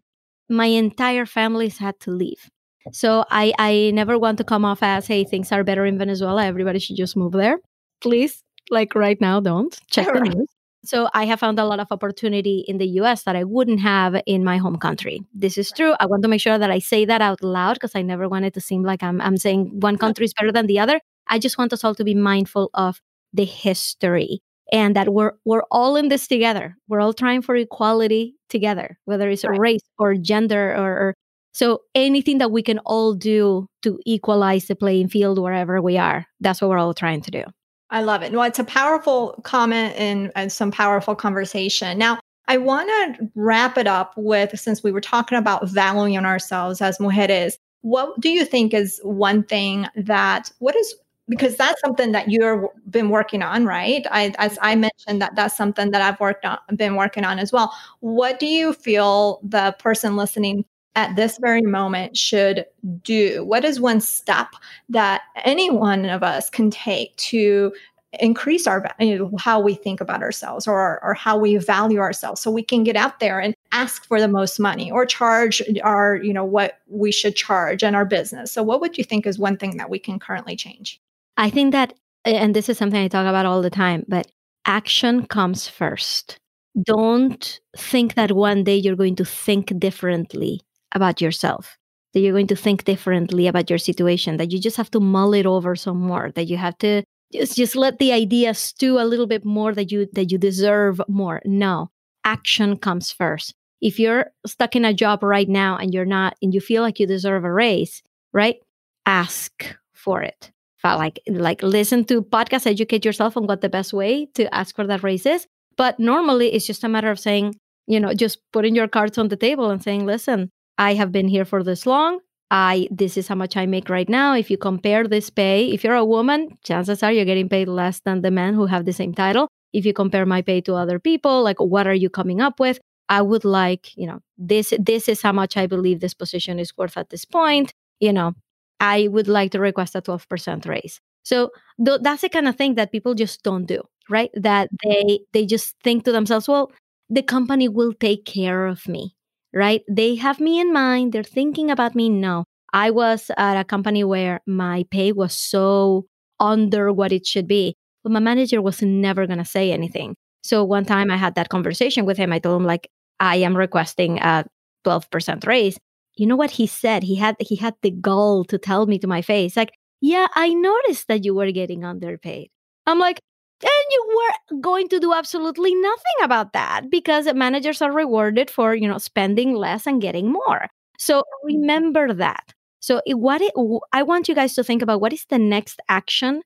my 0.50 0.66
entire 0.66 1.26
family's 1.26 1.78
had 1.78 2.00
to 2.02 2.12
leave. 2.12 2.50
So 2.92 3.26
I, 3.30 3.54
I 3.60 3.92
never 3.94 4.18
want 4.18 4.38
to 4.40 4.44
come 4.44 4.66
off 4.66 4.82
as, 4.82 5.08
hey, 5.08 5.24
things 5.24 5.52
are 5.52 5.64
better 5.64 5.86
in 5.86 5.98
Venezuela. 5.98 6.46
Everybody 6.46 6.80
should 6.80 6.96
just 6.96 7.18
move 7.18 7.34
there. 7.34 7.60
Please, 8.02 8.44
like 8.70 8.96
right 8.96 9.20
now, 9.20 9.40
don't 9.40 9.78
check 9.90 10.08
the 10.14 10.20
news. 10.20 10.48
So 10.86 11.10
I 11.14 11.26
have 11.26 11.40
found 11.40 11.60
a 11.60 11.66
lot 11.66 11.82
of 11.82 11.88
opportunity 11.92 12.64
in 12.68 12.78
the 12.78 12.88
US 13.02 13.24
that 13.24 13.36
I 13.36 13.44
wouldn't 13.44 13.82
have 13.82 14.22
in 14.26 14.44
my 14.44 14.58
home 14.58 14.78
country. 14.78 15.22
This 15.34 15.58
is 15.58 15.72
true. 15.72 15.96
I 16.00 16.06
want 16.06 16.24
to 16.24 16.30
make 16.30 16.40
sure 16.40 16.58
that 16.58 16.72
I 16.72 16.80
say 16.80 17.04
that 17.04 17.22
out 17.22 17.44
loud 17.44 17.74
because 17.74 17.96
I 17.96 18.02
never 18.02 18.30
want 18.30 18.46
it 18.46 18.54
to 18.54 18.62
seem 18.62 18.84
like 18.84 19.04
I'm, 19.04 19.20
I'm 19.20 19.38
saying 19.38 19.80
one 19.82 19.98
country 19.98 20.26
is 20.26 20.34
better 20.34 20.52
than 20.52 20.68
the 20.68 20.80
other. 20.80 21.02
I 21.28 21.40
just 21.40 21.58
want 21.58 21.74
us 21.74 21.84
all 21.84 21.96
to 21.96 22.06
be 22.06 22.16
mindful 22.16 22.70
of 22.74 23.02
the 23.34 23.44
history 23.44 24.42
and 24.72 24.96
that 24.96 25.12
we're 25.14 25.34
we're 25.46 25.64
all 25.72 25.96
in 25.96 26.08
this 26.08 26.28
together. 26.28 26.78
We're 26.88 27.02
all 27.02 27.14
trying 27.14 27.42
for 27.42 27.56
equality 27.56 28.36
together, 28.50 28.98
whether 29.06 29.30
it's 29.30 29.44
right. 29.44 29.60
race 29.60 29.84
or 29.98 30.16
gender 30.16 30.74
or, 30.74 30.92
or 30.92 31.14
so 31.52 31.82
anything 31.96 32.38
that 32.38 32.52
we 32.52 32.62
can 32.62 32.80
all 32.80 33.14
do 33.14 33.68
to 33.82 34.00
equalize 34.06 34.68
the 34.68 34.76
playing 34.76 35.10
field 35.10 35.40
wherever 35.40 35.82
we 35.82 35.98
are. 35.98 36.26
That's 36.40 36.62
what 36.62 36.70
we're 36.70 36.78
all 36.78 36.94
trying 36.94 37.22
to 37.22 37.32
do. 37.32 37.44
I 37.90 38.02
love 38.02 38.22
it. 38.22 38.34
Well, 38.34 38.44
it's 38.44 38.60
a 38.60 38.64
powerful 38.64 39.40
comment 39.44 39.96
and, 39.98 40.32
and 40.36 40.52
some 40.52 40.72
powerful 40.72 41.16
conversation. 41.16 41.98
Now, 41.98 42.20
I 42.48 42.58
want 42.58 42.90
to 42.90 43.30
wrap 43.36 43.78
it 43.78 43.88
up 43.88 44.14
with 44.16 44.60
since 44.60 44.84
we 44.84 44.92
were 44.92 45.02
talking 45.02 45.38
about 45.38 45.68
valuing 45.70 46.18
ourselves 46.18 46.82
as 46.82 46.98
mujeres, 46.98 47.58
what 47.82 48.20
do 48.20 48.30
you 48.30 48.46
think 48.46 48.74
is 48.74 49.00
one 49.04 49.44
thing 49.44 49.88
that, 49.96 50.52
what 50.60 50.76
is, 50.76 50.96
because 51.30 51.56
that's 51.58 51.80
something 51.82 52.14
that 52.14 52.30
you've 52.30 52.66
been 52.90 53.10
working 53.10 53.42
on, 53.42 53.66
right? 53.66 54.06
I, 54.12 54.34
as 54.38 54.58
I 54.62 54.74
mm-hmm. 54.74 54.82
mentioned, 54.82 55.22
that 55.22 55.36
that's 55.36 55.56
something 55.56 55.92
that 55.92 56.02
I've 56.02 56.20
worked 56.20 56.46
on, 56.46 56.58
been 56.76 56.96
working 56.96 57.24
on 57.24 57.40
as 57.40 57.52
well. 57.52 57.74
What 58.00 58.40
do 58.40 58.48
you 58.48 58.74
feel 58.74 59.40
the 59.44 59.76
person 59.80 60.16
listening 60.16 60.66
at 60.98 61.16
this 61.16 61.38
very 61.38 61.62
moment 61.62 62.18
should 62.18 62.66
do? 63.04 63.46
What 63.46 63.64
is 63.64 63.80
one 63.80 64.02
step 64.02 64.48
that 64.90 65.22
any 65.46 65.70
one 65.70 66.06
of 66.06 66.24
us 66.24 66.50
can 66.50 66.72
take 66.72 67.16
to 67.18 67.72
increase 68.20 68.66
our 68.66 68.90
you 69.00 69.20
know, 69.20 69.32
how 69.38 69.60
we 69.60 69.76
think 69.76 70.02
about 70.02 70.24
ourselves 70.24 70.68
or, 70.68 71.00
or 71.04 71.14
how 71.14 71.38
we 71.38 71.58
value 71.58 72.00
ourselves 72.00 72.42
so 72.42 72.50
we 72.50 72.64
can 72.64 72.84
get 72.84 72.96
out 72.96 73.20
there 73.20 73.40
and 73.40 73.54
ask 73.72 74.06
for 74.06 74.20
the 74.20 74.28
most 74.28 74.60
money 74.60 74.90
or 74.90 75.06
charge 75.06 75.62
our 75.84 76.16
you 76.16 76.34
know 76.34 76.46
what 76.46 76.80
we 76.88 77.12
should 77.12 77.36
charge 77.36 77.84
in 77.84 77.94
our 77.94 78.06
business? 78.06 78.52
So 78.52 78.64
what 78.64 78.82
would 78.82 78.98
you 78.98 79.04
think 79.04 79.28
is 79.28 79.38
one 79.38 79.56
thing 79.56 79.78
that 79.78 79.92
we 79.92 80.00
can 80.00 80.18
currently 80.18 80.56
change? 80.56 81.00
I 81.38 81.52
think 81.52 81.74
that 81.74 81.94
and 82.26 82.56
this 82.56 82.70
is 82.70 82.78
something 82.78 83.00
i 83.00 83.08
talk 83.08 83.28
about 83.28 83.46
all 83.46 83.62
the 83.62 83.70
time 83.70 84.04
but 84.08 84.28
action 84.66 85.28
comes 85.28 85.68
first. 85.68 86.38
Don't 86.84 87.60
think 87.78 88.16
that 88.16 88.32
one 88.32 88.64
day 88.64 88.76
you're 88.76 88.96
going 88.96 89.16
to 89.18 89.26
think 89.26 89.78
differently 89.80 90.62
about 90.94 91.22
yourself 91.22 91.78
that 92.14 92.22
you're 92.22 92.34
going 92.34 92.48
to 92.48 92.56
think 92.56 92.84
differently 92.86 93.48
about 93.48 93.70
your 93.70 93.80
situation 93.80 94.38
that 94.38 94.52
you 94.52 94.60
just 94.60 94.78
have 94.78 94.90
to 94.92 95.00
mull 95.00 95.34
it 95.34 95.46
over 95.46 95.76
some 95.76 96.00
more 96.00 96.32
that 96.36 96.46
you 96.46 96.58
have 96.58 96.78
to 96.78 97.04
just 97.32 97.56
just 97.56 97.76
let 97.76 98.00
the 98.00 98.12
idea 98.12 98.54
stew 98.54 99.00
a 99.00 99.06
little 99.06 99.28
bit 99.28 99.44
more 99.44 99.74
that 99.74 99.92
you 99.92 100.08
that 100.14 100.32
you 100.32 100.38
deserve 100.38 101.02
more. 101.08 101.42
No 101.46 101.90
action 102.24 102.78
comes 102.78 103.12
first. 103.12 103.54
If 103.82 104.00
you're 104.00 104.32
stuck 104.46 104.76
in 104.76 104.86
a 104.86 104.94
job 104.94 105.24
right 105.24 105.48
now 105.48 105.78
and 105.78 105.94
you're 105.94 106.06
not 106.06 106.36
and 106.42 106.54
you 106.54 106.62
feel 106.62 106.82
like 106.82 107.00
you 107.00 107.08
deserve 107.08 107.44
a 107.44 107.52
raise 107.52 108.02
right 108.34 108.58
ask 109.06 109.76
for 109.94 110.22
it. 110.22 110.52
Like 110.84 111.20
like 111.28 111.62
listen 111.64 112.06
to 112.06 112.22
podcasts 112.22 112.66
educate 112.66 113.04
yourself 113.04 113.36
on 113.36 113.46
what 113.46 113.60
the 113.60 113.68
best 113.68 113.92
way 113.92 114.28
to 114.36 114.54
ask 114.56 114.74
for 114.74 114.88
that 114.88 115.04
raise 115.04 115.26
is. 115.26 115.46
But 115.76 116.00
normally 116.00 116.54
it's 116.54 116.66
just 116.66 116.86
a 116.86 116.88
matter 116.88 117.12
of 117.12 117.20
saying 117.20 117.56
you 117.88 118.00
know 118.00 118.14
just 118.14 118.40
putting 118.54 118.74
your 118.74 118.88
cards 118.88 119.18
on 119.18 119.28
the 119.28 119.36
table 119.36 119.70
and 119.70 119.84
saying 119.84 120.06
listen 120.06 120.50
i 120.78 120.94
have 120.94 121.12
been 121.12 121.28
here 121.28 121.46
for 121.46 121.64
this 121.64 121.86
long 121.86 122.20
I 122.50 122.88
this 122.92 123.18
is 123.18 123.28
how 123.28 123.36
much 123.36 123.58
I 123.58 123.66
make 123.66 123.90
right 123.90 124.08
now. 124.08 124.34
If 124.34 124.50
you 124.50 124.58
compare 124.58 125.06
this 125.08 125.30
pay, 125.30 125.70
if 125.72 125.84
you're 125.84 125.96
a 125.96 126.06
woman, 126.06 126.58
chances 126.64 127.04
are 127.04 127.12
you're 127.12 127.26
getting 127.26 127.50
paid 127.50 127.68
less 127.68 128.00
than 128.00 128.22
the 128.22 128.32
men 128.32 128.54
who 128.54 128.68
have 128.68 128.86
the 128.86 128.94
same 128.94 129.14
title. 129.14 129.50
If 129.74 129.86
you 129.86 129.94
compare 129.94 130.26
my 130.26 130.42
pay 130.42 130.62
to 130.62 130.76
other 130.76 130.98
people, 131.00 131.44
like 131.44 131.60
what 131.60 131.88
are 131.88 131.94
you 131.94 132.10
coming 132.10 132.40
up 132.40 132.60
with? 132.60 132.80
I 133.10 133.22
would 133.22 133.44
like, 133.44 133.96
you 133.98 134.08
know, 134.08 134.22
this 134.38 134.74
this 134.80 135.10
is 135.10 135.22
how 135.22 135.34
much 135.34 135.58
I 135.58 135.68
believe 135.68 136.00
this 136.00 136.14
position 136.14 136.58
is 136.60 136.72
worth 136.78 136.96
at 136.98 137.10
this 137.10 137.26
point. 137.26 137.74
You 138.00 138.14
know, 138.14 138.34
I 138.80 139.08
would 139.10 139.28
like 139.28 139.52
to 139.52 139.60
request 139.60 139.96
a 139.96 140.02
12% 140.02 140.66
raise. 140.68 141.02
So 141.24 141.52
th- 141.86 142.00
that's 142.02 142.22
the 142.22 142.30
kind 142.30 142.48
of 142.48 142.56
thing 142.56 142.76
that 142.76 142.94
people 142.94 143.14
just 143.14 143.44
don't 143.44 143.66
do, 143.66 143.82
right? 144.10 144.30
That 144.36 144.70
they 144.86 145.20
they 145.34 145.46
just 145.46 145.76
think 145.84 146.06
to 146.06 146.14
themselves, 146.14 146.48
well, 146.48 146.72
the 147.10 147.24
company 147.24 147.68
will 147.68 147.92
take 147.94 148.24
care 148.26 148.68
of 148.68 148.88
me 148.88 149.17
right? 149.58 149.82
They 149.90 150.16
have 150.16 150.40
me 150.40 150.60
in 150.60 150.72
mind. 150.72 151.12
They're 151.12 151.24
thinking 151.24 151.72
about 151.72 151.96
me. 151.96 152.10
No, 152.10 152.46
I 152.74 152.92
was 152.92 153.32
at 153.38 153.60
a 153.60 153.64
company 153.64 154.04
where 154.04 154.42
my 154.46 154.86
pay 154.92 155.12
was 155.12 155.34
so 155.34 156.06
under 156.40 156.94
what 156.94 157.12
it 157.12 157.26
should 157.26 157.48
be, 157.48 157.76
but 158.04 158.12
my 158.12 158.20
manager 158.20 158.62
was 158.62 158.82
never 158.82 159.26
going 159.26 159.40
to 159.40 159.46
say 159.46 159.72
anything. 159.72 160.16
So 160.44 160.64
one 160.64 160.86
time 160.86 161.10
I 161.10 161.18
had 161.18 161.36
that 161.36 161.50
conversation 161.50 162.06
with 162.06 162.18
him. 162.18 162.32
I 162.32 162.40
told 162.40 162.62
him 162.62 162.68
like, 162.68 162.88
I 163.20 163.38
am 163.38 163.58
requesting 163.58 164.20
a 164.20 164.46
12% 164.86 165.46
raise. 165.48 165.78
You 166.16 166.28
know 166.28 166.36
what 166.36 166.52
he 166.52 166.68
said? 166.68 167.04
He 167.04 167.16
had 167.16 167.36
he 167.40 167.56
had 167.56 167.76
the 167.82 167.92
gall 167.92 168.44
to 168.46 168.58
tell 168.58 168.86
me 168.86 169.00
to 169.00 169.08
my 169.08 169.22
face, 169.22 169.58
like, 169.58 169.72
yeah, 170.02 170.28
I 170.36 170.54
noticed 170.54 171.08
that 171.08 171.26
you 171.26 171.34
were 171.34 171.52
getting 171.52 171.84
underpaid. 171.84 172.50
I'm 172.86 173.00
like, 173.00 173.20
and 173.64 173.86
you 173.92 174.18
were 174.18 174.60
going 174.62 174.88
to 174.90 175.00
do 175.00 175.14
absolutely 175.14 175.74
nothing 175.74 176.18
about 176.24 176.54
that 176.54 176.90
because 176.92 177.32
managers 177.34 177.82
are 177.82 177.92
rewarded 177.92 178.50
for 178.50 178.76
you 178.76 178.88
know 178.88 178.98
spending 178.98 179.54
less 179.54 179.88
and 179.88 180.02
getting 180.02 180.32
more. 180.32 180.68
So 181.00 181.20
mm-hmm. 181.20 181.56
remember 181.56 182.14
that. 182.14 182.54
So 182.80 183.02
what 183.08 183.42
it, 183.42 183.54
i 183.92 184.04
want 184.04 184.28
you 184.28 184.36
guys 184.36 184.54
to 184.56 184.64
think 184.64 184.82
about 184.82 185.02
what 185.02 185.14
is 185.14 185.26
the 185.30 185.40
next 185.40 185.82
action 185.90 186.42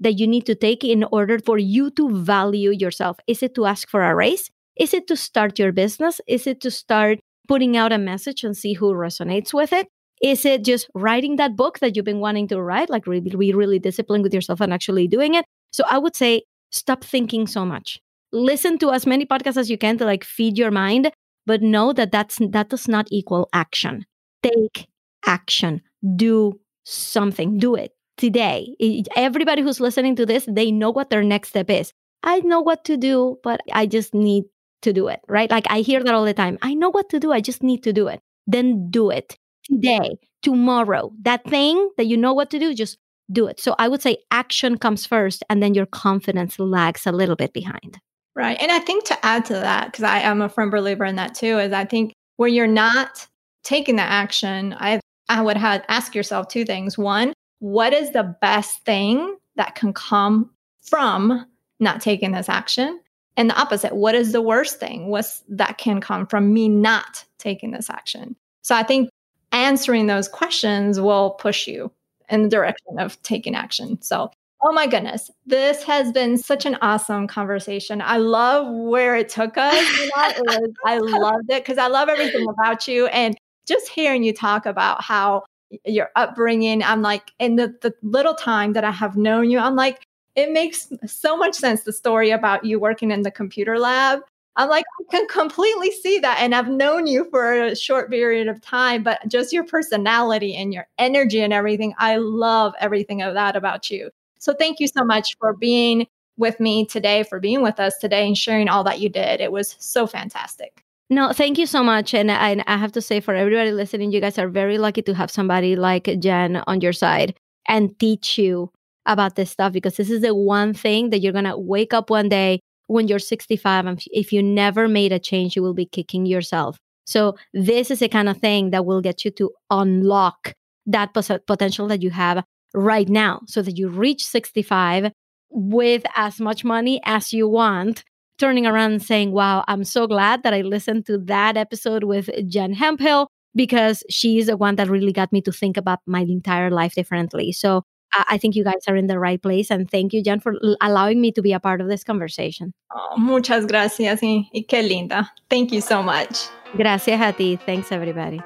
that 0.00 0.18
you 0.18 0.26
need 0.26 0.44
to 0.46 0.54
take 0.54 0.84
in 0.84 1.04
order 1.04 1.38
for 1.38 1.56
you 1.58 1.90
to 1.92 2.10
value 2.10 2.70
yourself. 2.70 3.16
Is 3.26 3.42
it 3.42 3.54
to 3.54 3.64
ask 3.64 3.88
for 3.88 4.02
a 4.02 4.14
raise? 4.14 4.50
Is 4.76 4.92
it 4.92 5.06
to 5.06 5.16
start 5.16 5.58
your 5.58 5.72
business? 5.72 6.20
Is 6.26 6.46
it 6.46 6.60
to 6.62 6.70
start 6.70 7.18
putting 7.48 7.76
out 7.76 7.92
a 7.92 7.98
message 7.98 8.44
and 8.44 8.54
see 8.56 8.74
who 8.74 8.92
resonates 8.92 9.54
with 9.54 9.72
it? 9.72 9.88
Is 10.20 10.44
it 10.44 10.64
just 10.64 10.88
writing 10.94 11.36
that 11.36 11.56
book 11.56 11.78
that 11.78 11.94
you've 11.94 12.04
been 12.04 12.20
wanting 12.20 12.48
to 12.48 12.60
write? 12.60 12.90
Like 12.90 13.06
really 13.06 13.20
be 13.20 13.52
really 13.54 13.78
disciplined 13.78 14.24
with 14.24 14.34
yourself 14.34 14.60
and 14.60 14.72
actually 14.72 15.08
doing 15.08 15.34
it? 15.34 15.44
So 15.72 15.84
i 15.90 15.98
would 15.98 16.16
say 16.16 16.42
stop 16.70 17.04
thinking 17.04 17.46
so 17.46 17.64
much. 17.64 18.00
Listen 18.32 18.78
to 18.78 18.90
as 18.90 19.06
many 19.06 19.24
podcasts 19.24 19.56
as 19.56 19.70
you 19.70 19.78
can 19.78 19.98
to 19.98 20.04
like 20.04 20.24
feed 20.24 20.58
your 20.58 20.70
mind, 20.70 21.10
but 21.46 21.62
know 21.62 21.92
that 21.92 22.12
that's 22.12 22.38
that 22.50 22.68
does 22.68 22.88
not 22.88 23.06
equal 23.10 23.48
action. 23.52 24.04
Take 24.42 24.88
action. 25.24 25.82
Do 26.16 26.58
something. 26.84 27.58
Do 27.58 27.74
it 27.74 27.92
today. 28.16 28.74
Everybody 29.16 29.62
who's 29.62 29.80
listening 29.80 30.16
to 30.16 30.26
this, 30.26 30.46
they 30.48 30.70
know 30.70 30.90
what 30.90 31.10
their 31.10 31.22
next 31.22 31.50
step 31.50 31.70
is. 31.70 31.92
I 32.22 32.40
know 32.40 32.60
what 32.60 32.84
to 32.86 32.96
do, 32.96 33.38
but 33.42 33.60
I 33.72 33.86
just 33.86 34.14
need 34.14 34.44
to 34.82 34.92
do 34.92 35.08
it, 35.08 35.20
right? 35.28 35.50
Like 35.50 35.66
I 35.70 35.80
hear 35.80 36.02
that 36.02 36.14
all 36.14 36.24
the 36.24 36.34
time. 36.34 36.58
I 36.62 36.74
know 36.74 36.90
what 36.90 37.08
to 37.10 37.20
do. 37.20 37.32
I 37.32 37.40
just 37.40 37.62
need 37.62 37.82
to 37.84 37.92
do 37.92 38.08
it. 38.08 38.20
Then 38.46 38.90
do 38.90 39.10
it 39.10 39.36
today, 39.64 40.16
tomorrow. 40.42 41.12
That 41.22 41.44
thing 41.44 41.90
that 41.96 42.06
you 42.06 42.16
know 42.16 42.32
what 42.32 42.50
to 42.50 42.58
do, 42.58 42.74
just 42.74 42.98
do 43.30 43.46
it. 43.46 43.60
So 43.60 43.74
I 43.78 43.88
would 43.88 44.02
say 44.02 44.18
action 44.30 44.78
comes 44.78 45.06
first 45.06 45.42
and 45.50 45.62
then 45.62 45.74
your 45.74 45.86
confidence 45.86 46.58
lags 46.58 47.06
a 47.06 47.12
little 47.12 47.36
bit 47.36 47.52
behind. 47.52 47.98
Right. 48.34 48.58
And 48.60 48.70
I 48.70 48.78
think 48.80 49.04
to 49.04 49.26
add 49.26 49.46
to 49.46 49.54
that, 49.54 49.86
because 49.86 50.04
I 50.04 50.20
am 50.20 50.42
a 50.42 50.48
firm 50.48 50.70
believer 50.70 51.04
in 51.04 51.16
that 51.16 51.34
too, 51.34 51.58
is 51.58 51.72
I 51.72 51.84
think 51.84 52.12
where 52.36 52.48
you're 52.48 52.66
not 52.66 53.26
taking 53.64 53.96
the 53.96 54.02
action, 54.02 54.74
I 54.78 55.00
I 55.28 55.42
would 55.42 55.56
have 55.56 55.84
ask 55.88 56.14
yourself 56.14 56.48
two 56.48 56.64
things. 56.64 56.96
One, 56.96 57.32
what 57.58 57.92
is 57.92 58.12
the 58.12 58.36
best 58.40 58.84
thing 58.84 59.36
that 59.56 59.74
can 59.74 59.92
come 59.92 60.50
from 60.82 61.46
not 61.80 62.00
taking 62.00 62.32
this 62.32 62.48
action? 62.48 63.00
And 63.36 63.50
the 63.50 63.60
opposite, 63.60 63.94
what 63.94 64.14
is 64.14 64.32
the 64.32 64.40
worst 64.40 64.78
thing? 64.78 65.08
What's 65.08 65.42
that 65.48 65.78
can 65.78 66.00
come 66.00 66.26
from 66.26 66.52
me 66.52 66.68
not 66.68 67.24
taking 67.38 67.72
this 67.72 67.90
action? 67.90 68.36
So 68.62 68.74
I 68.74 68.82
think 68.82 69.10
answering 69.52 70.06
those 70.06 70.28
questions 70.28 71.00
will 71.00 71.30
push 71.30 71.66
you 71.66 71.90
in 72.28 72.42
the 72.42 72.48
direction 72.48 72.98
of 72.98 73.20
taking 73.22 73.54
action. 73.54 74.00
So, 74.02 74.30
oh 74.62 74.72
my 74.72 74.86
goodness, 74.86 75.30
this 75.44 75.82
has 75.84 76.12
been 76.12 76.38
such 76.38 76.66
an 76.66 76.76
awesome 76.82 77.26
conversation. 77.26 78.00
I 78.02 78.16
love 78.16 78.66
where 78.68 79.16
it 79.16 79.28
took 79.28 79.56
us. 79.56 79.74
You 79.74 80.06
know, 80.06 80.28
it 80.28 80.42
was, 80.46 80.70
I 80.84 80.98
loved 80.98 81.50
it 81.50 81.64
because 81.64 81.78
I 81.78 81.88
love 81.88 82.08
everything 82.08 82.46
about 82.48 82.88
you. 82.88 83.06
And 83.08 83.36
just 83.68 83.88
hearing 83.88 84.22
you 84.22 84.32
talk 84.32 84.66
about 84.66 85.02
how 85.02 85.44
your 85.84 86.10
upbringing, 86.16 86.82
I'm 86.82 87.02
like, 87.02 87.32
in 87.38 87.56
the, 87.56 87.74
the 87.82 87.92
little 88.02 88.34
time 88.34 88.72
that 88.74 88.84
I 88.84 88.92
have 88.92 89.16
known 89.16 89.50
you, 89.50 89.58
I'm 89.58 89.76
like, 89.76 90.04
it 90.36 90.52
makes 90.52 90.92
so 91.06 91.36
much 91.36 91.54
sense 91.54 91.82
the 91.82 91.92
story 91.92 92.30
about 92.30 92.64
you 92.64 92.78
working 92.78 93.10
in 93.10 93.22
the 93.22 93.30
computer 93.30 93.78
lab 93.78 94.20
I'm 94.56 94.68
like, 94.70 94.84
I 95.00 95.04
can 95.10 95.28
completely 95.28 95.90
see 95.90 96.18
that. 96.20 96.38
And 96.40 96.54
I've 96.54 96.68
known 96.68 97.06
you 97.06 97.28
for 97.30 97.52
a 97.52 97.76
short 97.76 98.10
period 98.10 98.48
of 98.48 98.60
time, 98.62 99.02
but 99.02 99.20
just 99.28 99.52
your 99.52 99.64
personality 99.64 100.56
and 100.56 100.72
your 100.72 100.86
energy 100.98 101.40
and 101.40 101.52
everything, 101.52 101.94
I 101.98 102.16
love 102.16 102.72
everything 102.80 103.20
of 103.22 103.34
that 103.34 103.54
about 103.54 103.90
you. 103.90 104.10
So 104.38 104.54
thank 104.54 104.80
you 104.80 104.88
so 104.88 105.04
much 105.04 105.36
for 105.38 105.52
being 105.52 106.06
with 106.38 106.58
me 106.60 106.86
today, 106.86 107.22
for 107.22 107.38
being 107.38 107.62
with 107.62 107.80
us 107.80 107.98
today 107.98 108.26
and 108.26 108.36
sharing 108.36 108.68
all 108.68 108.84
that 108.84 109.00
you 109.00 109.08
did. 109.08 109.40
It 109.40 109.52
was 109.52 109.76
so 109.78 110.06
fantastic. 110.06 110.82
No, 111.08 111.32
thank 111.32 111.56
you 111.58 111.66
so 111.66 111.84
much. 111.84 112.14
And 112.14 112.32
I, 112.32 112.62
I 112.66 112.76
have 112.76 112.92
to 112.92 113.00
say, 113.00 113.20
for 113.20 113.34
everybody 113.34 113.72
listening, 113.72 114.10
you 114.10 114.20
guys 114.20 114.38
are 114.38 114.48
very 114.48 114.76
lucky 114.76 115.02
to 115.02 115.14
have 115.14 115.30
somebody 115.30 115.76
like 115.76 116.18
Jen 116.18 116.62
on 116.66 116.80
your 116.80 116.92
side 116.92 117.38
and 117.68 117.96
teach 117.98 118.38
you 118.38 118.72
about 119.06 119.36
this 119.36 119.50
stuff 119.50 119.72
because 119.72 119.96
this 119.96 120.10
is 120.10 120.22
the 120.22 120.34
one 120.34 120.74
thing 120.74 121.10
that 121.10 121.20
you're 121.20 121.32
going 121.32 121.44
to 121.44 121.56
wake 121.56 121.94
up 121.94 122.10
one 122.10 122.28
day 122.28 122.60
when 122.86 123.08
you're 123.08 123.18
65 123.18 123.86
and 123.86 124.02
if 124.12 124.32
you 124.32 124.42
never 124.42 124.88
made 124.88 125.12
a 125.12 125.18
change 125.18 125.56
you 125.56 125.62
will 125.62 125.74
be 125.74 125.86
kicking 125.86 126.26
yourself. 126.26 126.78
So 127.04 127.36
this 127.54 127.90
is 127.90 128.00
the 128.00 128.08
kind 128.08 128.28
of 128.28 128.38
thing 128.38 128.70
that 128.70 128.84
will 128.84 129.00
get 129.00 129.24
you 129.24 129.30
to 129.32 129.50
unlock 129.70 130.54
that 130.86 131.12
potential 131.46 131.88
that 131.88 132.02
you 132.02 132.10
have 132.10 132.44
right 132.74 133.08
now 133.08 133.42
so 133.46 133.62
that 133.62 133.78
you 133.78 133.88
reach 133.88 134.24
65 134.24 135.10
with 135.50 136.04
as 136.14 136.40
much 136.40 136.64
money 136.64 137.00
as 137.04 137.32
you 137.32 137.48
want 137.48 138.04
turning 138.38 138.66
around 138.66 138.92
and 138.92 139.02
saying 139.02 139.32
wow 139.32 139.64
i'm 139.66 139.82
so 139.82 140.06
glad 140.06 140.42
that 140.42 140.52
i 140.52 140.60
listened 140.60 141.06
to 141.06 141.16
that 141.16 141.56
episode 141.56 142.04
with 142.04 142.28
jen 142.48 142.74
hemphill 142.74 143.30
because 143.56 144.04
she's 144.08 144.46
the 144.46 144.56
one 144.56 144.76
that 144.76 144.88
really 144.88 145.12
got 145.12 145.32
me 145.32 145.40
to 145.40 145.50
think 145.50 145.76
about 145.76 146.00
my 146.06 146.20
entire 146.20 146.70
life 146.70 146.94
differently. 146.94 147.50
So 147.50 147.82
I 148.28 148.38
think 148.38 148.54
you 148.54 148.64
guys 148.64 148.82
are 148.88 148.96
in 148.96 149.06
the 149.06 149.18
right 149.18 149.40
place. 149.40 149.70
And 149.70 149.90
thank 149.90 150.12
you, 150.12 150.22
Jen, 150.22 150.40
for 150.40 150.54
allowing 150.80 151.20
me 151.20 151.32
to 151.32 151.42
be 151.42 151.52
a 151.52 151.60
part 151.60 151.80
of 151.80 151.88
this 151.88 152.04
conversation. 152.04 152.72
Oh, 152.94 153.16
muchas 153.18 153.66
gracias. 153.66 154.22
Y, 154.22 154.48
y 154.52 154.64
qué 154.68 154.86
linda. 154.86 155.30
Thank 155.50 155.72
you 155.72 155.80
so 155.80 156.02
much. 156.02 156.48
Gracias 156.76 157.20
a 157.20 157.32
ti. 157.32 157.56
Thanks, 157.56 157.92
everybody. 157.92 158.40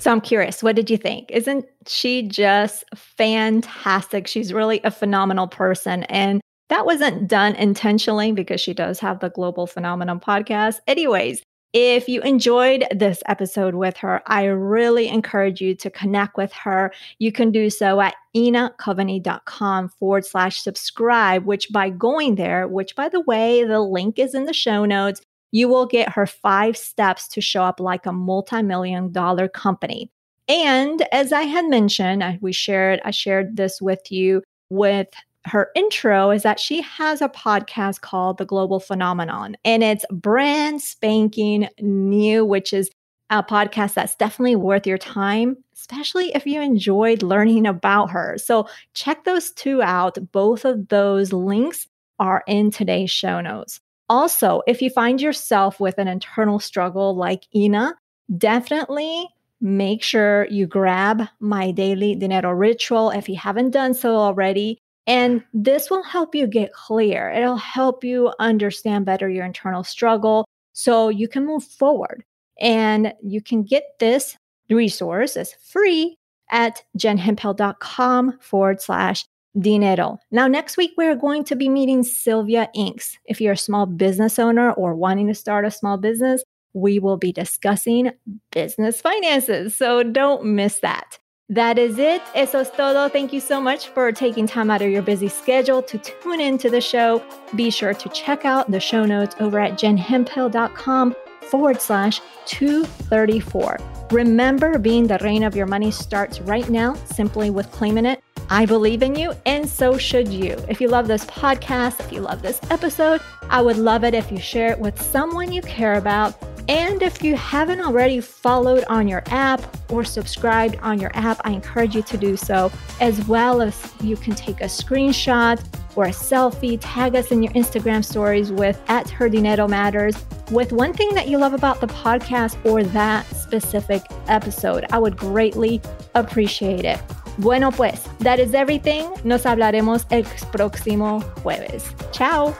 So 0.00 0.12
I'm 0.12 0.20
curious, 0.20 0.62
what 0.62 0.76
did 0.76 0.88
you 0.88 0.96
think? 0.96 1.30
Isn't 1.30 1.66
she 1.86 2.22
just 2.22 2.84
fantastic? 2.94 4.26
She's 4.26 4.52
really 4.52 4.80
a 4.84 4.90
phenomenal 4.90 5.48
person. 5.48 6.04
And 6.04 6.40
that 6.68 6.86
wasn't 6.86 7.28
done 7.28 7.54
intentionally 7.56 8.32
because 8.32 8.60
she 8.60 8.72
does 8.74 9.00
have 9.00 9.20
the 9.20 9.30
Global 9.30 9.66
Phenomenon 9.66 10.20
podcast. 10.20 10.76
Anyways, 10.86 11.42
If 11.74 12.08
you 12.08 12.22
enjoyed 12.22 12.86
this 12.90 13.22
episode 13.26 13.74
with 13.74 13.98
her, 13.98 14.22
I 14.26 14.44
really 14.46 15.08
encourage 15.08 15.60
you 15.60 15.74
to 15.76 15.90
connect 15.90 16.38
with 16.38 16.50
her. 16.54 16.92
You 17.18 17.30
can 17.30 17.50
do 17.50 17.68
so 17.68 18.00
at 18.00 18.14
inacoveney.com 18.34 19.90
forward 19.90 20.24
slash 20.24 20.62
subscribe, 20.62 21.44
which 21.44 21.68
by 21.70 21.90
going 21.90 22.36
there, 22.36 22.66
which 22.66 22.96
by 22.96 23.10
the 23.10 23.20
way, 23.20 23.64
the 23.64 23.80
link 23.80 24.18
is 24.18 24.34
in 24.34 24.44
the 24.44 24.54
show 24.54 24.86
notes, 24.86 25.20
you 25.50 25.68
will 25.68 25.86
get 25.86 26.10
her 26.10 26.26
five 26.26 26.76
steps 26.76 27.28
to 27.28 27.42
show 27.42 27.64
up 27.64 27.80
like 27.80 28.06
a 28.06 28.12
multi-million 28.12 29.12
dollar 29.12 29.46
company. 29.46 30.10
And 30.48 31.06
as 31.12 31.32
I 31.32 31.42
had 31.42 31.66
mentioned, 31.66 32.38
we 32.40 32.52
shared, 32.52 33.00
I 33.04 33.10
shared 33.10 33.58
this 33.58 33.82
with 33.82 34.10
you 34.10 34.42
with 34.70 35.08
her 35.44 35.70
intro 35.74 36.30
is 36.30 36.42
that 36.42 36.60
she 36.60 36.82
has 36.82 37.22
a 37.22 37.28
podcast 37.28 38.00
called 38.00 38.38
The 38.38 38.44
Global 38.44 38.80
Phenomenon, 38.80 39.56
and 39.64 39.82
it's 39.82 40.04
brand 40.10 40.82
spanking 40.82 41.68
new, 41.80 42.44
which 42.44 42.72
is 42.72 42.90
a 43.30 43.42
podcast 43.42 43.94
that's 43.94 44.16
definitely 44.16 44.56
worth 44.56 44.86
your 44.86 44.98
time, 44.98 45.56
especially 45.74 46.34
if 46.34 46.46
you 46.46 46.60
enjoyed 46.60 47.22
learning 47.22 47.66
about 47.66 48.10
her. 48.10 48.36
So 48.38 48.68
check 48.94 49.24
those 49.24 49.50
two 49.52 49.82
out. 49.82 50.18
Both 50.32 50.64
of 50.64 50.88
those 50.88 51.32
links 51.32 51.86
are 52.18 52.42
in 52.46 52.70
today's 52.70 53.10
show 53.10 53.40
notes. 53.40 53.80
Also, 54.08 54.62
if 54.66 54.80
you 54.80 54.88
find 54.88 55.20
yourself 55.20 55.78
with 55.78 55.98
an 55.98 56.08
internal 56.08 56.58
struggle 56.58 57.14
like 57.14 57.44
Ina, 57.54 57.94
definitely 58.38 59.28
make 59.60 60.02
sure 60.02 60.46
you 60.50 60.66
grab 60.66 61.24
my 61.40 61.70
daily 61.70 62.14
dinero 62.14 62.50
ritual 62.52 63.10
if 63.10 63.28
you 63.28 63.36
haven't 63.36 63.70
done 63.70 63.92
so 63.92 64.16
already. 64.16 64.80
And 65.08 65.42
this 65.54 65.88
will 65.90 66.02
help 66.02 66.34
you 66.34 66.46
get 66.46 66.74
clear. 66.74 67.30
It'll 67.30 67.56
help 67.56 68.04
you 68.04 68.30
understand 68.38 69.06
better 69.06 69.28
your 69.28 69.46
internal 69.46 69.82
struggle 69.82 70.46
so 70.74 71.08
you 71.08 71.28
can 71.28 71.46
move 71.46 71.64
forward. 71.64 72.24
And 72.60 73.14
you 73.22 73.40
can 73.40 73.62
get 73.62 73.84
this 73.98 74.36
resource 74.68 75.36
as 75.38 75.54
free 75.54 76.18
at 76.50 76.82
jenhemphill.com 76.98 78.38
forward 78.40 78.82
slash 78.82 79.24
dinero. 79.58 80.18
Now, 80.30 80.46
next 80.46 80.76
week, 80.76 80.92
we're 80.98 81.16
going 81.16 81.44
to 81.44 81.56
be 81.56 81.70
meeting 81.70 82.02
Sylvia 82.02 82.68
Inks. 82.74 83.16
If 83.24 83.40
you're 83.40 83.54
a 83.54 83.56
small 83.56 83.86
business 83.86 84.38
owner 84.38 84.72
or 84.72 84.94
wanting 84.94 85.28
to 85.28 85.34
start 85.34 85.64
a 85.64 85.70
small 85.70 85.96
business, 85.96 86.42
we 86.74 86.98
will 86.98 87.16
be 87.16 87.32
discussing 87.32 88.12
business 88.52 89.00
finances. 89.00 89.74
So 89.74 90.02
don't 90.02 90.44
miss 90.44 90.80
that. 90.80 91.18
That 91.50 91.78
is 91.78 91.98
it. 91.98 92.20
Eso 92.34 92.58
es 92.58 92.70
todo. 92.70 93.08
Thank 93.08 93.32
you 93.32 93.40
so 93.40 93.58
much 93.58 93.88
for 93.88 94.12
taking 94.12 94.46
time 94.46 94.70
out 94.70 94.82
of 94.82 94.90
your 94.90 95.00
busy 95.00 95.28
schedule 95.28 95.80
to 95.82 95.96
tune 95.96 96.42
into 96.42 96.68
the 96.68 96.82
show. 96.82 97.22
Be 97.56 97.70
sure 97.70 97.94
to 97.94 98.08
check 98.10 98.44
out 98.44 98.70
the 98.70 98.80
show 98.80 99.06
notes 99.06 99.34
over 99.40 99.58
at 99.58 99.78
jenhemphill.com 99.78 101.16
forward 101.48 101.80
slash 101.80 102.20
234. 102.44 103.78
Remember, 104.10 104.78
being 104.78 105.06
the 105.06 105.18
reina 105.22 105.46
of 105.46 105.56
your 105.56 105.66
money 105.66 105.90
starts 105.90 106.38
right 106.42 106.68
now 106.68 106.92
simply 107.06 107.48
with 107.48 107.70
claiming 107.70 108.04
it. 108.04 108.22
I 108.50 108.66
believe 108.66 109.02
in 109.02 109.14
you, 109.14 109.32
and 109.46 109.66
so 109.66 109.96
should 109.96 110.28
you. 110.28 110.56
If 110.68 110.82
you 110.82 110.88
love 110.88 111.08
this 111.08 111.24
podcast, 111.26 112.00
if 112.00 112.12
you 112.12 112.20
love 112.20 112.42
this 112.42 112.60
episode, 112.70 113.22
I 113.48 113.62
would 113.62 113.76
love 113.76 114.04
it 114.04 114.12
if 114.12 114.30
you 114.30 114.38
share 114.38 114.70
it 114.70 114.78
with 114.78 115.00
someone 115.00 115.52
you 115.52 115.62
care 115.62 115.94
about 115.94 116.34
and 116.68 117.02
if 117.02 117.22
you 117.22 117.34
haven't 117.36 117.80
already 117.80 118.20
followed 118.20 118.84
on 118.88 119.08
your 119.08 119.22
app 119.28 119.62
or 119.90 120.04
subscribed 120.04 120.76
on 120.82 121.00
your 121.00 121.10
app, 121.14 121.40
I 121.44 121.52
encourage 121.52 121.94
you 121.94 122.02
to 122.02 122.16
do 122.16 122.36
so, 122.36 122.70
as 123.00 123.26
well 123.26 123.62
as 123.62 123.92
you 124.02 124.16
can 124.16 124.34
take 124.34 124.60
a 124.60 124.64
screenshot 124.64 125.64
or 125.96 126.04
a 126.04 126.10
selfie, 126.10 126.78
tag 126.80 127.16
us 127.16 127.32
in 127.32 127.42
your 127.42 127.52
Instagram 127.54 128.04
stories 128.04 128.52
with 128.52 128.80
at 128.88 129.08
Her 129.08 129.28
Matters 129.68 130.16
with 130.50 130.72
one 130.72 130.92
thing 130.92 131.12
that 131.14 131.28
you 131.28 131.38
love 131.38 131.54
about 131.54 131.80
the 131.80 131.86
podcast 131.88 132.56
or 132.64 132.84
that 132.84 133.26
specific 133.34 134.02
episode. 134.28 134.84
I 134.92 134.98
would 134.98 135.16
greatly 135.16 135.80
appreciate 136.14 136.84
it. 136.84 137.00
Bueno, 137.38 137.70
pues, 137.70 138.08
that 138.18 138.40
is 138.40 138.52
everything. 138.52 139.08
Nos 139.24 139.44
hablaremos 139.44 140.04
el 140.10 140.24
próximo 140.52 141.22
jueves. 141.42 141.94
Ciao. 142.12 142.54